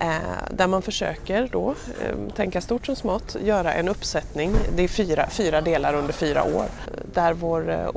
Eh, 0.00 0.16
där 0.50 0.66
man 0.66 0.82
försöker 0.82 1.48
då, 1.52 1.70
ehm, 1.70 2.30
tänka 2.30 2.60
stort 2.60 2.86
som 2.86 2.96
smått, 2.96 3.36
göra 3.44 3.72
en 3.72 3.88
uppsättning, 3.88 4.52
det 4.76 4.82
är 4.82 4.88
fyra, 4.88 5.26
fyra 5.30 5.60
delar 5.60 5.94
under 5.94 6.12
fyra 6.12 6.44
år, 6.44 6.66
där 7.14 7.32
vår 7.32 7.92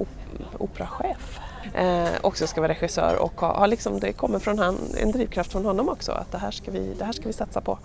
operachef 0.58 1.41
eh, 1.74 2.10
också 2.22 2.48
ska 2.48 2.62
vara 2.62 2.72
regissör 2.72 3.16
och 3.16 3.42
ha, 3.42 3.58
ha 3.58 3.66
liksom, 3.66 4.00
det 4.00 4.14
kommer 4.14 4.40
från 4.40 4.60
han, 4.60 4.78
en 4.98 5.12
drivkraft 5.12 5.52
från 5.52 5.66
honom 5.66 5.90
också 5.90 6.12
att 6.12 6.32
det 6.32 6.38
här 6.38 6.52
ska 6.52 6.72
vi, 6.72 6.94
det 7.00 7.06
här 7.06 7.12
ska 7.12 7.24
vi 7.28 7.34
satsa 7.34 7.62
på. 7.62 7.78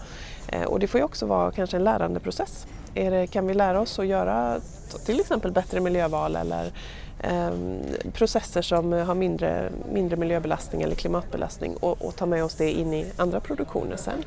Eh, 0.49 0.62
och 0.62 0.81
det 0.81 0.87
får 0.87 0.99
ju 0.99 1.05
också 1.05 1.27
vara 1.27 1.51
kanske 1.53 1.77
en 1.77 1.85
lärandeprocess. 1.85 2.66
Är 2.94 3.11
det, 3.11 3.27
kan 3.27 3.46
vi 3.46 3.55
lära 3.55 3.81
oss 3.81 3.99
att 3.99 4.07
göra 4.07 4.61
till 5.07 5.20
exempel 5.20 5.53
bättre 5.53 5.81
miljöval 5.81 6.37
eller 6.37 6.72
eh, 7.20 7.51
processer 8.12 8.62
som 8.62 8.92
har 8.92 9.14
mindre, 9.14 9.72
mindre 9.92 10.16
miljöbelastning 10.16 10.83
eller 10.83 10.94
klimatbelastning 10.94 11.77
och, 11.77 12.05
och 12.05 12.16
ta 12.16 12.27
med 12.27 12.44
oss 12.44 12.55
det 12.55 12.70
in 12.70 12.94
i 12.94 13.07
andra 13.16 13.40
produktioner 13.40 13.96
sen. 13.96 14.25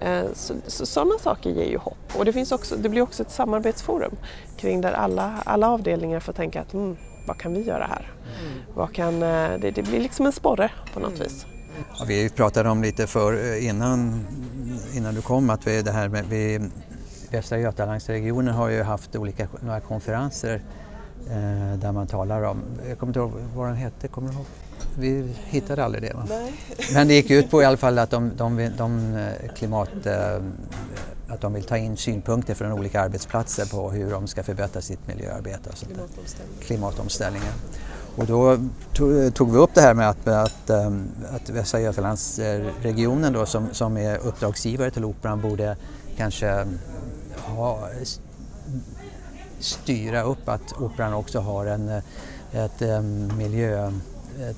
Eh, 0.00 0.24
så, 0.34 0.54
så, 0.66 0.86
sådana 0.86 1.18
saker 1.18 1.50
ger 1.50 1.70
ju 1.70 1.78
hopp 1.78 2.16
och 2.18 2.24
det, 2.24 2.32
finns 2.32 2.52
också, 2.52 2.76
det 2.76 2.88
blir 2.88 3.02
också 3.02 3.22
ett 3.22 3.30
samarbetsforum 3.30 4.16
kring 4.56 4.80
där 4.80 4.92
alla, 4.92 5.42
alla 5.44 5.70
avdelningar 5.70 6.20
får 6.20 6.32
tänka 6.32 6.60
att 6.60 6.74
mm, 6.74 6.96
vad 7.28 7.38
kan 7.38 7.54
vi 7.54 7.62
göra 7.62 7.84
här? 7.84 8.12
Mm. 8.40 8.62
Vad 8.74 8.94
kan, 8.94 9.14
eh, 9.14 9.58
det, 9.60 9.70
det, 9.70 9.82
blir 9.82 10.00
liksom 10.00 10.26
en 10.26 10.32
sporre 10.32 10.70
på 10.94 11.00
något 11.00 11.14
mm. 11.14 11.22
vis. 11.22 11.46
Ja, 11.98 12.04
vi 12.08 12.30
pratade 12.30 12.68
om 12.68 12.82
lite 12.82 13.06
för 13.06 13.32
eh, 13.32 13.66
innan, 13.66 14.26
innan 14.94 15.14
du 15.14 15.22
kom 15.22 15.50
att 15.50 15.66
vi, 15.66 15.82
det 15.82 15.90
här 15.90 16.08
med 16.08 16.24
vi, 16.24 16.70
Västra 17.30 17.58
Götalandsregionen 17.58 18.54
har 18.54 18.68
ju 18.68 18.82
haft 18.82 19.16
olika 19.16 19.48
några 19.60 19.80
konferenser 19.80 20.62
eh, 21.30 21.78
där 21.78 21.92
man 21.92 22.06
talar 22.06 22.42
om, 22.42 22.62
jag 22.88 22.98
kommer 22.98 23.10
inte 23.10 23.20
ihåg 23.20 23.32
vad 23.54 23.68
den 23.68 23.76
hette, 23.76 24.08
kommer 24.08 24.28
du 24.28 24.34
ihåg? 24.34 24.46
Vi 24.98 25.34
hittade 25.44 25.84
aldrig 25.84 26.02
det 26.02 26.14
va? 26.14 26.26
Nej. 26.28 26.52
Men 26.94 27.08
det 27.08 27.14
gick 27.14 27.30
ut 27.30 27.50
på 27.50 27.62
i 27.62 27.64
alla 27.64 27.76
fall 27.76 27.98
att 27.98 28.10
de, 28.10 28.32
de, 28.36 28.56
de, 28.56 28.68
de 28.68 29.16
eh, 29.16 29.54
klimat 29.54 30.06
eh, 30.06 30.42
att 31.28 31.40
de 31.40 31.52
vill 31.52 31.64
ta 31.64 31.76
in 31.76 31.96
synpunkter 31.96 32.54
från 32.54 32.72
olika 32.72 33.00
arbetsplatser 33.00 33.66
på 33.66 33.90
hur 33.90 34.10
de 34.10 34.26
ska 34.26 34.42
förbättra 34.42 34.82
sitt 34.82 35.06
miljöarbete. 35.06 35.70
Och 35.70 35.78
sånt 35.78 35.92
Klimatomställning. 35.92 36.60
Klimatomställningen. 36.60 37.52
Och 38.16 38.26
då 38.26 38.58
tog 39.30 39.52
vi 39.52 39.58
upp 39.58 39.74
det 39.74 39.80
här 39.80 39.94
med 39.94 40.08
att, 40.08 40.28
att, 40.28 40.70
ehm, 40.70 41.08
att 41.30 41.50
Västra 41.50 41.80
Götalandsregionen 41.80 43.32
då, 43.32 43.46
som, 43.46 43.68
som 43.72 43.96
är 43.96 44.18
uppdragsgivare 44.18 44.90
till 44.90 45.04
Operan 45.04 45.40
borde 45.40 45.76
kanske 46.16 46.66
ha, 47.36 47.88
styra 49.58 50.22
upp 50.22 50.48
att 50.48 50.72
Operan 50.80 51.14
också 51.14 51.40
har 51.40 51.66
en, 51.66 52.02
ett 52.52 52.82
ehm, 52.82 53.32
miljö 53.36 53.92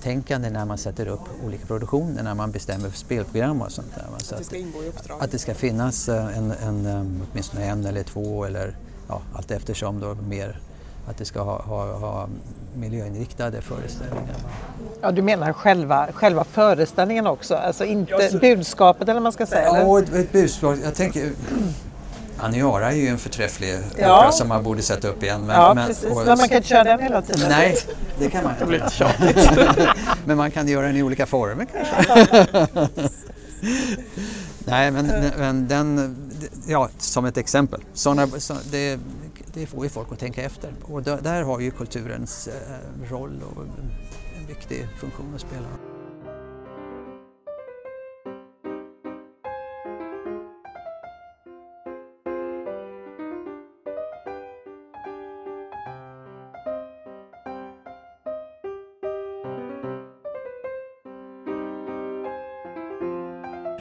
tänkande 0.02 0.50
när 0.50 0.64
man 0.64 0.78
sätter 0.78 1.08
upp 1.08 1.20
olika 1.46 1.66
produktioner, 1.66 2.22
när 2.22 2.34
man 2.34 2.50
bestämmer 2.50 2.90
spelprogram 2.90 3.62
och 3.62 3.72
sånt 3.72 3.94
där. 3.94 4.04
Så 4.18 4.34
att 4.34 4.38
det 4.38 4.44
ska 4.44 4.56
ingå 4.56 4.84
i 4.84 4.88
uppdraget? 4.88 5.24
Att 5.24 5.30
det 5.30 5.38
ska 5.38 5.54
finnas 5.54 6.08
eh, 6.08 6.38
en, 6.38 6.52
en, 6.52 6.86
eh, 6.86 7.04
åtminstone 7.32 7.64
en 7.64 7.86
eller 7.86 8.02
två 8.02 8.44
eller 8.44 8.76
ja, 9.08 9.22
allt 9.34 9.50
eftersom 9.50 10.00
då 10.00 10.14
mer 10.14 10.60
att 11.06 11.18
det 11.18 11.24
ska 11.24 11.42
ha, 11.42 11.62
ha, 11.62 11.98
ha 11.98 12.28
miljöinriktade 12.74 13.62
föreställningar. 13.62 14.36
Ja, 15.00 15.10
du 15.10 15.22
menar 15.22 15.52
själva, 15.52 16.08
själva 16.12 16.44
föreställningen 16.44 17.26
också, 17.26 17.54
alltså 17.54 17.84
inte 17.84 18.12
ja, 18.12 18.28
så, 18.30 18.38
budskapet 18.38 19.02
eller 19.02 19.14
vad 19.14 19.22
man 19.22 19.32
ska 19.32 19.46
säga? 19.46 19.66
Ja, 19.66 19.98
ett, 19.98 20.14
ett 20.14 20.32
budskap. 20.32 20.76
Jag 20.84 20.94
tänker, 20.94 21.30
Aniara 22.40 22.92
är 22.92 22.96
ju 22.96 23.08
en 23.08 23.18
förträfflig 23.18 23.78
ja. 23.98 24.18
opera 24.18 24.32
som 24.32 24.48
man 24.48 24.62
borde 24.62 24.82
sätta 24.82 25.08
upp 25.08 25.22
igen. 25.22 25.40
Men, 25.46 25.56
ja, 25.56 25.74
men, 25.74 25.86
precis. 25.86 26.04
Och, 26.04 26.16
men 26.16 26.38
man 26.38 26.48
kan 26.48 26.56
inte 26.56 26.68
köra 26.68 26.84
den 26.84 27.00
hela 27.00 27.22
tiden. 27.22 27.48
Nej, 27.48 27.76
det 28.18 28.30
kan 28.30 28.44
man 28.44 28.52
inte. 28.52 28.64
Det 28.64 28.68
blir 28.68 28.88
tjatigt. 28.90 29.50
men 30.24 30.36
man 30.36 30.50
kan 30.50 30.68
göra 30.68 30.86
den 30.86 30.96
i 30.96 31.02
olika 31.02 31.26
former 31.26 31.66
kanske. 31.72 32.46
Nej, 34.64 34.90
men, 34.90 35.06
men 35.38 35.68
den, 35.68 36.16
ja, 36.66 36.88
som 36.98 37.24
ett 37.24 37.36
exempel. 37.36 37.80
Såna, 37.94 38.26
så, 38.26 38.54
det, 38.70 38.98
det 39.54 39.66
får 39.66 39.84
ju 39.84 39.90
folk 39.90 40.12
att 40.12 40.18
tänka 40.18 40.42
efter. 40.42 40.74
Och 40.82 41.02
där, 41.02 41.18
där 41.22 41.42
har 41.42 41.60
ju 41.60 41.70
kulturens 41.70 42.48
eh, 42.48 43.10
roll 43.10 43.42
och 43.56 43.62
en 43.62 44.46
viktig 44.48 44.88
funktion 45.00 45.34
att 45.34 45.40
spela. 45.40 45.89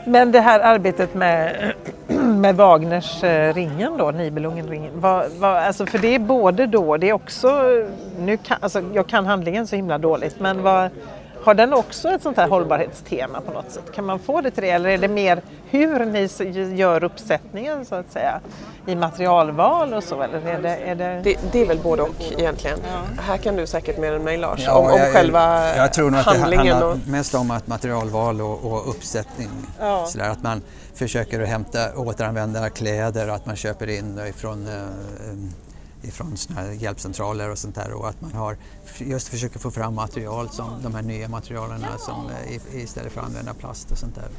Men 0.05 0.31
det 0.31 0.39
här 0.39 0.59
arbetet 0.59 1.13
med, 1.13 1.73
med 2.23 2.55
Wagners 2.55 3.23
eh, 3.23 3.53
ringen 3.53 3.97
då, 3.97 4.11
Nibelungenringen, 4.11 4.91
vad, 4.95 5.31
vad, 5.31 5.57
alltså 5.57 5.85
för 5.85 5.97
det 5.97 6.15
är 6.15 6.19
både 6.19 6.67
då, 6.67 6.97
det 6.97 7.09
är 7.09 7.13
också, 7.13 7.63
nu 8.19 8.37
kan, 8.37 8.57
alltså 8.61 8.81
jag 8.93 9.07
kan 9.07 9.25
handlingen 9.25 9.67
så 9.67 9.75
himla 9.75 9.97
dåligt, 9.97 10.39
men 10.39 10.63
vad, 10.63 10.89
har 11.43 11.53
den 11.53 11.73
också 11.73 12.09
ett 12.09 12.21
sånt 12.21 12.37
här 12.37 12.47
hållbarhetstema 12.47 13.41
på 13.41 13.51
något 13.51 13.71
sätt? 13.71 13.91
Kan 13.95 14.05
man 14.05 14.19
få 14.19 14.41
det 14.41 14.51
till 14.51 14.63
det 14.63 14.69
eller 14.69 14.89
är 14.89 14.97
det 14.97 15.07
mer 15.07 15.41
hur 15.69 16.05
ni 16.05 16.29
gör 16.75 17.03
uppsättningen 17.03 17.85
så 17.85 17.95
att 17.95 18.11
säga 18.11 18.41
i 18.85 18.95
materialval 18.95 19.93
och 19.93 20.03
så? 20.03 20.21
Eller 20.21 20.47
är 20.47 20.61
det, 20.61 20.75
är 20.75 20.95
det... 20.95 21.21
Det, 21.23 21.39
det 21.51 21.61
är 21.61 21.65
väl 21.65 21.79
både 21.79 22.01
och 22.01 22.15
egentligen. 22.37 22.79
Ja. 22.83 23.21
Här 23.21 23.37
kan 23.37 23.55
du 23.55 23.67
säkert 23.67 23.97
mer 23.97 24.13
än 24.13 24.23
mig 24.23 24.37
Lars 24.37 24.59
ja, 24.63 24.77
om, 24.77 24.85
om 24.85 24.99
jag, 24.99 25.13
själva 25.13 25.75
Jag 25.75 25.93
tror 25.93 26.11
nog 26.11 26.19
att 26.19 26.25
det 26.25 26.39
handlar 26.39 26.83
och... 26.83 26.97
mest 27.07 27.35
om 27.35 27.51
att 27.51 27.67
materialval 27.67 28.41
och, 28.41 28.71
och 28.71 28.89
uppsättning. 28.89 29.49
Ja. 29.79 30.05
Sådär, 30.05 30.29
att 30.29 30.43
man 30.43 30.61
försöker 30.93 31.41
att 31.41 31.49
hämta, 31.49 31.95
återanvända 31.95 32.69
kläder, 32.69 33.27
att 33.27 33.45
man 33.45 33.55
köper 33.55 33.89
in 33.89 34.19
ifrån 34.29 34.67
eh, 34.67 36.07
ifrån 36.07 36.37
såna 36.37 36.73
hjälpcentraler 36.73 37.51
och 37.51 37.57
sånt 37.57 37.75
där 37.75 37.93
och 37.93 38.09
att 38.09 38.21
man 38.21 38.31
har 38.31 38.57
just 38.97 39.27
försöker 39.27 39.59
få 39.59 39.71
fram 39.71 39.95
material 39.95 40.49
som 40.49 40.81
de 40.83 40.95
här 40.95 41.01
nya 41.01 41.27
materialen 41.27 41.85
som, 41.99 42.29
eh, 42.29 42.81
istället 42.83 43.11
för 43.11 43.21
att 43.21 43.27
använda 43.27 43.53
plast 43.53 43.91
och 43.91 43.97
sånt 43.97 44.15
där. 44.15 44.29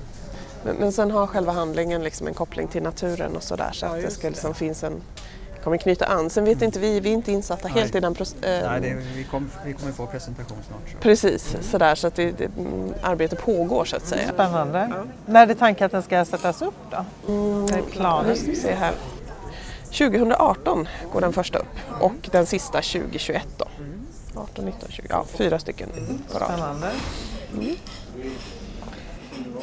Men, 0.65 0.77
men 0.77 0.93
sen 0.93 1.11
har 1.11 1.27
själva 1.27 1.53
handlingen 1.53 2.03
liksom 2.03 2.27
en 2.27 2.35
koppling 2.35 2.69
till 2.69 2.83
naturen 2.83 3.37
och 3.37 3.43
sådär 3.43 3.71
så, 3.73 3.79
så 3.79 3.87
att 3.87 4.03
det 4.03 4.11
ska 4.11 4.29
liksom 4.29 4.55
finns 4.55 4.85
en 4.85 5.03
kommer 5.65 5.77
knyta 5.77 6.07
an. 6.07 6.31
Sen 6.31 6.45
vet 6.45 6.57
mm. 6.57 6.65
inte 6.65 6.79
vi, 6.79 7.01
vi 7.01 7.09
är 7.09 7.15
inte 7.15 7.33
insatta 7.33 7.69
Nej. 7.69 7.83
helt 7.83 7.95
i 7.95 8.01
den 8.01 8.15
processen. 8.15 8.65
Äh, 8.65 8.71
Nej, 8.71 8.81
det, 8.81 9.03
vi, 9.17 9.25
kom, 9.25 9.51
vi 9.65 9.73
kommer 9.73 9.93
få 9.93 10.07
presentation 10.07 10.59
snart. 10.69 10.91
Så. 10.93 10.99
Precis, 10.99 11.55
mm. 11.55 11.67
sådär 11.67 11.95
så 11.95 12.07
att 12.07 12.15
det, 12.15 12.31
det, 12.31 12.45
mm, 12.45 12.95
arbetet 13.03 13.39
pågår 13.39 13.85
så 13.85 13.97
att 13.97 14.07
säga. 14.07 14.29
Spännande. 14.35 14.89
Ja. 14.91 15.05
När 15.27 15.43
är 15.43 15.47
det 15.47 15.55
tanken 15.55 15.87
att 15.87 15.93
den 15.93 16.03
ska 16.03 16.25
sättas 16.25 16.63
upp 16.63 16.75
då? 16.91 17.05
Mm, 17.33 17.67
det 17.67 17.75
är 17.75 17.83
planen. 17.83 18.31
Nu 18.31 18.37
ska 18.37 18.51
vi 18.51 18.57
se 18.57 18.75
här. 18.75 18.95
2018 19.85 20.89
går 21.13 21.21
den 21.21 21.33
första 21.33 21.59
upp 21.59 21.77
och 22.01 22.29
den 22.33 22.47
sista 22.47 22.83
2021 22.83 23.47
då. 23.57 23.67
18, 24.35 24.65
19, 24.65 24.89
20, 24.91 25.07
ja 25.11 25.25
fyra 25.29 25.59
stycken 25.59 25.89
på 26.33 26.39
rad. 26.39 26.49
Spännande. 26.49 26.91
Mm. 27.53 27.77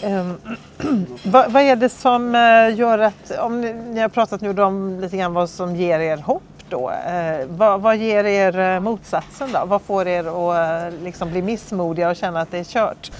Ehm, 0.01 0.37
vad, 1.23 1.51
vad, 1.51 1.63
är 1.63 1.75
det 1.75 1.89
som 1.89 2.35
eh, 2.35 2.75
gör 2.75 2.99
att, 2.99 3.31
om 3.39 3.61
ni, 3.61 3.73
ni, 3.73 3.99
har 3.99 4.09
pratat 4.09 4.41
nu 4.41 4.61
om 4.61 4.99
lite 4.99 5.17
grann 5.17 5.33
vad 5.33 5.49
som 5.49 5.75
ger 5.75 5.99
er 5.99 6.17
hopp 6.17 6.43
då, 6.69 6.91
eh, 6.91 7.45
vad, 7.47 7.81
vad, 7.81 7.97
ger 7.97 8.23
er 8.23 8.59
eh, 8.59 8.79
motsatsen 8.79 9.51
då? 9.51 9.65
Vad 9.65 9.81
får 9.81 10.07
er 10.07 10.51
att 10.51 10.93
liksom 10.93 11.29
bli 11.31 11.41
missmodiga 11.41 12.09
och 12.09 12.15
känna 12.15 12.41
att 12.41 12.51
det 12.51 12.57
är 12.57 12.63
kört? 12.63 13.11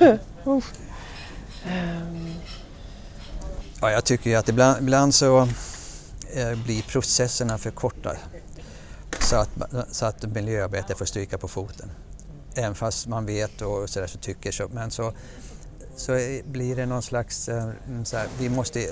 Ehm. 1.68 2.34
Ja, 3.80 3.90
jag 3.90 4.04
tycker 4.04 4.30
ju 4.30 4.36
att 4.36 4.48
ibland, 4.48 4.78
ibland 4.80 5.14
så 5.14 5.48
blir 6.64 6.82
processerna 6.82 7.58
för 7.58 7.70
korta. 7.70 8.12
så 9.20 9.36
att, 9.36 9.50
så 9.90 10.06
att 10.06 10.22
miljöarbetet 10.22 10.98
får 10.98 11.04
stryka 11.04 11.38
på 11.38 11.48
foten. 11.48 11.90
Även 12.54 12.74
fast 12.74 13.06
man 13.06 13.26
vet 13.26 13.62
och 13.62 13.90
så, 13.90 14.00
där, 14.00 14.06
så 14.06 14.18
tycker 14.18 14.52
så. 14.52 14.68
Men 14.72 14.90
så, 14.90 15.12
så 15.96 16.40
blir 16.44 16.76
det 16.76 16.86
någon 16.86 17.02
slags... 17.02 17.48
Eh, 17.48 17.68
mm, 17.88 18.04
så 18.04 18.16
här, 18.16 18.26
vi 18.38 18.48
måste, 18.48 18.86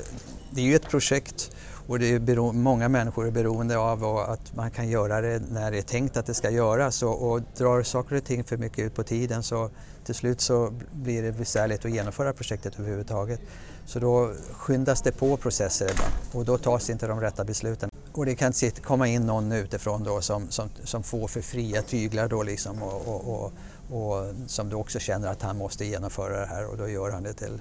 det 0.50 0.60
är 0.60 0.64
ju 0.64 0.74
ett 0.74 0.88
projekt 0.88 1.50
och 1.86 1.98
det 1.98 2.12
är 2.12 2.18
bero, 2.18 2.52
många 2.52 2.88
människor 2.88 3.26
är 3.26 3.30
beroende 3.30 3.78
av 3.78 4.04
att 4.04 4.56
man 4.56 4.70
kan 4.70 4.88
göra 4.88 5.20
det 5.20 5.42
när 5.50 5.70
det 5.70 5.78
är 5.78 5.82
tänkt 5.82 6.16
att 6.16 6.26
det 6.26 6.34
ska 6.34 6.50
göras 6.50 7.02
och, 7.02 7.30
och 7.30 7.40
drar 7.56 7.82
saker 7.82 8.16
och 8.16 8.24
ting 8.24 8.44
för 8.44 8.56
mycket 8.56 8.78
ut 8.78 8.94
på 8.94 9.02
tiden 9.02 9.42
så 9.42 9.70
till 10.04 10.14
slut 10.14 10.40
så 10.40 10.72
blir 10.92 11.22
det 11.22 11.32
besvärligt 11.32 11.84
att 11.84 11.90
genomföra 11.90 12.32
projektet 12.32 12.78
överhuvudtaget. 12.78 13.40
Så 13.86 13.98
då 13.98 14.32
skyndas 14.52 15.02
det 15.02 15.12
på 15.12 15.36
processer 15.36 15.90
och 16.32 16.44
då 16.44 16.58
tas 16.58 16.90
inte 16.90 17.06
de 17.06 17.20
rätta 17.20 17.44
besluten. 17.44 17.90
Och 18.12 18.26
det 18.26 18.34
kan 18.34 18.52
komma 18.82 19.08
in 19.08 19.26
någon 19.26 19.52
utifrån 19.52 20.04
då 20.04 20.20
som, 20.20 20.50
som, 20.50 20.68
som 20.84 21.02
får 21.02 21.28
för 21.28 21.40
fria 21.40 21.82
tyglar 21.82 22.28
då 22.28 22.42
liksom 22.42 22.82
och, 22.82 23.08
och, 23.08 23.44
och, 23.44 23.52
och 23.90 24.34
som 24.46 24.68
då 24.68 24.80
också 24.80 24.98
känner 24.98 25.28
att 25.28 25.42
han 25.42 25.58
måste 25.58 25.84
genomföra 25.84 26.40
det 26.40 26.46
här 26.46 26.66
och 26.66 26.76
då 26.76 26.88
gör 26.88 27.10
han 27.10 27.22
det 27.22 27.32
till 27.32 27.60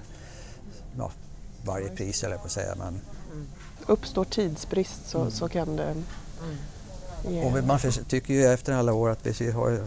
ja, 0.98 1.10
varje 1.64 1.88
pris 1.88 2.24
eller 2.24 2.36
på 2.36 2.44
att 2.44 2.52
säga. 2.52 2.74
Men... 2.78 3.00
Mm. 3.32 3.46
Uppstår 3.86 4.24
tidsbrist 4.24 5.00
så, 5.06 5.20
mm. 5.20 5.30
så 5.30 5.48
kan 5.48 5.76
det 5.76 5.94
Yeah. 7.30 7.56
Och 7.56 7.64
man 7.64 7.78
tycker 8.08 8.34
ju 8.34 8.44
efter 8.44 8.72
alla 8.72 8.92
år 8.92 9.10
att 9.10 9.40
vi 9.40 9.50
har, 9.50 9.80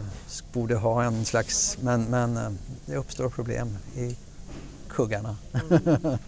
borde 0.52 0.74
ha 0.74 1.04
en 1.04 1.24
slags, 1.24 1.78
men, 1.80 2.04
men 2.04 2.36
eh, 2.36 2.50
det 2.86 2.96
uppstår 2.96 3.28
problem 3.28 3.78
i 3.96 4.16
kuggarna. 4.88 5.36
Mm. 5.52 5.96
Mm. 5.96 6.18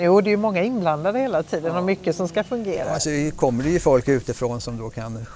Jo, 0.00 0.20
det 0.20 0.28
är 0.28 0.30
ju 0.30 0.36
många 0.36 0.62
inblandade 0.62 1.18
hela 1.18 1.42
tiden 1.42 1.76
och 1.76 1.84
mycket 1.84 2.16
som 2.16 2.28
ska 2.28 2.44
fungera. 2.44 2.90
Alltså, 2.90 3.10
kommer 3.36 3.64
det 3.64 3.70
ju 3.70 3.80
folk 3.80 4.08
utifrån 4.08 4.60
som 4.60 4.78
då 4.78 4.90
kan 4.90 5.26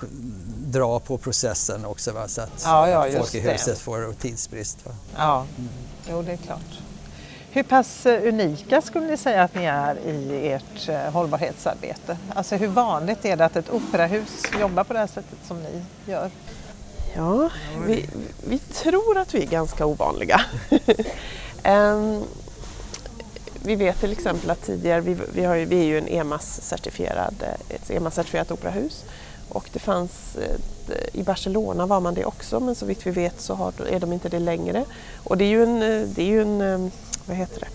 dra 0.73 1.01
på 1.01 1.19
processen 1.19 1.85
också 1.85 2.13
va? 2.13 2.29
så 2.29 2.41
att 2.41 2.63
ja, 2.65 2.89
ja, 2.89 3.19
folk 3.19 3.35
i 3.35 3.41
huset 3.41 3.79
får 3.79 4.13
tidsbrist. 4.13 4.87
Va? 4.87 4.93
Ja, 5.17 5.47
mm. 5.59 5.71
jo 6.11 6.23
det 6.23 6.33
är 6.33 6.37
klart. 6.37 6.81
Hur 7.51 7.63
pass 7.63 8.07
eh, 8.07 8.29
unika 8.29 8.83
skulle 8.83 9.07
ni 9.07 9.17
säga 9.17 9.43
att 9.43 9.55
ni 9.55 9.65
är 9.65 9.99
i 9.99 10.49
ert 10.53 10.89
eh, 10.89 11.13
hållbarhetsarbete? 11.13 12.17
Alltså 12.35 12.57
hur 12.57 12.69
vanligt 12.69 13.25
är 13.25 13.37
det 13.37 13.45
att 13.45 13.57
ett 13.57 13.71
operahus 13.71 14.43
jobbar 14.61 14.85
på 14.85 14.93
det 14.93 14.99
här 14.99 15.07
sättet 15.07 15.39
som 15.47 15.63
ni 15.63 15.83
gör? 16.07 16.31
Ja, 17.17 17.51
vi, 17.87 18.09
vi 18.49 18.59
tror 18.59 19.19
att 19.19 19.35
vi 19.35 19.43
är 19.43 19.47
ganska 19.47 19.87
ovanliga. 19.87 20.41
um, 21.65 22.25
vi 23.65 23.75
vet 23.75 24.01
till 24.01 24.13
exempel 24.13 24.51
att 24.51 24.63
tidigare, 24.63 25.01
vi, 25.01 25.17
vi, 25.35 25.45
har, 25.45 25.57
vi 25.57 25.81
är 25.81 25.85
ju 25.85 25.99
en 25.99 26.09
EMAS-certifierad, 26.09 27.35
eh, 27.43 27.77
ett 27.77 27.91
EMAS-certifierat 27.91 28.53
operahus 28.53 29.05
och 29.53 29.69
det 29.73 29.79
fanns 29.79 30.37
i 31.13 31.23
Barcelona 31.23 31.87
var 31.87 32.01
man 32.01 32.15
det 32.15 32.25
också 32.25 32.61
men 32.61 32.75
så 32.75 32.87
vitt 32.87 33.07
vi 33.07 33.11
vet 33.11 33.41
så 33.41 33.55
har, 33.55 33.73
är 33.91 34.01
de 34.01 34.13
inte 34.13 34.29
det 34.29 34.39
längre. 34.39 34.85
Och 35.25 35.37
det 35.37 35.45
är 35.45 35.49
ju 35.49 35.63
en, 35.63 35.81
det 36.15 36.23
är 36.23 36.27
ju 36.27 36.43
en 36.43 36.91
vad 37.27 37.37
heter 37.37 37.61
det, 37.61 37.67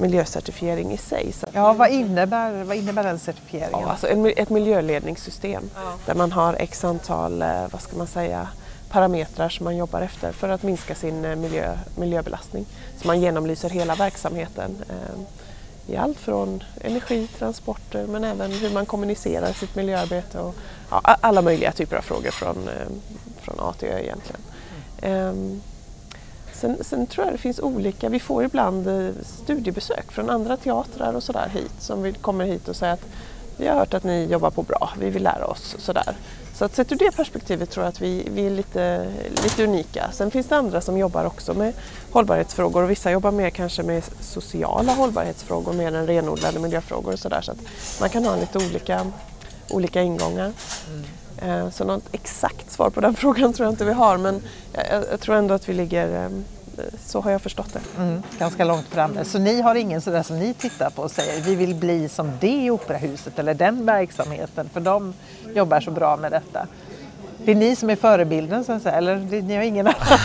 miljöcertifiering 0.00 0.92
i 0.92 0.96
sig. 0.96 1.34
Ja, 1.52 1.72
vad 1.72 1.90
innebär, 1.90 2.64
vad 2.64 2.76
innebär 2.76 3.02
den 3.02 3.18
certifieringen? 3.18 3.80
Ja, 3.80 3.90
alltså 3.90 4.08
en, 4.08 4.26
ett 4.36 4.50
miljöledningssystem 4.50 5.70
ja. 5.74 5.92
där 6.06 6.14
man 6.14 6.32
har 6.32 6.54
x 6.54 6.84
antal, 6.84 7.42
eh, 7.42 7.64
vad 7.70 7.82
ska 7.82 7.96
man 7.96 8.06
säga, 8.06 8.48
parametrar 8.90 9.48
som 9.48 9.64
man 9.64 9.76
jobbar 9.76 10.00
efter 10.00 10.32
för 10.32 10.48
att 10.48 10.62
minska 10.62 10.94
sin 10.94 11.24
eh, 11.24 11.36
miljö, 11.36 11.78
miljöbelastning. 11.96 12.66
Så 13.00 13.06
man 13.06 13.20
genomlyser 13.20 13.70
hela 13.70 13.94
verksamheten 13.94 14.76
eh, 14.88 15.20
i 15.86 15.96
allt 15.96 16.18
från 16.18 16.62
energi, 16.80 17.28
transporter 17.38 18.06
men 18.06 18.24
även 18.24 18.52
hur 18.52 18.70
man 18.70 18.86
kommunicerar 18.86 19.52
sitt 19.52 19.76
miljöarbete 19.76 20.40
och 20.40 20.54
ja, 20.90 21.00
alla 21.04 21.42
möjliga 21.42 21.72
typer 21.72 21.96
av 21.96 22.02
frågor 22.02 22.30
från, 22.30 22.68
eh, 22.68 22.86
från 23.40 23.60
A 23.60 23.74
till 23.78 23.88
Ö 23.88 23.98
egentligen. 23.98 24.40
Mm. 25.02 25.60
Sen, 26.52 26.84
sen, 26.84 27.06
tror 27.06 27.26
jag 27.26 27.34
det 27.34 27.38
finns 27.38 27.60
olika, 27.60 28.08
vi 28.08 28.20
får 28.20 28.44
ibland 28.44 28.88
eh, 28.88 29.10
studiebesök 29.24 30.12
från 30.12 30.30
andra 30.30 30.56
teatrar 30.56 31.14
och 31.14 31.22
sådär 31.22 31.48
hit 31.48 31.72
som 31.78 32.02
vi 32.02 32.12
kommer 32.12 32.44
hit 32.44 32.68
och 32.68 32.76
säger 32.76 32.92
att 32.92 33.06
vi 33.56 33.68
har 33.68 33.74
hört 33.74 33.94
att 33.94 34.04
ni 34.04 34.26
jobbar 34.30 34.50
på 34.50 34.62
bra, 34.62 34.90
vi 34.98 35.10
vill 35.10 35.22
lära 35.22 35.46
oss 35.46 35.76
sådär. 35.78 36.16
Så 36.54 36.64
att 36.64 36.74
sett 36.74 36.92
ur 36.92 36.96
det 36.96 37.16
perspektivet 37.16 37.70
tror 37.70 37.84
jag 37.84 37.88
att 37.88 38.00
vi, 38.00 38.28
vi 38.30 38.46
är 38.46 38.50
lite, 38.50 39.12
lite 39.42 39.64
unika. 39.64 40.08
Sen 40.12 40.30
finns 40.30 40.46
det 40.46 40.56
andra 40.56 40.80
som 40.80 40.98
jobbar 40.98 41.24
också 41.24 41.54
med 41.54 41.72
hållbarhetsfrågor 42.10 42.82
och 42.82 42.90
vissa 42.90 43.10
jobbar 43.10 43.30
mer 43.30 43.50
kanske 43.50 43.82
med 43.82 44.04
sociala 44.20 44.92
hållbarhetsfrågor 44.92 45.72
mer 45.72 45.94
än 45.94 46.06
renodlade 46.06 46.58
miljöfrågor 46.58 47.12
och 47.12 47.18
sådär. 47.18 47.40
Så 47.40 47.52
att 47.52 47.58
man 48.00 48.10
kan 48.10 48.24
ha 48.24 48.36
lite 48.36 48.58
olika, 48.58 49.06
olika 49.70 50.02
ingångar. 50.02 50.52
Mm. 50.88 51.04
Eh, 51.42 51.70
så 51.70 51.84
något 51.84 52.04
exakt 52.12 52.70
svar 52.70 52.90
på 52.90 53.00
den 53.00 53.14
frågan 53.16 53.52
tror 53.52 53.66
jag 53.66 53.72
inte 53.72 53.84
vi 53.84 53.92
har 53.92 54.16
men 54.16 54.42
jag, 54.72 55.04
jag 55.10 55.20
tror 55.20 55.36
ändå 55.36 55.54
att 55.54 55.68
vi 55.68 55.72
ligger 55.72 56.26
ehm, 56.26 56.44
så 57.06 57.20
har 57.20 57.30
jag 57.30 57.42
förstått 57.42 57.72
det. 57.72 58.02
Mm, 58.02 58.22
ganska 58.38 58.64
långt 58.64 58.86
framme. 58.86 59.24
Så 59.24 59.38
ni 59.38 59.60
har 59.60 59.74
ingen 59.74 60.00
sådär 60.00 60.22
som 60.22 60.38
ni 60.38 60.54
tittar 60.54 60.90
på 60.90 61.02
och 61.02 61.10
säger 61.10 61.42
vi 61.42 61.54
vill 61.54 61.74
bli 61.74 62.08
som 62.08 62.30
det 62.40 62.70
operahuset 62.70 63.38
eller 63.38 63.54
den 63.54 63.86
verksamheten 63.86 64.68
för 64.68 64.80
de 64.80 65.14
jobbar 65.54 65.80
så 65.80 65.90
bra 65.90 66.16
med 66.16 66.32
detta. 66.32 66.66
Det 67.44 67.50
är 67.50 67.56
ni 67.56 67.76
som 67.76 67.90
är 67.90 67.96
förebilden 67.96 68.64
så 68.64 68.72
att 68.72 68.82
säga, 68.82 68.94
eller 68.94 69.16
ni 69.42 69.56
har 69.56 69.62
ingen 69.62 69.86
annan? 69.86 70.18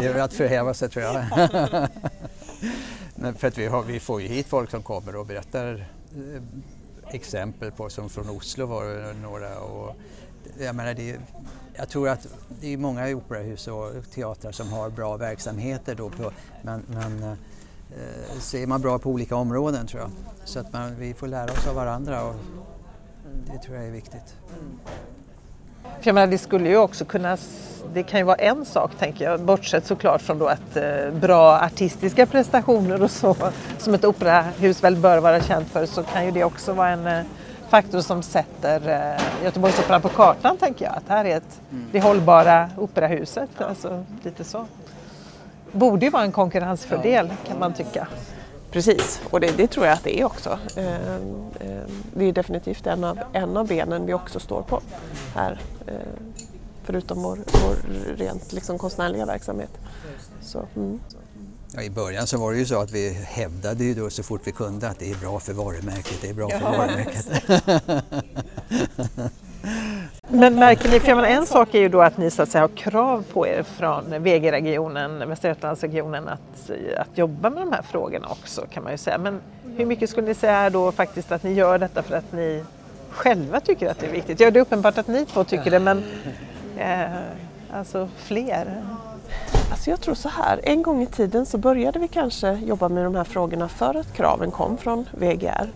det 0.00 0.06
är 0.06 0.18
att 0.18 0.34
förhäva 0.34 0.74
sig 0.74 0.88
tror 0.88 1.04
jag. 1.04 1.24
Men 3.14 3.34
för 3.34 3.48
att 3.48 3.58
vi, 3.58 3.66
har, 3.66 3.82
vi 3.82 4.00
får 4.00 4.22
ju 4.22 4.28
hit 4.28 4.46
folk 4.46 4.70
som 4.70 4.82
kommer 4.82 5.16
och 5.16 5.26
berättar 5.26 5.86
eh, 6.16 6.42
exempel 7.14 7.70
på, 7.70 7.90
som 7.90 8.08
från 8.08 8.30
Oslo 8.30 8.66
var 8.66 8.84
det 8.84 9.12
några. 9.22 9.58
Och, 9.58 9.96
jag, 10.60 10.74
menar, 10.74 10.94
det, 10.94 11.16
jag 11.76 11.88
tror 11.88 12.08
att 12.08 12.26
det 12.60 12.72
är 12.72 12.76
många 12.76 13.16
operahus 13.16 13.68
och 13.68 14.10
teatrar 14.14 14.52
som 14.52 14.72
har 14.72 14.90
bra 14.90 15.16
verksamheter 15.16 15.94
då 15.94 16.10
på, 16.10 16.32
men, 16.62 16.82
men 16.88 17.22
eh, 17.22 18.38
så 18.40 18.56
är 18.56 18.66
man 18.66 18.80
bra 18.80 18.98
på 18.98 19.10
olika 19.10 19.36
områden 19.36 19.86
tror 19.86 20.02
jag. 20.02 20.10
Så 20.44 20.58
att 20.58 20.72
man, 20.72 20.96
vi 20.98 21.14
får 21.14 21.26
lära 21.26 21.52
oss 21.52 21.66
av 21.66 21.74
varandra 21.74 22.24
och 22.24 22.34
det 23.52 23.58
tror 23.58 23.76
jag 23.76 23.86
är 23.86 23.90
viktigt. 23.90 24.36
För 25.82 26.06
jag 26.08 26.14
menar, 26.14 26.26
det 26.26 26.38
skulle 26.38 26.68
ju 26.68 26.76
också 26.76 27.04
kunna, 27.04 27.36
det 27.94 28.02
kan 28.02 28.20
ju 28.20 28.24
vara 28.24 28.36
en 28.36 28.64
sak 28.64 28.90
tänker 28.98 29.24
jag, 29.24 29.40
bortsett 29.40 29.86
såklart 29.86 30.22
från 30.22 30.38
då 30.38 30.46
att 30.46 30.76
eh, 30.76 31.10
bra 31.20 31.60
artistiska 31.60 32.26
prestationer 32.26 33.02
och 33.02 33.10
så, 33.10 33.36
som 33.78 33.94
ett 33.94 34.04
operahus 34.04 34.84
väl 34.84 34.96
bör 34.96 35.18
vara 35.18 35.40
känt 35.40 35.68
för, 35.68 35.86
så 35.86 36.02
kan 36.02 36.24
ju 36.24 36.30
det 36.30 36.44
också 36.44 36.72
vara 36.72 36.88
en 36.88 37.06
eh, 37.06 37.22
faktor 37.68 38.00
som 38.00 38.22
sätter 38.22 38.88
eh, 38.88 39.44
Göteborgsoperan 39.44 40.02
på 40.02 40.08
kartan 40.08 40.56
tänker 40.56 40.84
jag. 40.84 40.94
Att 40.96 41.08
här 41.08 41.24
är 41.24 41.36
ett, 41.36 41.60
mm. 41.72 41.84
det 41.92 42.00
hållbara 42.00 42.70
operahuset, 42.76 43.60
alltså 43.60 44.04
lite 44.22 44.44
så. 44.44 44.66
Borde 45.72 46.06
ju 46.06 46.10
vara 46.10 46.22
en 46.22 46.32
konkurrensfördel 46.32 47.32
kan 47.46 47.58
man 47.58 47.72
tycka. 47.74 48.08
Precis, 48.70 49.20
och 49.30 49.40
det, 49.40 49.56
det, 49.56 49.66
tror 49.66 49.86
jag 49.86 49.92
att 49.92 50.04
det 50.04 50.20
är 50.20 50.24
också. 50.24 50.58
Eh, 50.76 51.14
eh, 51.14 51.86
det 52.14 52.24
är 52.24 52.32
definitivt 52.32 52.86
en 52.86 53.04
av, 53.04 53.18
en 53.32 53.56
av 53.56 53.66
benen 53.66 54.06
vi 54.06 54.14
också 54.14 54.40
står 54.40 54.62
på 54.62 54.80
här. 55.34 55.60
Eh, 55.86 55.94
förutom 56.84 57.22
vår, 57.22 57.36
vår 57.36 57.76
rent 58.16 58.52
liksom 58.52 58.78
konstnärliga 58.78 59.26
verksamhet. 59.26 59.70
Så, 60.42 60.66
mm. 60.76 61.00
Ja, 61.76 61.82
I 61.82 61.90
början 61.90 62.26
så 62.26 62.38
var 62.38 62.52
det 62.52 62.58
ju 62.58 62.66
så 62.66 62.80
att 62.80 62.90
vi 62.90 63.12
hävdade 63.12 63.84
ju 63.84 63.94
då 63.94 64.10
så 64.10 64.22
fort 64.22 64.40
vi 64.44 64.52
kunde 64.52 64.88
att 64.88 64.98
det 64.98 65.10
är 65.10 65.14
bra 65.14 65.40
för 65.40 65.52
varumärket, 65.52 66.18
det 66.22 66.28
är 66.28 66.34
bra 66.34 66.48
för 66.48 66.60
varumärket. 66.60 67.26
Men 70.28 70.54
märker 70.54 70.90
ni, 70.90 71.00
för 71.00 71.14
menar, 71.14 71.28
en 71.28 71.46
sak 71.46 71.74
är 71.74 71.78
ju 71.78 71.88
då 71.88 72.02
att 72.02 72.18
ni 72.18 72.30
så 72.30 72.42
att 72.42 72.48
säga 72.48 72.62
har 72.62 72.68
krav 72.68 73.24
på 73.32 73.46
er 73.46 73.62
från 73.62 74.22
VG-regionen, 74.22 75.28
Västra 75.28 75.48
Götalandsregionen 75.48 76.28
att, 76.28 76.70
att 76.96 77.18
jobba 77.18 77.50
med 77.50 77.62
de 77.62 77.72
här 77.72 77.82
frågorna 77.82 78.28
också 78.28 78.66
kan 78.70 78.82
man 78.82 78.92
ju 78.92 78.98
säga. 78.98 79.18
Men 79.18 79.40
hur 79.76 79.86
mycket 79.86 80.10
skulle 80.10 80.26
ni 80.26 80.34
säga 80.34 80.70
då 80.70 80.92
faktiskt 80.92 81.32
att 81.32 81.42
ni 81.42 81.52
gör 81.52 81.78
detta 81.78 82.02
för 82.02 82.16
att 82.16 82.32
ni 82.32 82.64
själva 83.10 83.60
tycker 83.60 83.90
att 83.90 83.98
det 83.98 84.06
är 84.06 84.12
viktigt? 84.12 84.40
Ja, 84.40 84.50
det 84.50 84.58
är 84.58 84.62
uppenbart 84.62 84.98
att 84.98 85.08
ni 85.08 85.26
två 85.26 85.44
tycker 85.44 85.70
det 85.70 85.80
men 85.80 86.04
eh, 86.78 87.10
alltså 87.72 88.08
fler? 88.16 88.82
Alltså 89.70 89.90
jag 89.90 90.00
tror 90.00 90.14
så 90.14 90.28
här, 90.28 90.60
en 90.62 90.82
gång 90.82 91.02
i 91.02 91.06
tiden 91.06 91.46
så 91.46 91.58
började 91.58 91.98
vi 91.98 92.08
kanske 92.08 92.52
jobba 92.52 92.88
med 92.88 93.04
de 93.04 93.14
här 93.14 93.24
frågorna 93.24 93.68
för 93.68 93.94
att 93.94 94.12
kraven 94.12 94.50
kom 94.50 94.78
från 94.78 95.08
VGR. 95.12 95.70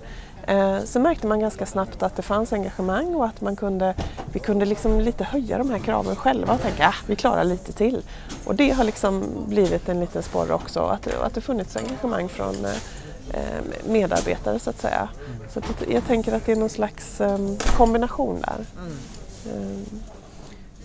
Eh, 0.46 0.84
så 0.84 1.00
märkte 1.00 1.26
man 1.26 1.40
ganska 1.40 1.66
snabbt 1.66 2.02
att 2.02 2.16
det 2.16 2.22
fanns 2.22 2.52
engagemang 2.52 3.14
och 3.14 3.26
att 3.26 3.40
man 3.40 3.56
kunde, 3.56 3.94
vi 4.32 4.40
kunde 4.40 4.64
liksom 4.64 5.00
lite 5.00 5.24
höja 5.24 5.58
de 5.58 5.70
här 5.70 5.78
kraven 5.78 6.16
själva 6.16 6.54
och 6.54 6.62
tänka 6.62 6.86
att 6.86 6.94
ah, 6.94 6.98
vi 7.06 7.16
klarar 7.16 7.44
lite 7.44 7.72
till. 7.72 8.02
Och 8.44 8.54
det 8.54 8.70
har 8.70 8.84
liksom 8.84 9.24
blivit 9.48 9.88
en 9.88 10.00
liten 10.00 10.22
sporre 10.22 10.54
också, 10.54 10.80
att, 10.80 11.06
att 11.06 11.34
det 11.34 11.40
funnits 11.40 11.76
engagemang 11.76 12.28
från 12.28 12.64
eh, 12.64 13.40
medarbetare 13.86 14.58
så 14.58 14.70
att 14.70 14.80
säga. 14.80 15.08
Så 15.50 15.58
att 15.58 15.88
jag 15.88 16.06
tänker 16.06 16.32
att 16.32 16.46
det 16.46 16.52
är 16.52 16.56
någon 16.56 16.68
slags 16.68 17.20
um, 17.20 17.56
kombination 17.76 18.40
där. 18.40 18.66
Mm. 19.56 19.84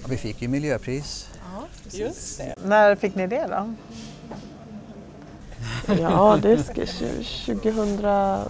Ja, 0.01 0.07
vi 0.09 0.17
fick 0.17 0.41
ju 0.41 0.47
miljöpris. 0.47 1.27
Ja, 1.55 1.63
just 1.91 2.37
det. 2.37 2.55
När 2.65 2.95
fick 2.95 3.15
ni 3.15 3.27
det 3.27 3.47
då? 3.47 3.73
Ja, 6.01 6.39
det 6.41 6.63
ska 6.63 6.85
2000 7.45 7.99
eller? 7.99 8.49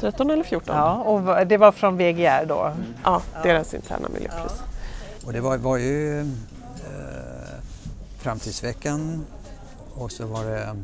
13 0.00 0.30
eller 0.30 0.44
14. 0.44 0.76
Ja, 0.76 0.92
och 0.94 1.46
det 1.46 1.56
var 1.56 1.72
från 1.72 1.96
VGR 1.96 2.46
då? 2.46 2.72
Ja, 3.04 3.22
deras 3.42 3.74
interna 3.74 4.08
miljöpris. 4.08 4.62
Och 5.26 5.32
det 5.32 5.40
var, 5.40 5.56
var 5.56 5.76
ju 5.76 6.20
eh, 6.20 6.26
Framtidsveckan 8.18 9.24
och 9.94 10.12
så 10.12 10.26
var 10.26 10.44
det, 10.44 10.62
eh, 10.62 10.74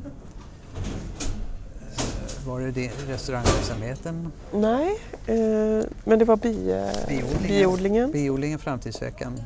var 2.46 2.60
det, 2.60 2.70
det 2.70 2.90
restaurangverksamheten, 3.08 4.32
Nej, 4.52 5.00
eh, 5.26 5.86
men 6.04 6.18
det 6.18 6.24
var 6.24 6.36
bi, 6.36 6.70
eh, 6.70 7.06
Biodlingen. 7.08 7.48
biodlingen. 7.48 8.10
biodlingen 8.12 8.58
Framtidsveckan. 8.58 9.40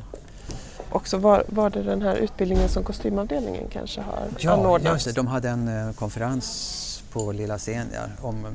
Och 0.91 1.07
så 1.07 1.17
var, 1.17 1.43
var 1.47 1.69
det 1.69 1.83
den 1.83 2.01
här 2.01 2.15
utbildningen 2.15 2.69
som 2.69 2.83
kostymavdelningen 2.83 3.67
kanske 3.71 4.01
har 4.01 4.27
Ja, 4.39 4.51
anordnat. 4.51 4.93
just 4.93 5.05
det. 5.05 5.11
De 5.11 5.27
hade 5.27 5.49
en 5.49 5.87
eh, 5.87 5.93
konferens 5.93 7.03
på 7.11 7.31
Lilla 7.31 7.57
scen 7.57 7.87
där 7.91 8.09
om 8.21 8.45
eh, 8.45 8.51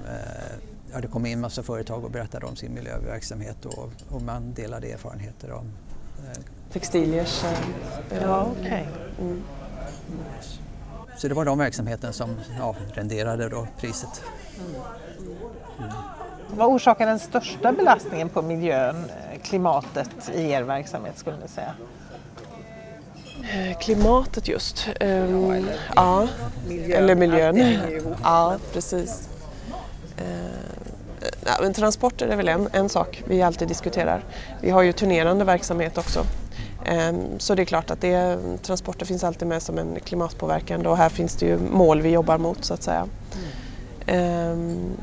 ja, 0.93 1.01
det 1.01 1.09
kom 1.09 1.27
in 1.27 1.41
massa 1.41 1.63
företag 1.63 2.05
och 2.05 2.11
berättade 2.11 2.47
om 2.47 2.57
sin 2.57 2.75
miljöverksamhet 2.75 3.65
och, 3.65 3.91
och 4.11 4.23
man 4.23 4.55
delade 4.55 4.87
erfarenheter 4.93 5.53
om 5.53 5.65
eh, 6.25 6.41
Textiliers. 6.73 7.45
eh, 7.45 8.23
Ja, 8.23 8.49
okej. 8.61 8.89
mm. 9.21 9.43
Så 11.17 11.29
det 11.29 11.35
var 11.35 11.45
de 11.45 11.59
verksamheten 11.59 12.13
som 12.13 12.37
ja, 12.59 12.75
renderade 12.95 13.49
då 13.49 13.67
priset. 13.81 14.23
Vad 16.57 16.69
orsakar 16.69 17.07
den 17.07 17.19
största 17.19 17.73
belastningen 17.73 18.29
på 18.29 18.43
miljön, 18.43 18.97
eh, 19.05 19.41
klimatet 19.43 20.31
i 20.35 20.51
er 20.51 20.63
verksamhet 20.63 21.19
skulle 21.19 21.37
ni 21.37 21.49
säga? 21.49 21.75
Eh, 23.53 23.79
Klimatet 23.79 24.49
just. 24.49 24.89
Ehm, 25.01 25.69
ja, 25.97 26.29
eller 26.91 27.15
miljön. 27.15 27.79
Ja, 28.23 28.57
precis. 28.73 29.29
Eh, 30.17 30.25
ja, 31.45 31.53
men 31.63 31.75
transporter 31.75 32.27
är 32.27 32.37
väl 32.37 32.49
en, 32.49 32.69
en 32.73 32.89
sak 32.89 33.23
vi 33.27 33.43
alltid 33.43 33.69
diskuterar. 33.69 34.25
Vi 34.61 34.71
har 34.71 34.83
ju 34.83 34.93
turnerande 34.93 35.45
verksamhet 35.45 35.99
också. 35.99 36.25
Ehm, 36.85 37.39
så 37.39 37.55
det 37.55 37.63
är 37.63 37.67
klart 37.67 37.91
att 37.91 38.01
det, 38.01 38.39
transporter 38.63 39.07
finns 39.07 39.25
alltid 39.25 39.49
med 39.49 39.63
som 39.63 39.79
en 39.79 39.99
klimatpåverkande 40.05 40.89
och 40.89 40.97
här 40.97 41.09
finns 41.09 41.37
det 41.37 41.47
ju 41.47 41.59
mål 41.59 42.01
vi 42.03 42.11
jobbar 42.11 42.39
mot 42.39 42.65
så 42.65 42.75
att 42.75 42.83
säga. 42.83 43.07
Ehm, 44.07 44.97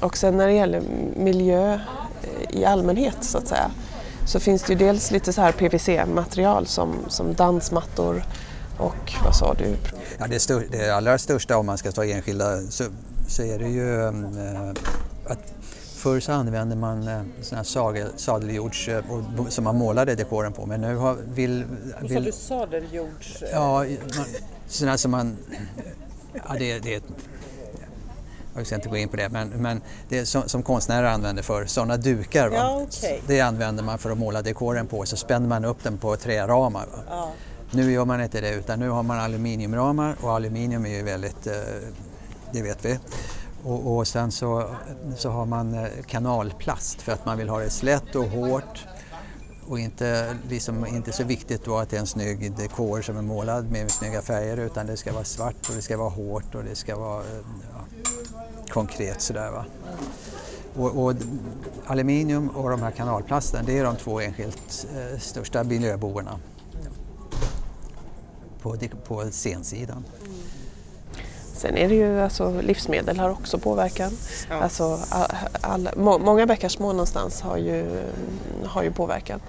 och 0.00 0.16
sen 0.16 0.36
när 0.36 0.46
det 0.46 0.52
gäller 0.52 0.82
miljö 1.16 1.78
i 2.50 2.64
allmänhet 2.64 3.16
så 3.20 3.38
att 3.38 3.48
säga 3.48 3.70
så 4.26 4.40
finns 4.40 4.62
det 4.62 4.72
ju 4.72 4.78
dels 4.78 5.10
lite 5.10 5.32
så 5.32 5.40
här 5.40 5.52
PVC-material 5.52 6.66
som, 6.66 6.94
som 7.08 7.34
dansmattor 7.34 8.24
och 8.78 9.12
vad 9.24 9.36
sa 9.36 9.54
du? 9.54 9.76
Ja, 10.18 10.26
det, 10.26 10.40
stör, 10.40 10.64
det 10.70 10.90
allra 10.90 11.18
största 11.18 11.56
om 11.58 11.66
man 11.66 11.78
ska 11.78 11.92
ta 11.92 12.04
enskilda 12.04 12.60
så, 12.60 12.84
så 13.28 13.42
är 13.42 13.58
det 13.58 13.68
ju 13.68 14.02
eh, 14.02 14.70
att 15.26 15.52
förr 15.96 16.20
så 16.20 16.32
använde 16.32 16.76
man 16.76 17.08
eh, 17.08 17.22
såna 17.40 17.58
här 17.58 18.18
sadeljords 18.18 18.88
eh, 18.88 19.04
som 19.48 19.64
man 19.64 19.76
målade 19.76 20.14
dekoren 20.14 20.52
på 20.52 20.66
men 20.66 20.80
nu 20.80 20.96
har, 20.96 21.16
vill... 21.34 21.64
vill 22.00 22.32
sadeljords... 22.32 23.42
Ja, 23.52 23.78
man, 24.16 24.26
sådana 24.68 24.98
som 24.98 25.10
man... 25.10 25.36
Ja, 26.48 26.54
det, 26.58 26.78
det 26.78 26.92
är 26.94 26.96
ett- 26.96 27.04
jag 28.56 28.66
ska 28.66 28.74
inte 28.74 28.88
gå 28.88 28.96
in 28.96 29.08
på 29.08 29.16
det, 29.16 29.28
men, 29.28 29.48
men 29.48 29.80
det 30.08 30.26
som, 30.26 30.48
som 30.48 30.62
konstnärer 30.62 31.06
använder 31.06 31.42
för 31.42 31.66
sådana 31.66 31.96
dukar. 31.96 32.50
Ja, 32.50 32.82
okej. 32.82 33.22
Det 33.26 33.40
använder 33.40 33.84
man 33.84 33.98
för 33.98 34.10
att 34.10 34.18
måla 34.18 34.42
dekoren 34.42 34.86
på, 34.86 35.06
så 35.06 35.16
spänner 35.16 35.48
man 35.48 35.64
upp 35.64 35.82
den 35.82 35.98
på 35.98 36.16
träramar. 36.16 36.86
Va? 36.86 37.28
Nu 37.70 37.92
gör 37.92 38.04
man 38.04 38.22
inte 38.22 38.40
det, 38.40 38.54
utan 38.54 38.78
nu 38.78 38.88
har 38.88 39.02
man 39.02 39.18
aluminiumramar 39.18 40.16
och 40.20 40.32
aluminium 40.32 40.86
är 40.86 40.90
ju 40.90 41.02
väldigt, 41.02 41.46
eh, 41.46 41.52
det 42.52 42.62
vet 42.62 42.84
vi. 42.84 42.98
Och, 43.64 43.96
och 43.96 44.08
sen 44.08 44.32
så, 44.32 44.64
så 45.16 45.30
har 45.30 45.46
man 45.46 45.74
eh, 45.74 45.88
kanalplast 46.06 47.02
för 47.02 47.12
att 47.12 47.26
man 47.26 47.38
vill 47.38 47.48
ha 47.48 47.58
det 47.58 47.70
slätt 47.70 48.14
och 48.14 48.24
hårt 48.24 48.86
och 49.68 49.78
inte, 49.78 50.36
liksom, 50.48 50.86
inte 50.86 51.12
så 51.12 51.24
viktigt 51.24 51.64
då 51.64 51.76
att 51.76 51.90
det 51.90 51.96
är 51.96 52.00
en 52.00 52.06
snygg 52.06 52.56
dekor 52.56 53.02
som 53.02 53.16
är 53.16 53.22
målad 53.22 53.70
med 53.70 53.90
snygga 53.90 54.22
färger 54.22 54.56
utan 54.56 54.86
det 54.86 54.96
ska 54.96 55.12
vara 55.12 55.24
svart 55.24 55.68
och 55.68 55.74
det 55.74 55.82
ska 55.82 55.96
vara 55.96 56.08
hårt 56.08 56.54
och 56.54 56.64
det 56.64 56.74
ska 56.74 56.96
vara 56.96 57.20
eh, 57.20 57.40
ja, 57.71 57.71
konkret 58.72 59.20
sådär 59.20 59.50
va. 59.50 59.64
Och, 60.76 61.04
och 61.04 61.14
aluminium 61.86 62.48
och 62.48 62.70
de 62.70 62.82
här 62.82 62.90
kanalplasten 62.90 63.64
det 63.66 63.78
är 63.78 63.84
de 63.84 63.96
två 63.96 64.20
enskilt 64.20 64.86
eh, 64.96 65.18
största 65.18 65.64
miljöbovarna 65.64 66.38
på, 68.62 68.76
på 69.06 69.30
scensidan. 69.30 70.04
Sen 71.54 71.76
är 71.76 71.88
det 71.88 71.94
ju 71.94 72.20
alltså 72.20 72.60
livsmedel 72.60 73.18
har 73.18 73.30
också 73.30 73.58
påverkan. 73.58 74.12
Alltså, 74.50 74.98
all, 75.08 75.30
all, 75.60 75.88
må, 75.96 76.18
många 76.18 76.46
bäckar 76.46 76.68
små 76.68 76.92
någonstans 76.92 77.40
har 77.40 77.56
ju, 77.56 78.02
har 78.64 78.82
ju 78.82 78.90
påverkan. 78.90 79.40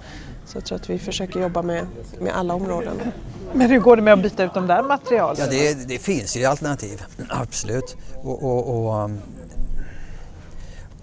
Så 0.46 0.56
jag 0.56 0.64
tror 0.64 0.76
att 0.76 0.90
vi 0.90 0.98
försöker 0.98 1.40
jobba 1.40 1.62
med, 1.62 1.86
med 2.20 2.36
alla 2.36 2.54
områden. 2.54 3.00
Men 3.52 3.70
hur 3.70 3.78
går 3.78 3.96
det 3.96 4.02
med 4.02 4.12
att 4.12 4.22
byta 4.22 4.44
ut 4.44 4.54
de 4.54 4.66
där 4.66 4.82
materialen? 4.82 5.36
Ja, 5.38 5.46
det, 5.46 5.88
det 5.88 5.98
finns 5.98 6.36
ju 6.36 6.44
alternativ, 6.44 7.02
absolut. 7.28 7.96
Och, 8.22 8.42
och, 8.42 8.86
och, 8.86 9.04
um, 9.04 9.20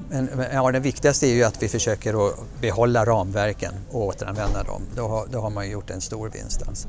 men, 0.09 0.25
men, 0.25 0.45
ja, 0.53 0.71
det 0.71 0.79
viktigaste 0.79 1.27
är 1.27 1.33
ju 1.33 1.43
att 1.43 1.63
vi 1.63 1.67
försöker 1.67 2.27
att 2.27 2.35
behålla 2.61 3.05
ramverken 3.05 3.73
och 3.91 4.05
återanvända 4.05 4.63
dem. 4.63 4.81
Då 4.95 5.07
har, 5.07 5.27
då 5.31 5.39
har 5.39 5.49
man 5.49 5.65
ju 5.65 5.71
gjort 5.71 5.89
en 5.89 6.01
stor 6.01 6.29
vinst. 6.29 6.67
Alltså. 6.67 6.87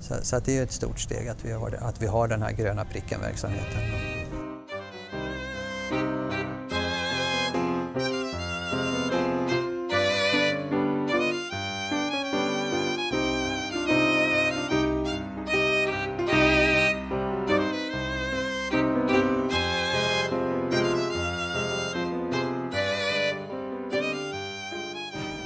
Så, 0.00 0.14
så 0.22 0.36
att 0.36 0.44
det 0.44 0.58
är 0.58 0.62
ett 0.62 0.72
stort 0.72 1.00
steg 1.00 1.28
att 1.28 1.44
vi 1.44 1.52
har, 1.52 1.78
att 1.80 2.02
vi 2.02 2.06
har 2.06 2.28
den 2.28 2.42
här 2.42 2.52
gröna 2.52 2.84
pricken-verksamheten. 2.84 4.13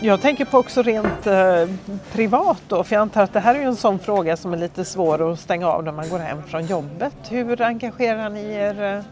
Jag 0.09 0.21
tänker 0.21 0.45
på 0.45 0.59
också 0.59 0.83
rent 0.83 1.27
eh, 1.27 1.69
privat 2.13 2.63
då, 2.69 2.85
för 2.85 2.95
jag 2.95 3.03
antar 3.03 3.23
att 3.23 3.33
det 3.33 3.41
här 3.41 3.55
är 3.55 3.61
en 3.61 3.77
sån 3.77 3.99
fråga 3.99 4.37
som 4.37 4.53
är 4.53 4.57
lite 4.57 4.85
svår 4.85 5.33
att 5.33 5.41
stänga 5.41 5.69
av 5.69 5.85
när 5.85 5.93
man 5.93 6.09
går 6.09 6.19
hem 6.19 6.43
från 6.43 6.67
jobbet. 6.67 7.15
Hur 7.29 7.63
engagerar 7.63 8.31
ni 8.31 8.53
er 8.53 8.83
eh, 8.83 9.03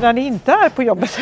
när 0.00 0.12
ni 0.12 0.26
inte 0.26 0.52
är 0.52 0.68
på 0.68 0.82
jobbet? 0.82 1.10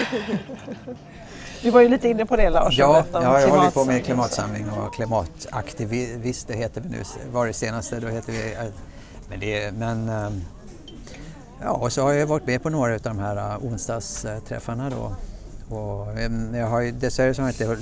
Du 1.62 1.70
var 1.70 1.80
ju 1.80 1.88
lite 1.88 2.09
inne 2.09 2.26
på 2.26 2.36
det 2.36 2.50
Lars. 2.50 2.78
Ja, 2.78 3.05
ja 3.12 3.40
jag 3.40 3.48
håller 3.48 3.70
på 3.70 3.84
med 3.84 4.05
klimatsamling. 4.05 4.70
och 4.70 4.94
klimataktivister 4.94 6.55
heter 6.55 6.80
vi 6.80 6.88
nu. 6.88 7.02
Var 7.32 7.46
det 7.46 7.52
senaste 7.52 8.00
då 8.00 8.09
heter 8.09 8.32
vi... 8.32 8.55
eh, 8.55 8.61
Men, 9.28 9.40
det, 9.40 9.74
men 9.74 10.09
ehm, 10.09 10.42
ja, 11.62 11.70
och 11.70 11.92
så 11.92 12.02
har 12.02 12.12
jag 12.12 12.26
varit 12.26 12.46
med 12.46 12.62
på 12.62 12.70
några 12.70 12.94
av 12.94 13.00
de 13.00 13.18
här 13.18 13.36
eh, 13.36 13.64
onsdagsträffarna 13.64 14.90
då. 14.90 15.12
Och 15.76 16.06
jag 16.54 16.66
har 16.66 16.80
ju, 16.80 16.92
dessvärre 16.92 17.34
så 17.34 17.42
har 17.42 17.48
inte... 17.48 17.76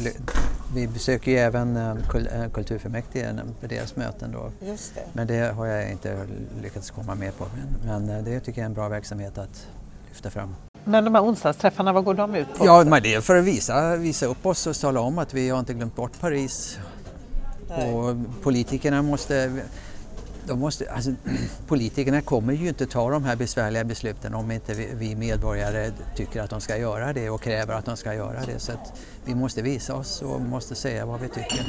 Vi 0.75 0.87
besöker 0.87 1.31
ju 1.31 1.37
även 1.37 1.77
eh, 1.77 1.95
kul- 2.09 2.51
kulturfullmäktige 2.55 3.27
på 3.61 3.67
deras 3.67 3.97
möten 3.97 4.33
då. 4.33 4.67
Just 4.67 4.95
det. 4.95 5.01
Men 5.13 5.27
det 5.27 5.53
har 5.55 5.67
jag 5.67 5.91
inte 5.91 6.27
lyckats 6.63 6.91
komma 6.91 7.15
med 7.15 7.37
på. 7.39 7.47
Men, 7.85 8.07
men 8.07 8.19
eh, 8.19 8.25
det 8.25 8.41
tycker 8.41 8.61
jag 8.61 8.65
är 8.65 8.69
en 8.69 8.75
bra 8.75 8.89
verksamhet 8.89 9.39
att 9.39 9.67
lyfta 10.09 10.31
fram. 10.31 10.55
Men 10.85 11.05
de 11.05 11.15
här 11.15 11.23
onsdagsträffarna, 11.23 11.93
vad 11.93 12.05
går 12.05 12.15
de 12.15 12.35
ut 12.35 12.55
på? 12.59 12.67
Ja, 12.67 12.85
men 12.85 13.03
det 13.03 13.15
är 13.15 13.21
för 13.21 13.37
att 13.37 13.45
visa, 13.45 13.97
visa 13.97 14.27
upp 14.27 14.47
oss 14.47 14.67
och 14.67 14.77
tala 14.77 15.01
om 15.01 15.19
att 15.19 15.35
vi 15.35 15.49
har 15.49 15.59
inte 15.59 15.75
glömt 15.75 15.97
bort 15.97 16.21
Paris. 16.21 16.79
Och 17.69 18.17
politikerna 18.43 19.03
måste, 19.03 19.53
de 20.47 20.61
måste 20.61 20.91
alltså, 20.91 21.11
politikerna 21.67 22.21
kommer 22.21 22.53
ju 22.53 22.69
inte 22.69 22.87
ta 22.87 23.11
de 23.11 23.25
här 23.25 23.37
besvärliga 23.37 23.85
besluten 23.85 24.35
om 24.35 24.51
inte 24.51 24.75
vi, 24.75 24.89
vi 24.95 25.15
medborgare 25.15 25.93
tycker 26.17 26.43
att 26.43 26.51
de 26.51 26.61
ska 26.61 26.77
göra 26.77 27.13
det 27.13 27.31
och 27.31 27.43
kräver 27.43 27.75
att 27.75 27.85
de 27.85 27.97
ska 27.97 28.15
göra 28.15 28.41
det. 28.47 28.59
Så 28.59 28.73
vi 29.25 29.35
måste 29.35 29.63
visa 29.63 29.95
oss 29.95 30.23
och 30.23 30.41
måste 30.41 30.75
säga 30.75 31.07
vad 31.07 31.21
vi 31.21 31.29
tycker. 31.29 31.65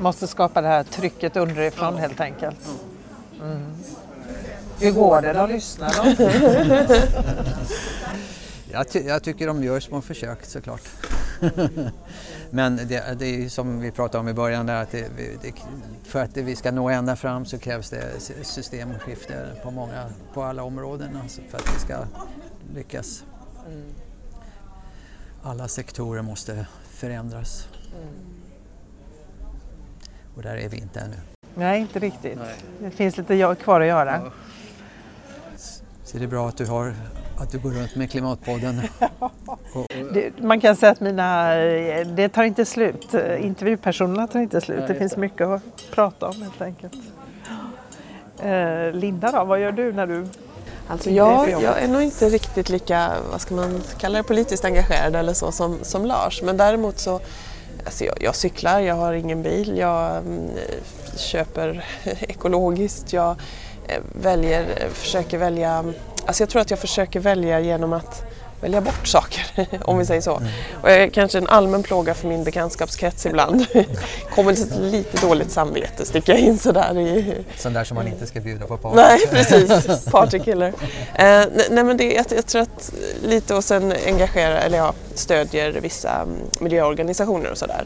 Måste 0.00 0.26
skapa 0.26 0.60
det 0.60 0.68
här 0.68 0.82
trycket 0.82 1.36
underifrån 1.36 1.96
helt 1.96 2.20
enkelt. 2.20 2.58
Mm. 3.42 3.62
Hur 4.80 4.90
går 4.90 5.22
det 5.22 5.32
då? 5.32 5.46
Lyssnar 5.46 5.92
de? 5.96 6.30
Jag, 8.72 8.88
ty 8.88 9.00
jag 9.00 9.22
tycker 9.22 9.46
de 9.46 9.64
gör 9.64 9.80
små 9.80 10.00
försök 10.00 10.44
såklart. 10.44 10.82
Men 12.50 12.76
det, 12.76 13.18
det 13.18 13.26
är 13.26 13.48
som 13.48 13.80
vi 13.80 13.90
pratade 13.90 14.20
om 14.20 14.28
i 14.28 14.32
början 14.34 14.66
där 14.66 14.82
att 14.82 14.90
det, 14.90 15.08
det, 15.42 15.52
för 16.04 16.22
att 16.22 16.36
vi 16.36 16.56
ska 16.56 16.70
nå 16.70 16.88
ända 16.88 17.16
fram 17.16 17.44
så 17.44 17.58
krävs 17.58 17.90
det 17.90 18.20
systemskifte 18.42 19.46
på, 19.62 19.70
många, 19.70 20.06
på 20.34 20.42
alla 20.42 20.62
områden 20.62 21.16
alltså 21.22 21.40
för 21.50 21.58
att 21.58 21.74
vi 21.76 21.80
ska 21.80 22.04
lyckas. 22.74 23.24
Alla 25.42 25.68
sektorer 25.68 26.22
måste 26.22 26.66
förändras. 26.90 27.68
Och 30.36 30.42
där 30.42 30.56
är 30.56 30.68
vi 30.68 30.76
inte 30.76 31.00
ännu. 31.00 31.16
Nej, 31.54 31.80
inte 31.80 31.98
riktigt. 31.98 32.38
Det 32.80 32.90
finns 32.90 33.16
lite 33.16 33.56
kvar 33.62 33.80
att 33.80 33.86
göra. 33.86 34.32
Så 36.04 36.18
det 36.18 36.24
är 36.24 36.28
bra 36.28 36.48
att 36.48 36.56
du 36.56 36.66
har 36.66 36.94
Att 37.40 37.50
du 37.50 37.58
går 37.58 37.70
runt 37.70 37.96
med 37.96 38.10
Klimatpodden. 38.10 38.80
Det, 40.14 40.42
man 40.42 40.60
kan 40.60 40.76
säga 40.76 40.92
att 40.92 41.00
mina, 41.00 41.54
det 42.04 42.28
tar 42.28 42.44
inte 42.44 42.64
slut. 42.64 43.14
Intervjupersonerna 43.40 44.26
tar 44.26 44.40
inte 44.40 44.60
slut. 44.60 44.84
Det 44.88 44.94
finns 44.94 45.16
mycket 45.16 45.46
att 45.46 45.62
prata 45.90 46.28
om 46.28 46.42
helt 46.42 46.62
enkelt. 46.62 46.94
Eh, 48.38 48.92
Linda 48.92 49.32
då, 49.32 49.44
vad 49.44 49.60
gör 49.60 49.72
du 49.72 49.92
när 49.92 50.06
du 50.06 50.26
Alltså 50.90 51.10
jag, 51.10 51.50
jag 51.50 51.82
är 51.82 51.88
nog 51.88 52.02
inte 52.02 52.28
riktigt 52.28 52.68
lika, 52.68 53.12
vad 53.30 53.40
ska 53.40 53.54
man 53.54 53.82
kalla 53.98 54.18
det, 54.18 54.24
politiskt 54.24 54.64
engagerad 54.64 55.16
eller 55.16 55.32
så 55.32 55.52
som, 55.52 55.78
som 55.82 56.04
Lars. 56.04 56.42
Men 56.42 56.56
däremot 56.56 56.98
så, 56.98 57.20
alltså 57.84 58.04
jag, 58.04 58.14
jag 58.20 58.34
cyklar, 58.34 58.80
jag 58.80 58.94
har 58.94 59.12
ingen 59.12 59.42
bil, 59.42 59.78
jag 59.78 60.16
mm, 60.16 60.50
köper 61.16 61.84
ekologiskt, 62.04 63.12
jag 63.12 63.30
eh, 63.88 64.02
väljer, 64.22 64.88
försöker 64.92 65.38
välja, 65.38 65.84
alltså 66.28 66.42
jag 66.42 66.50
tror 66.50 66.62
att 66.62 66.70
jag 66.70 66.78
försöker 66.78 67.20
välja 67.20 67.60
genom 67.60 67.92
att 67.92 68.24
välja 68.60 68.80
bort 68.80 69.06
saker, 69.06 69.66
om 69.84 69.98
vi 69.98 70.06
säger 70.06 70.20
så. 70.20 70.36
Mm. 70.36 70.48
Och 70.82 70.90
jag 70.90 70.96
är 70.96 71.08
kanske 71.08 71.38
en 71.38 71.46
allmän 71.46 71.82
plåga 71.82 72.14
för 72.14 72.28
min 72.28 72.44
bekantskapskrets 72.44 73.26
ibland. 73.26 73.66
Kommer 74.34 74.52
lite, 74.52 74.80
lite 74.80 75.26
dåligt 75.26 75.50
samvete, 75.50 76.04
sticker 76.04 76.32
jag 76.32 76.42
in 76.42 76.58
sådär. 76.58 76.98
I... 76.98 77.34
Sån 77.56 77.72
där 77.72 77.84
som 77.84 77.94
man 77.94 78.08
inte 78.08 78.26
ska 78.26 78.40
bjuda 78.40 78.66
på 78.66 78.76
party. 78.76 78.96
Nej, 78.96 79.20
precis. 79.30 80.04
Partykiller. 80.10 80.68
Eh, 81.14 81.44
nej, 81.70 81.84
men 81.84 81.96
det, 81.96 82.12
jag, 82.12 82.26
jag 82.30 82.46
tror 82.46 82.62
att 82.62 82.92
lite 83.22 83.54
och 83.54 83.64
sen 83.64 83.94
engagera, 84.06 84.60
eller 84.60 84.78
ja, 84.78 84.92
stödjer 85.14 85.72
vissa 85.72 86.14
mm, 86.14 86.36
miljöorganisationer 86.60 87.50
och 87.50 87.58
sådär. 87.58 87.84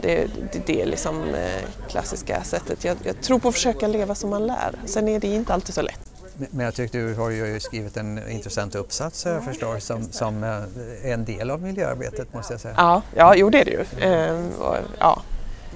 Det, 0.00 0.26
det, 0.52 0.66
det 0.66 0.82
är 0.82 0.86
liksom 0.86 1.22
eh, 1.34 1.88
klassiska 1.90 2.44
sättet. 2.44 2.84
Jag, 2.84 2.96
jag 3.04 3.20
tror 3.20 3.38
på 3.38 3.48
att 3.48 3.54
försöka 3.54 3.86
leva 3.86 4.14
som 4.14 4.30
man 4.30 4.46
lär. 4.46 4.74
Sen 4.86 5.08
är 5.08 5.20
det 5.20 5.26
inte 5.26 5.54
alltid 5.54 5.74
så 5.74 5.82
lätt. 5.82 6.13
Men 6.36 6.64
jag 6.64 6.74
tyckte 6.74 6.98
du 6.98 7.14
har 7.14 7.30
ju 7.30 7.60
skrivit 7.60 7.96
en 7.96 8.30
intressant 8.30 8.74
uppsats 8.74 9.24
jag 9.26 9.44
förstår 9.44 9.78
som, 9.78 10.12
som 10.12 10.44
är 10.44 10.58
eh, 11.04 11.12
en 11.12 11.24
del 11.24 11.50
av 11.50 11.62
miljöarbetet 11.62 12.34
måste 12.34 12.52
jag 12.52 12.60
säga. 12.60 12.74
Ja, 12.76 13.02
ja 13.14 13.34
jo 13.36 13.50
det 13.50 13.60
är 13.60 13.64
det 13.64 13.70
ju. 13.70 13.84
Ehm, 14.00 14.50
ja. 14.98 15.22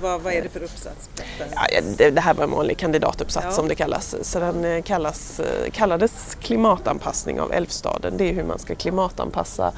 Vad, 0.01 0.21
vad 0.21 0.33
är 0.33 0.43
det 0.43 0.49
för 0.49 0.63
uppsats? 0.63 1.11
Ja, 1.55 1.81
det, 1.97 2.11
det, 2.11 2.21
här 2.21 2.35
var 2.35 2.45
en 2.45 2.51
vanlig 2.51 2.79
kandidatuppsats 2.79 3.47
ja. 3.47 3.53
som 3.53 3.69
det 3.69 3.75
kallas. 3.75 4.17
Så 4.23 4.41
den 4.41 4.65
eh, 4.65 4.83
kallas, 4.83 5.41
eh, 5.41 5.71
kallades 5.71 6.37
klimatanpassning 6.41 7.41
av 7.41 7.53
Älvstaden. 7.53 8.15
Det 8.17 8.25
är 8.25 8.33
hur 8.33 8.45
man 8.45 8.59
ska 8.59 8.75
klimatanpassa 8.75 9.73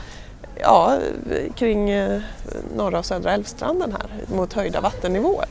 ja, 0.54 0.98
kring 1.54 1.90
norra 2.76 2.98
och 2.98 3.06
södra 3.06 3.32
Älvstranden 3.32 3.92
här 3.92 4.36
mot 4.36 4.52
höjda 4.52 4.80
vattennivåer 4.80 5.46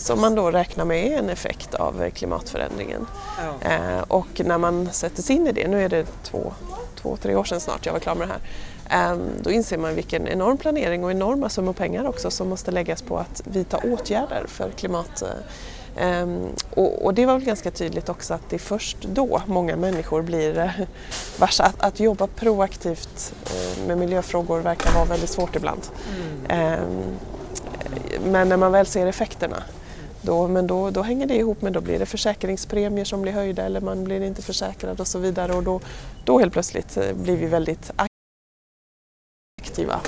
som 0.00 0.20
man 0.20 0.34
då 0.34 0.50
räknar 0.50 0.84
med 0.84 1.12
är 1.12 1.18
en 1.18 1.30
effekt 1.30 1.74
av 1.74 2.10
klimatförändringen. 2.10 3.06
Ja. 3.38 3.70
Eh, 3.70 4.00
och 4.08 4.40
när 4.44 4.58
man 4.58 4.88
sätter 4.92 5.22
sig 5.22 5.36
in 5.36 5.46
i 5.46 5.52
det, 5.52 5.68
nu 5.68 5.84
är 5.84 5.88
det 5.88 6.06
två, 6.22 6.52
två, 6.94 7.16
tre 7.16 7.34
år 7.34 7.44
sedan 7.44 7.60
snart 7.60 7.86
jag 7.86 7.92
var 7.92 8.00
klar 8.00 8.14
med 8.14 8.28
det 8.28 8.32
här, 8.32 9.12
eh, 9.12 9.18
då 9.42 9.50
inser 9.50 9.78
man 9.78 9.94
vilken 9.94 10.28
enorm 10.28 10.56
planering 10.56 11.04
och 11.04 11.10
enorma 11.10 11.48
summor 11.48 11.72
pengar 11.72 12.04
också 12.06 12.30
som 12.30 12.48
måste 12.48 12.70
läggas 12.70 13.02
på 13.02 13.18
att 13.18 13.42
vidta 13.44 13.76
åtgärder 13.76 14.44
för 14.48 14.70
klimat 14.70 15.22
Um, 16.00 16.48
och, 16.70 17.04
och, 17.04 17.14
det 17.14 17.26
var 17.26 17.34
väl 17.34 17.44
ganska 17.44 17.70
tydligt 17.70 18.08
också 18.08 18.34
att 18.34 18.50
det 18.50 18.56
är 18.56 18.60
först 18.60 18.96
då 19.02 19.42
många 19.46 19.76
människor 19.76 20.22
blir 20.22 20.58
uh, 20.58 20.70
varsa. 21.38 21.64
Att, 21.64 21.82
att 21.82 22.00
jobba 22.00 22.26
proaktivt 22.26 23.34
uh, 23.54 23.86
med 23.86 23.98
miljöfrågor 23.98 24.60
verkar 24.60 24.92
vara 24.92 25.04
väldigt 25.04 25.30
svårt 25.30 25.56
ibland. 25.56 25.80
Mm. 26.48 26.80
Um, 26.82 27.18
men 28.24 28.48
när 28.48 28.56
man 28.56 28.72
väl 28.72 28.86
ser 28.86 29.06
effekterna 29.06 29.62
då, 30.22 30.48
men 30.48 30.66
då, 30.66 30.90
då 30.90 31.02
hänger 31.02 31.26
det 31.26 31.36
ihop 31.36 31.62
med 31.62 31.72
då 31.72 31.80
blir 31.80 31.98
det 31.98 32.06
försäkringspremier 32.06 33.04
som 33.04 33.22
blir 33.22 33.32
höjda 33.32 33.64
eller 33.64 33.80
man 33.80 34.04
blir 34.04 34.20
inte 34.20 34.42
försäkrad 34.42 35.00
och 35.00 35.06
så 35.06 35.18
vidare 35.18 35.52
och 35.52 35.62
då, 35.62 35.80
då 36.24 36.38
helt 36.38 36.52
plötsligt 36.52 36.96
eh, 36.96 37.12
blir 37.12 37.36
vi 37.36 37.46
väldigt 37.46 37.92
aktiva. 39.62 40.00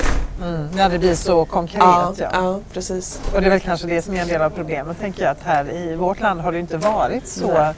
Mm, 0.43 0.69
när 0.75 0.91
det 0.91 0.99
blir 0.99 1.15
så 1.15 1.45
konkret. 1.45 1.81
Ja, 1.83 2.15
ja. 2.19 2.31
ja, 2.33 2.61
precis. 2.73 3.21
Och 3.35 3.41
det 3.41 3.47
är 3.47 3.51
väl 3.51 3.61
kanske 3.61 3.87
det 3.87 4.03
som 4.03 4.15
är 4.15 4.23
en 4.23 4.29
del 4.29 4.43
av 4.43 4.51
problemet 4.51 5.01
tänker 5.01 5.23
jag 5.23 5.31
att 5.31 5.43
här 5.43 5.71
i 5.71 5.97
vårt 5.97 6.21
land 6.21 6.41
har 6.41 6.53
det 6.53 6.59
inte 6.59 6.77
varit 6.77 7.27
så 7.27 7.53
Nej. 7.53 7.75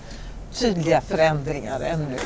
tydliga 0.53 1.01
förändringar 1.01 1.81
ännu. 1.81 2.17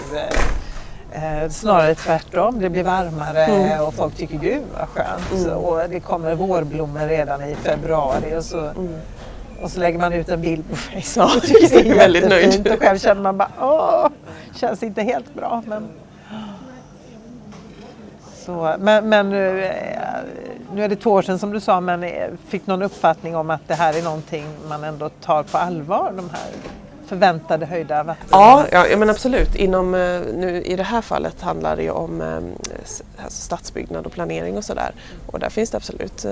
Eh, 1.12 1.50
snarare 1.50 1.94
tvärtom, 1.94 2.60
det 2.60 2.70
blir 2.70 2.82
varmare 2.82 3.44
mm. 3.44 3.80
och 3.80 3.94
folk 3.94 4.16
tycker 4.16 4.38
gud 4.38 4.62
vad 4.78 4.88
skönt. 4.88 5.46
Mm. 5.46 5.56
Och 5.56 5.88
det 5.90 6.00
kommer 6.00 6.34
vårblommor 6.34 7.08
redan 7.08 7.42
i 7.42 7.54
februari 7.54 8.36
och 8.36 8.44
så 8.44 8.58
mm. 8.58 8.94
Och 9.62 9.70
så 9.70 9.80
lägger 9.80 9.98
man 9.98 10.12
ut 10.12 10.28
en 10.28 10.40
bild 10.40 10.70
på 10.70 10.76
Facebook 10.76 11.42
tycker 11.42 11.82
det 11.82 11.90
är 11.90 11.94
väldigt 11.94 12.28
nöjd. 12.28 12.68
Och 12.72 12.78
själv 12.78 12.98
känner 12.98 13.22
man 13.22 13.36
bara 13.36 13.50
åh, 13.60 14.08
känns 14.54 14.82
inte 14.82 15.02
helt 15.02 15.34
bra. 15.34 15.62
Men, 15.66 15.88
så, 18.34 18.76
men, 18.78 19.08
men 19.08 19.30
nu, 19.30 19.64
eh, 19.64 19.72
nu 20.74 20.84
är 20.84 20.88
det 20.88 20.96
två 20.96 21.10
år 21.10 21.22
sedan 21.22 21.38
som 21.38 21.52
du 21.52 21.60
sa, 21.60 21.80
men 21.80 22.02
eh, 22.02 22.28
fick 22.48 22.66
någon 22.66 22.82
uppfattning 22.82 23.36
om 23.36 23.50
att 23.50 23.68
det 23.68 23.74
här 23.74 23.98
är 23.98 24.02
någonting 24.02 24.44
man 24.68 24.84
ändå 24.84 25.08
tar 25.08 25.42
på 25.42 25.58
allvar, 25.58 26.12
de 26.16 26.30
här 26.30 26.50
förväntade 27.08 27.66
höjda 27.66 28.02
vatten? 28.02 28.26
Ja, 28.30 28.66
ja 28.72 28.96
men 28.96 29.10
absolut. 29.10 29.54
Inom, 29.54 29.94
eh, 29.94 30.20
nu, 30.34 30.62
I 30.64 30.76
det 30.76 30.82
här 30.82 31.02
fallet 31.02 31.40
handlar 31.40 31.76
det 31.76 31.82
ju 31.82 31.90
om 31.90 32.20
eh, 32.20 32.36
alltså 33.24 33.42
stadsbyggnad 33.42 34.06
och 34.06 34.12
planering 34.12 34.56
och 34.56 34.64
sådär. 34.64 34.94
Och 35.26 35.38
där 35.38 35.50
finns 35.50 35.70
det 35.70 35.76
absolut 35.76 36.24
eh, 36.24 36.30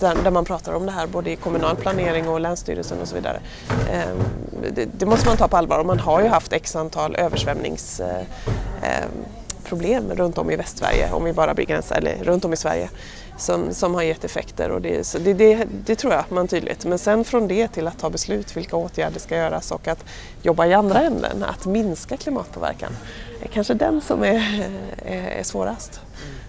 där, 0.00 0.14
där, 0.24 0.30
man 0.30 0.44
pratar 0.44 0.72
om 0.72 0.86
det 0.86 0.92
här 0.92 1.06
både 1.06 1.30
i 1.30 1.36
kommunal 1.36 1.76
planering 1.76 2.28
och 2.28 2.40
länsstyrelsen 2.40 3.00
och 3.00 3.08
så 3.08 3.14
vidare. 3.14 3.40
Det, 4.74 4.88
det 4.98 5.06
måste 5.06 5.28
man 5.28 5.36
ta 5.36 5.48
på 5.48 5.56
allvar 5.56 5.78
och 5.78 5.86
man 5.86 5.98
har 5.98 6.22
ju 6.22 6.28
haft 6.28 6.52
x 6.52 6.76
antal 6.76 7.16
översvämningsproblem 7.16 10.10
runt 10.10 10.38
om 10.38 10.50
i 10.50 10.56
Västsverige, 10.56 11.12
om 11.12 11.24
vi 11.24 11.32
bara 11.32 11.54
begränsar, 11.54 11.96
eller 11.96 12.24
runt 12.24 12.44
om 12.44 12.52
i 12.52 12.56
Sverige 12.56 12.88
som, 13.38 13.74
som 13.74 13.94
har 13.94 14.02
gett 14.02 14.24
effekter 14.24 14.70
och 14.70 14.82
det, 14.82 15.12
det, 15.24 15.32
det, 15.32 15.66
det, 15.84 15.96
tror 15.96 16.12
jag 16.12 16.24
man 16.28 16.48
tydligt. 16.48 16.84
Men 16.84 16.98
sen 16.98 17.24
från 17.24 17.48
det 17.48 17.68
till 17.68 17.86
att 17.86 17.98
ta 17.98 18.10
beslut 18.10 18.56
vilka 18.56 18.76
åtgärder 18.76 19.20
ska 19.20 19.36
göras 19.36 19.70
och 19.70 19.88
att 19.88 20.04
jobba 20.42 20.66
i 20.66 20.74
andra 20.74 21.00
änden, 21.00 21.44
att 21.44 21.66
minska 21.66 22.16
klimatpåverkan, 22.16 22.92
är 23.42 23.48
kanske 23.48 23.74
den 23.74 24.00
som 24.00 24.22
är, 24.22 24.70
är, 25.06 25.22
är 25.22 25.42
svårast. 25.42 26.00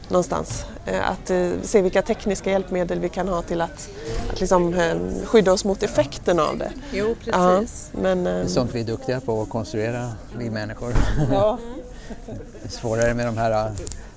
Någonstans. 0.09 0.65
Eh, 0.85 1.09
att 1.09 1.29
eh, 1.29 1.49
se 1.61 1.81
vilka 1.81 2.01
tekniska 2.01 2.51
hjälpmedel 2.51 2.99
vi 2.99 3.09
kan 3.09 3.27
ha 3.27 3.41
till 3.41 3.61
att, 3.61 3.89
att 4.31 4.39
liksom, 4.39 4.73
eh, 4.73 4.97
skydda 5.25 5.51
oss 5.51 5.65
mot 5.65 5.83
effekten 5.83 6.39
av 6.39 6.57
det. 6.57 6.71
Jo, 6.91 7.15
precis. 7.15 7.89
Ja, 7.93 7.99
men, 7.99 8.23
det 8.23 8.31
är 8.31 8.47
sånt 8.47 8.75
vi 8.75 8.79
är 8.79 8.83
duktiga 8.83 9.19
på 9.19 9.41
att 9.41 9.49
konstruera, 9.49 10.11
vi 10.37 10.49
människor. 10.49 10.93
Ja. 11.31 11.57
Det 12.61 12.67
är 12.67 12.69
svårare 12.69 13.13
med 13.13 13.25
de 13.25 13.37
här 13.37 13.71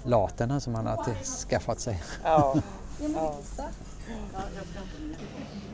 laterna 0.05 0.61
som 0.61 0.75
han 0.75 0.87
har 0.87 1.15
skaffat 1.49 1.81
sig. 1.81 2.03
Ja. 2.25 2.55
Ja. 3.15 3.35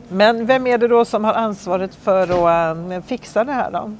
Men 0.09 0.45
vem 0.45 0.67
är 0.67 0.77
det 0.77 0.87
då 0.87 1.05
som 1.05 1.23
har 1.23 1.33
ansvaret 1.33 1.95
för 1.95 2.47
att 2.47 3.05
fixa 3.05 3.43
det 3.43 3.51
här 3.51 3.71
då? 3.71 3.95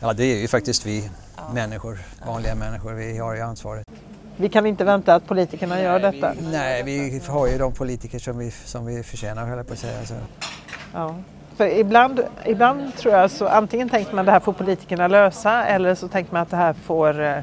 ja, 0.00 0.12
det 0.12 0.24
är 0.24 0.36
ju 0.36 0.48
faktiskt 0.48 0.86
vi 0.86 1.10
människor, 1.54 1.98
vanliga 2.26 2.54
människor, 2.54 2.92
vi 2.92 3.18
har 3.18 3.34
ju 3.34 3.40
ansvaret. 3.40 3.84
Vi 4.36 4.48
kan 4.48 4.66
inte 4.66 4.84
vänta 4.84 5.14
att 5.14 5.26
politikerna 5.26 5.74
nej, 5.74 5.84
gör 5.84 6.00
detta? 6.00 6.32
Vi, 6.40 6.46
nej, 6.52 6.82
vi 6.82 7.20
har 7.28 7.46
ju 7.46 7.58
de 7.58 7.72
politiker 7.72 8.18
som 8.18 8.38
vi, 8.38 8.50
som 8.50 8.86
vi 8.86 9.02
förtjänar, 9.02 9.46
höll 9.46 9.58
jag 9.58 9.66
på 9.66 9.72
att 9.72 9.78
säga. 9.78 10.06
Så. 10.06 10.14
Ja. 10.92 11.14
För 11.56 11.66
ibland, 11.66 12.20
ibland 12.44 12.96
tror 12.96 13.14
jag 13.14 13.30
så 13.30 13.46
antingen 13.46 13.88
tänker 13.88 14.14
man 14.14 14.20
att 14.20 14.26
det 14.26 14.32
här 14.32 14.40
får 14.40 14.52
politikerna 14.52 15.08
lösa 15.08 15.66
eller 15.66 15.94
så 15.94 16.08
tänker 16.08 16.32
man 16.32 16.42
att 16.42 16.50
det 16.50 16.56
här 16.56 16.72
får 16.72 17.22
eh, 17.22 17.38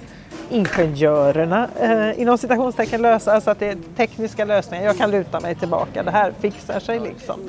ingenjörerna 0.49 1.69
eh, 1.79 2.21
inom 2.21 2.37
citationstecken 2.37 3.01
lösa, 3.01 3.33
alltså 3.33 3.51
att 3.51 3.59
det 3.59 3.69
är 3.69 3.77
tekniska 3.97 4.45
lösningar. 4.45 4.85
Jag 4.85 4.97
kan 4.97 5.11
luta 5.11 5.39
mig 5.39 5.55
tillbaka, 5.55 6.03
det 6.03 6.11
här 6.11 6.33
fixar 6.39 6.79
sig 6.79 6.99
liksom. 6.99 7.39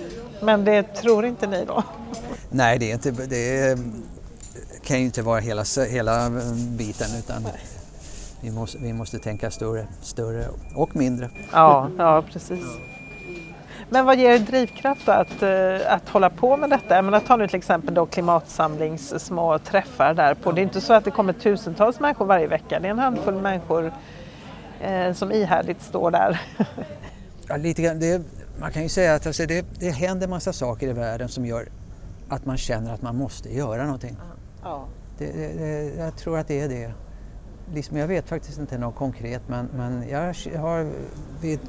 Men 0.43 0.65
det 0.65 0.83
tror 0.83 1.27
inte 1.27 1.47
ni 1.47 1.65
då? 1.65 1.83
Nej, 2.51 2.79
det, 2.79 2.91
är 2.91 2.95
inte, 2.95 3.11
det 3.11 3.79
kan 4.85 4.99
ju 4.99 5.05
inte 5.05 5.23
vara 5.23 5.41
hela, 5.41 5.65
hela 5.91 6.31
biten 6.79 7.09
utan 7.19 7.47
vi 8.41 8.51
måste, 8.51 8.79
vi 8.79 8.93
måste 8.93 9.19
tänka 9.19 9.51
större, 9.51 9.87
större 10.03 10.47
och 10.75 10.97
mindre. 10.97 11.31
Ja, 11.53 11.91
ja 11.99 12.25
precis. 12.33 12.65
Men 13.91 14.05
vad 14.05 14.19
ger 14.19 14.39
drivkraft 14.39 15.09
att, 15.09 15.43
eh, 15.43 15.93
att 15.95 16.09
hålla 16.09 16.31
på 16.31 16.57
med 16.57 16.71
detta? 16.71 16.95
Jag 16.95 17.05
menar, 17.05 17.21
ta 17.21 17.37
nu 17.37 17.49
till 17.49 17.57
exempel 17.57 17.95
då 17.95 18.07
klimatsamlings 18.07 19.25
små 19.25 19.59
träffar 19.59 20.15
där 20.15 20.35
på. 20.35 20.53
Det 20.53 20.61
är 20.61 20.63
inte 20.63 20.81
så 20.81 20.93
att 20.93 21.05
det 21.05 21.11
kommer 21.11 21.33
tusentals 21.33 22.01
människor 22.01 22.27
varje 22.27 22.47
vecka. 22.47 22.81
Det 22.81 22.87
är 22.87 22.91
en 22.91 22.99
handfull 22.99 23.35
människor 23.35 23.93
eh, 24.81 25.13
som 25.13 25.33
ihärdigt 25.33 25.83
står 25.83 26.11
där. 26.11 26.41
ja, 27.49 27.57
lite 27.57 27.83
grann, 27.83 28.01
det, 28.01 28.23
man 28.61 28.73
kan 28.73 28.83
ju 28.83 28.89
säga 28.89 29.15
att 29.15 29.27
alltså, 29.27 29.47
det, 29.47 29.67
det 29.79 29.91
händer 29.91 30.29
massa 30.29 30.53
saker 30.53 30.89
i 30.89 30.93
världen 30.93 31.29
som 31.29 31.47
gör 31.47 31.69
att 32.29 32.47
man 32.47 32.57
känner 32.57 32.95
att 32.95 33.03
man 33.03 33.17
måste 33.17 33.55
göra 33.55 33.85
någonting. 33.85 34.17
Ja. 34.67 34.85
Det, 35.19 35.33
det, 35.33 35.95
jag 35.99 36.17
tror 36.17 36.39
att 36.39 36.49
det 36.49 36.61
är 36.61 36.69
det. 36.69 36.93
Liksom, 37.75 37.97
jag 37.97 38.07
vet 38.07 38.29
faktiskt 38.29 38.59
inte 38.59 38.79
något 38.79 38.95
konkret 38.95 39.43
men, 39.47 39.69
men 39.77 40.09
jag 40.09 40.35
har 40.59 40.91
vid 41.41 41.61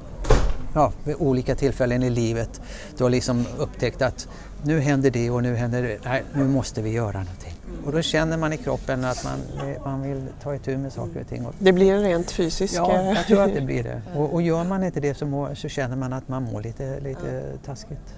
ja, 0.74 0.92
vid 1.04 1.16
olika 1.20 1.56
tillfällen 1.56 2.04
i 2.04 2.10
livet. 2.10 2.62
Har 3.00 3.10
liksom 3.10 3.46
upptäckt 3.58 4.02
att 4.02 4.28
nu 4.64 4.80
händer 4.80 5.12
det 5.12 5.30
och 5.30 5.44
nu 5.44 5.56
händer 5.56 5.82
det. 5.84 6.00
Nej, 6.06 6.24
nu 6.34 6.48
måste 6.48 6.82
vi 6.82 6.90
göra 6.90 7.18
någonting. 7.18 7.54
Och 7.86 7.92
då 7.92 8.02
känner 8.02 8.38
man 8.38 8.54
i 8.54 8.58
kroppen 8.58 9.06
att 9.06 9.24
man, 9.24 9.40
man 9.86 10.02
vill 10.02 10.28
ta 10.44 10.56
itu 10.56 10.78
med 10.78 10.94
saker 10.94 11.22
och 11.22 11.28
ting. 11.28 11.48
Det 11.60 11.74
blir 11.74 11.94
en 11.94 12.02
rent 12.02 12.32
fysisk... 12.32 12.76
Ja, 12.76 13.02
jag 13.02 13.26
tror 13.28 13.42
att 13.42 13.54
det 13.54 13.62
blir 13.62 13.84
det. 13.84 14.02
Och, 14.16 14.34
och 14.34 14.42
gör 14.42 14.64
man 14.64 14.84
inte 14.84 15.00
det 15.00 15.14
så, 15.14 15.26
må, 15.26 15.56
så 15.56 15.70
känner 15.70 15.96
man 15.96 16.14
att 16.14 16.28
man 16.28 16.44
mår 16.44 16.62
lite, 16.62 17.00
lite 17.00 17.58
taskigt. 17.66 18.16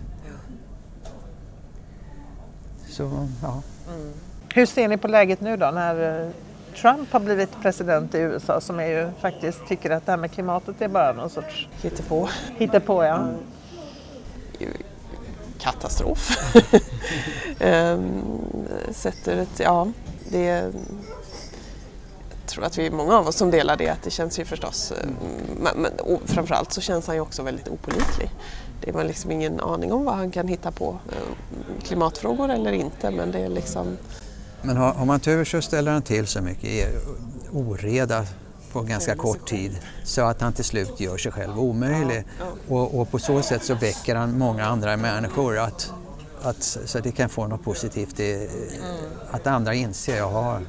Så, 2.87 3.27
ja. 3.41 3.61
Mm. 3.93 4.13
Hur 4.53 4.65
ser 4.65 4.87
ni 4.87 4.97
på 4.97 5.07
läget 5.07 5.41
nu 5.41 5.57
då 5.57 5.71
när 5.71 6.23
eh, 6.23 6.29
Trump 6.81 7.11
har 7.11 7.19
blivit 7.19 7.61
president 7.61 8.15
i 8.15 8.17
USA 8.17 8.61
som 8.61 8.79
är 8.79 8.87
ju 8.87 9.11
faktiskt 9.21 9.67
tycker 9.67 9.89
att 9.89 10.05
det 10.05 10.11
här 10.11 10.17
med 10.17 10.31
klimatet 10.31 10.81
är 10.81 10.87
bara 10.87 11.13
någon 11.13 11.29
sorts 11.29 11.67
hittepå. 11.81 12.29
Hittepå 12.57 13.03
ja. 13.03 13.15
Mm. 13.15 13.37
Katastrof. 15.59 16.53
um, 17.59 18.23
sätter 18.91 19.37
ett, 19.37 19.59
ja, 19.59 19.87
det 20.31 20.71
jag 22.49 22.53
tror 22.53 22.65
att 22.65 22.77
vi 22.77 22.87
är 22.87 22.91
många 22.91 23.17
av 23.17 23.27
oss 23.27 23.35
som 23.35 23.51
delar 23.51 23.77
det 23.77 23.89
att 23.89 24.03
det 24.03 24.09
känns 24.09 24.39
ju 24.39 24.45
förstås, 24.45 24.93
mm. 25.03 25.15
men, 25.59 25.81
men 25.81 26.19
framförallt 26.25 26.73
så 26.73 26.81
känns 26.81 27.07
han 27.07 27.15
ju 27.15 27.21
också 27.21 27.43
väldigt 27.43 27.67
opolitlig. 27.67 28.31
Det 28.81 28.89
är 28.89 28.93
man 28.93 29.07
liksom 29.07 29.31
ingen 29.31 29.59
aning 29.59 29.93
om 29.93 30.05
vad 30.05 30.15
han 30.15 30.31
kan 30.31 30.47
hitta 30.47 30.71
på, 30.71 30.99
eh, 31.11 31.83
klimatfrågor 31.83 32.49
eller 32.49 32.71
inte 32.71 33.11
men 33.11 33.31
det 33.31 33.39
är 33.39 33.49
liksom 33.49 33.97
men 34.61 34.77
har, 34.77 34.93
har 34.93 35.05
man 35.05 35.19
tur 35.19 35.45
så 35.45 35.61
ställer 35.61 35.91
han 35.91 36.01
till 36.01 36.27
så 36.27 36.41
mycket 36.41 36.87
oreda 37.51 38.25
på 38.71 38.81
ganska 38.81 39.15
kort 39.15 39.47
tid 39.47 39.77
så 40.03 40.21
att 40.21 40.41
han 40.41 40.53
till 40.53 40.65
slut 40.65 40.99
gör 40.99 41.17
sig 41.17 41.31
själv 41.31 41.59
omöjlig. 41.59 42.23
Och, 42.67 42.99
och 42.99 43.11
på 43.11 43.19
så 43.19 43.41
sätt 43.41 43.63
så 43.63 43.75
väcker 43.75 44.15
han 44.15 44.37
många 44.37 44.65
andra 44.65 44.97
människor 44.97 45.57
att, 45.57 45.93
att, 46.41 46.63
så 46.63 46.97
att 46.97 47.03
det 47.03 47.11
kan 47.11 47.29
få 47.29 47.47
något 47.47 47.63
positivt, 47.63 48.19
i, 48.19 48.33
mm. 48.33 48.97
att 49.31 49.47
andra 49.47 49.73
inser, 49.73 50.17
jaha, 50.17 50.61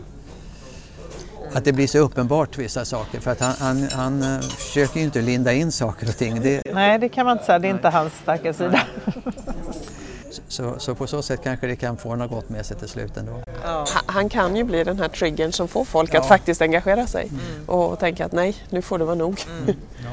att 1.52 1.64
det 1.64 1.72
blir 1.72 1.86
så 1.86 1.98
uppenbart 1.98 2.58
vissa 2.58 2.84
saker 2.84 3.20
för 3.20 3.30
att 3.30 3.40
han, 3.40 3.54
han, 3.58 3.88
han 3.92 4.22
eh, 4.22 4.40
försöker 4.40 4.98
ju 4.98 5.04
inte 5.04 5.22
linda 5.22 5.52
in 5.52 5.72
saker 5.72 6.08
och 6.08 6.16
ting. 6.16 6.42
Det... 6.42 6.62
Nej, 6.74 6.98
det 6.98 7.08
kan 7.08 7.26
man 7.26 7.32
inte 7.32 7.44
säga, 7.44 7.58
det 7.58 7.68
är 7.68 7.70
inte 7.72 7.88
hans 7.88 8.12
starka 8.22 8.52
sida. 8.52 8.80
Så, 10.48 10.74
så, 10.78 10.94
på 10.94 11.06
så 11.06 11.22
sätt 11.22 11.40
kanske 11.44 11.66
det 11.66 11.76
kan 11.76 11.96
få 11.96 12.16
något 12.16 12.30
gott 12.30 12.48
med 12.48 12.66
sig 12.66 12.76
till 12.76 12.88
slut 12.88 13.16
ändå. 13.16 13.32
Ja. 13.64 13.86
Han 14.06 14.28
kan 14.28 14.56
ju 14.56 14.64
bli 14.64 14.84
den 14.84 14.98
här 14.98 15.08
triggern 15.08 15.52
som 15.52 15.68
får 15.68 15.84
folk 15.84 16.14
ja. 16.14 16.20
att 16.20 16.26
faktiskt 16.26 16.62
engagera 16.62 17.06
sig 17.06 17.28
mm. 17.28 17.68
och 17.68 17.98
tänka 17.98 18.26
att 18.26 18.32
nej, 18.32 18.56
nu 18.70 18.82
får 18.82 18.98
det 18.98 19.04
vara 19.04 19.14
nog. 19.14 19.40
Mm. 19.62 19.76
Ja. 20.04 20.10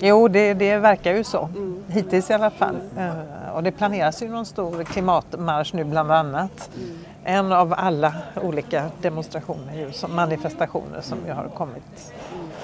Jo, 0.00 0.28
det, 0.28 0.54
det, 0.54 0.76
verkar 0.76 1.14
ju 1.14 1.24
så. 1.24 1.42
Mm. 1.44 1.82
Hittills 1.88 2.30
i 2.30 2.32
alla 2.32 2.50
fall. 2.50 2.76
Uh, 2.98 3.48
och 3.54 3.62
det 3.62 3.72
planeras 3.72 4.22
ju 4.22 4.28
någon 4.28 4.46
stor 4.46 4.84
klimatmarsch 4.84 5.74
nu 5.74 5.84
bland 5.84 6.12
annat. 6.12 6.70
Mm. 6.76 6.98
En 7.24 7.52
av 7.52 7.74
alla 7.76 8.14
olika 8.42 8.90
demonstrationer, 9.02 9.90
som 9.92 10.14
manifestationer 10.16 11.00
som 11.00 11.18
ju 11.26 11.32
har 11.32 11.48
kommit 11.48 12.12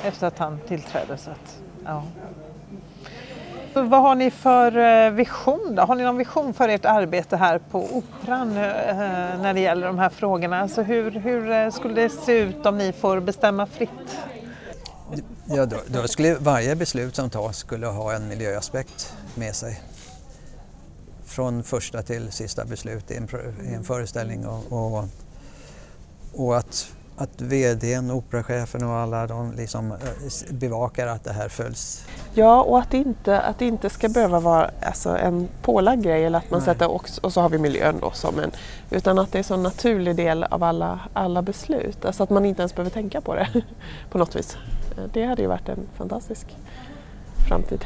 efter 0.04 0.26
att 0.26 0.38
han 0.38 0.58
tillträdde. 0.68 1.16
Så 1.16 1.30
att, 1.30 1.58
ja. 1.84 2.02
Vad 3.74 4.02
har 4.02 4.14
ni 4.14 4.30
för 4.30 4.76
eh, 4.76 5.10
vision 5.10 5.74
då? 5.74 5.82
Har 5.82 5.94
ni 5.94 6.04
någon 6.04 6.16
vision 6.16 6.54
för 6.54 6.68
ert 6.68 6.84
arbete 6.84 7.36
här 7.36 7.58
på 7.58 7.96
Operan 7.96 8.48
eh, 8.48 8.96
när 9.42 9.54
det 9.54 9.60
gäller 9.60 9.86
de 9.86 9.98
här 9.98 10.08
frågorna? 10.08 10.60
Alltså 10.60 10.82
hur, 10.82 11.10
hur 11.10 11.50
eh, 11.50 11.70
skulle 11.70 11.94
det 11.94 12.08
se 12.08 12.38
ut 12.38 12.66
om 12.66 12.78
ni 12.78 12.92
får 12.92 13.20
bestämma 13.20 13.66
fritt? 13.66 14.18
Ja, 15.44 15.66
då, 15.66 15.76
då 15.86 16.08
skulle 16.08 16.34
varje 16.34 16.76
beslut 16.76 17.16
som 17.16 17.30
tas 17.30 17.56
skulle 17.56 17.86
ha 17.86 18.12
en 18.12 18.28
miljöaspekt 18.28 19.16
med 19.34 19.56
sig. 19.56 19.80
Från 21.24 21.62
första 21.62 22.02
till 22.02 22.32
sista 22.32 22.64
beslut 22.64 23.10
i 23.10 23.16
en, 23.16 23.28
i 23.70 23.74
en 23.74 23.84
föreställning 23.84 24.46
och, 24.46 24.72
och, 24.72 25.04
och 26.32 26.56
att 26.56 26.92
att 27.16 27.40
vdn, 27.40 28.10
operachefen 28.10 28.84
och 28.84 28.94
alla 28.94 29.26
de 29.26 29.52
liksom 29.52 29.92
eh, 29.92 29.98
bevakar 30.50 31.06
att 31.06 31.24
det 31.24 31.32
här 31.32 31.48
följs. 31.48 32.06
Ja, 32.34 32.62
och 32.62 32.78
att 32.78 32.90
det 32.90 32.96
inte, 32.96 33.40
att 33.40 33.58
det 33.58 33.66
inte 33.66 33.90
ska 33.90 34.08
behöva 34.08 34.40
vara 34.40 34.70
alltså, 34.82 35.16
en 35.16 35.48
pålagd 35.62 36.02
grej 36.02 36.24
eller 36.24 36.38
att 36.38 36.50
man 36.50 36.60
Nej. 36.60 36.64
sätter 36.64 36.90
och, 36.90 37.10
och 37.22 37.32
så 37.32 37.40
har 37.40 37.48
vi 37.48 37.58
miljön 37.58 37.98
då 38.00 38.10
som 38.10 38.38
en, 38.38 38.50
utan 38.90 39.18
att 39.18 39.32
det 39.32 39.50
är 39.50 39.54
en 39.54 39.62
naturlig 39.62 40.16
del 40.16 40.44
av 40.44 40.62
alla, 40.62 41.00
alla 41.12 41.42
beslut. 41.42 42.04
Alltså 42.04 42.22
att 42.22 42.30
man 42.30 42.44
inte 42.44 42.62
ens 42.62 42.74
behöver 42.74 42.90
tänka 42.90 43.20
på 43.20 43.34
det 43.34 43.48
på 44.10 44.18
något 44.18 44.36
vis. 44.36 44.56
Det 45.12 45.24
hade 45.24 45.42
ju 45.42 45.48
varit 45.48 45.68
en 45.68 45.88
fantastisk 45.96 46.56
framtid. 47.48 47.84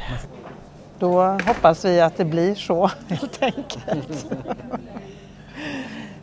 Då 0.99 1.21
hoppas 1.23 1.85
vi 1.85 2.01
att 2.01 2.17
det 2.17 2.25
blir 2.25 2.55
så 2.55 2.91
helt 3.07 3.43
enkelt. 3.43 4.27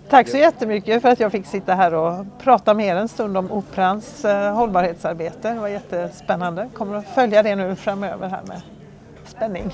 Tack 0.09 0.29
så 0.29 0.37
jättemycket 0.37 1.03
för 1.03 1.09
att 1.09 1.21
jag 1.21 1.33
fick 1.33 1.47
sitta 1.47 1.75
här 1.75 1.95
och 1.95 2.27
prata 2.39 2.75
med 2.75 2.87
er 2.87 2.97
en 2.97 3.09
stund 3.09 3.37
om 3.37 3.53
Operans 3.53 4.25
eh, 4.25 4.55
hållbarhetsarbete. 4.55 5.53
Det 5.53 5.61
var 5.61 5.69
jättespännande. 5.69 6.69
Kommer 6.75 6.97
att 6.97 7.09
följa 7.09 7.43
det 7.43 7.57
nu 7.57 7.77
framöver 7.77 8.29
här 8.29 8.43
med 8.47 8.61
spänning. 9.27 9.71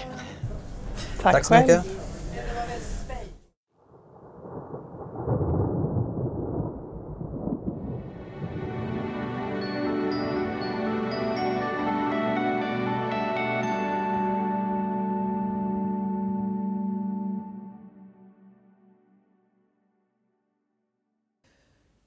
Tack, 1.22 1.33
Tack 1.33 1.45
så 1.45 1.55
mycket. 1.55 1.99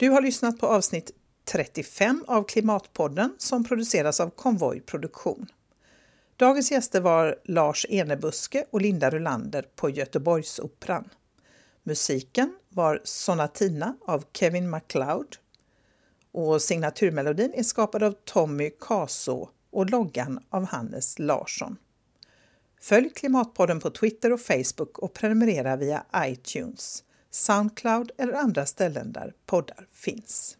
Du 0.04 0.10
har 0.10 0.22
lyssnat 0.22 0.60
på 0.60 0.68
avsnitt 0.68 1.12
35 1.46 2.26
av 2.28 2.44
Klimatpodden 2.44 3.36
som 3.38 3.64
produceras 3.64 4.20
av 4.20 4.30
Konvoj 4.30 4.82
Produktion. 4.82 5.48
Dagens 6.36 6.72
gäster 6.72 7.02
var 7.02 7.40
Lars 7.44 7.86
Enebuske 7.90 8.66
och 8.72 8.82
Linda 8.82 9.10
Rulander 9.10 9.66
på 9.76 9.90
Göteborgsoperan. 9.90 11.10
Musiken 11.84 12.56
var 12.70 13.02
Sonatina 13.04 13.98
av 14.02 14.24
Kevin 14.34 14.70
MacLeod 14.70 15.36
och 16.32 16.62
signaturmelodin 16.62 17.54
är 17.54 17.64
skapad 17.64 18.04
av 18.04 18.16
Tommy 18.26 18.70
Kaso 18.80 19.50
och 19.72 19.90
loggan 19.90 20.40
av 20.50 20.66
Hannes 20.66 21.20
Larsson. 21.20 21.78
Följ 22.82 23.10
Klimatpodden 23.10 23.80
på 23.80 23.90
Twitter 23.90 24.34
och 24.34 24.42
Facebook 24.42 25.00
och 25.00 25.14
prenumerera 25.14 25.76
via 25.76 26.06
iTunes. 26.18 27.04
Soundcloud 27.36 28.12
eller 28.18 28.34
andra 28.34 28.66
ställen 28.66 29.12
där 29.12 29.34
poddar 29.46 29.88
finns. 29.94 30.58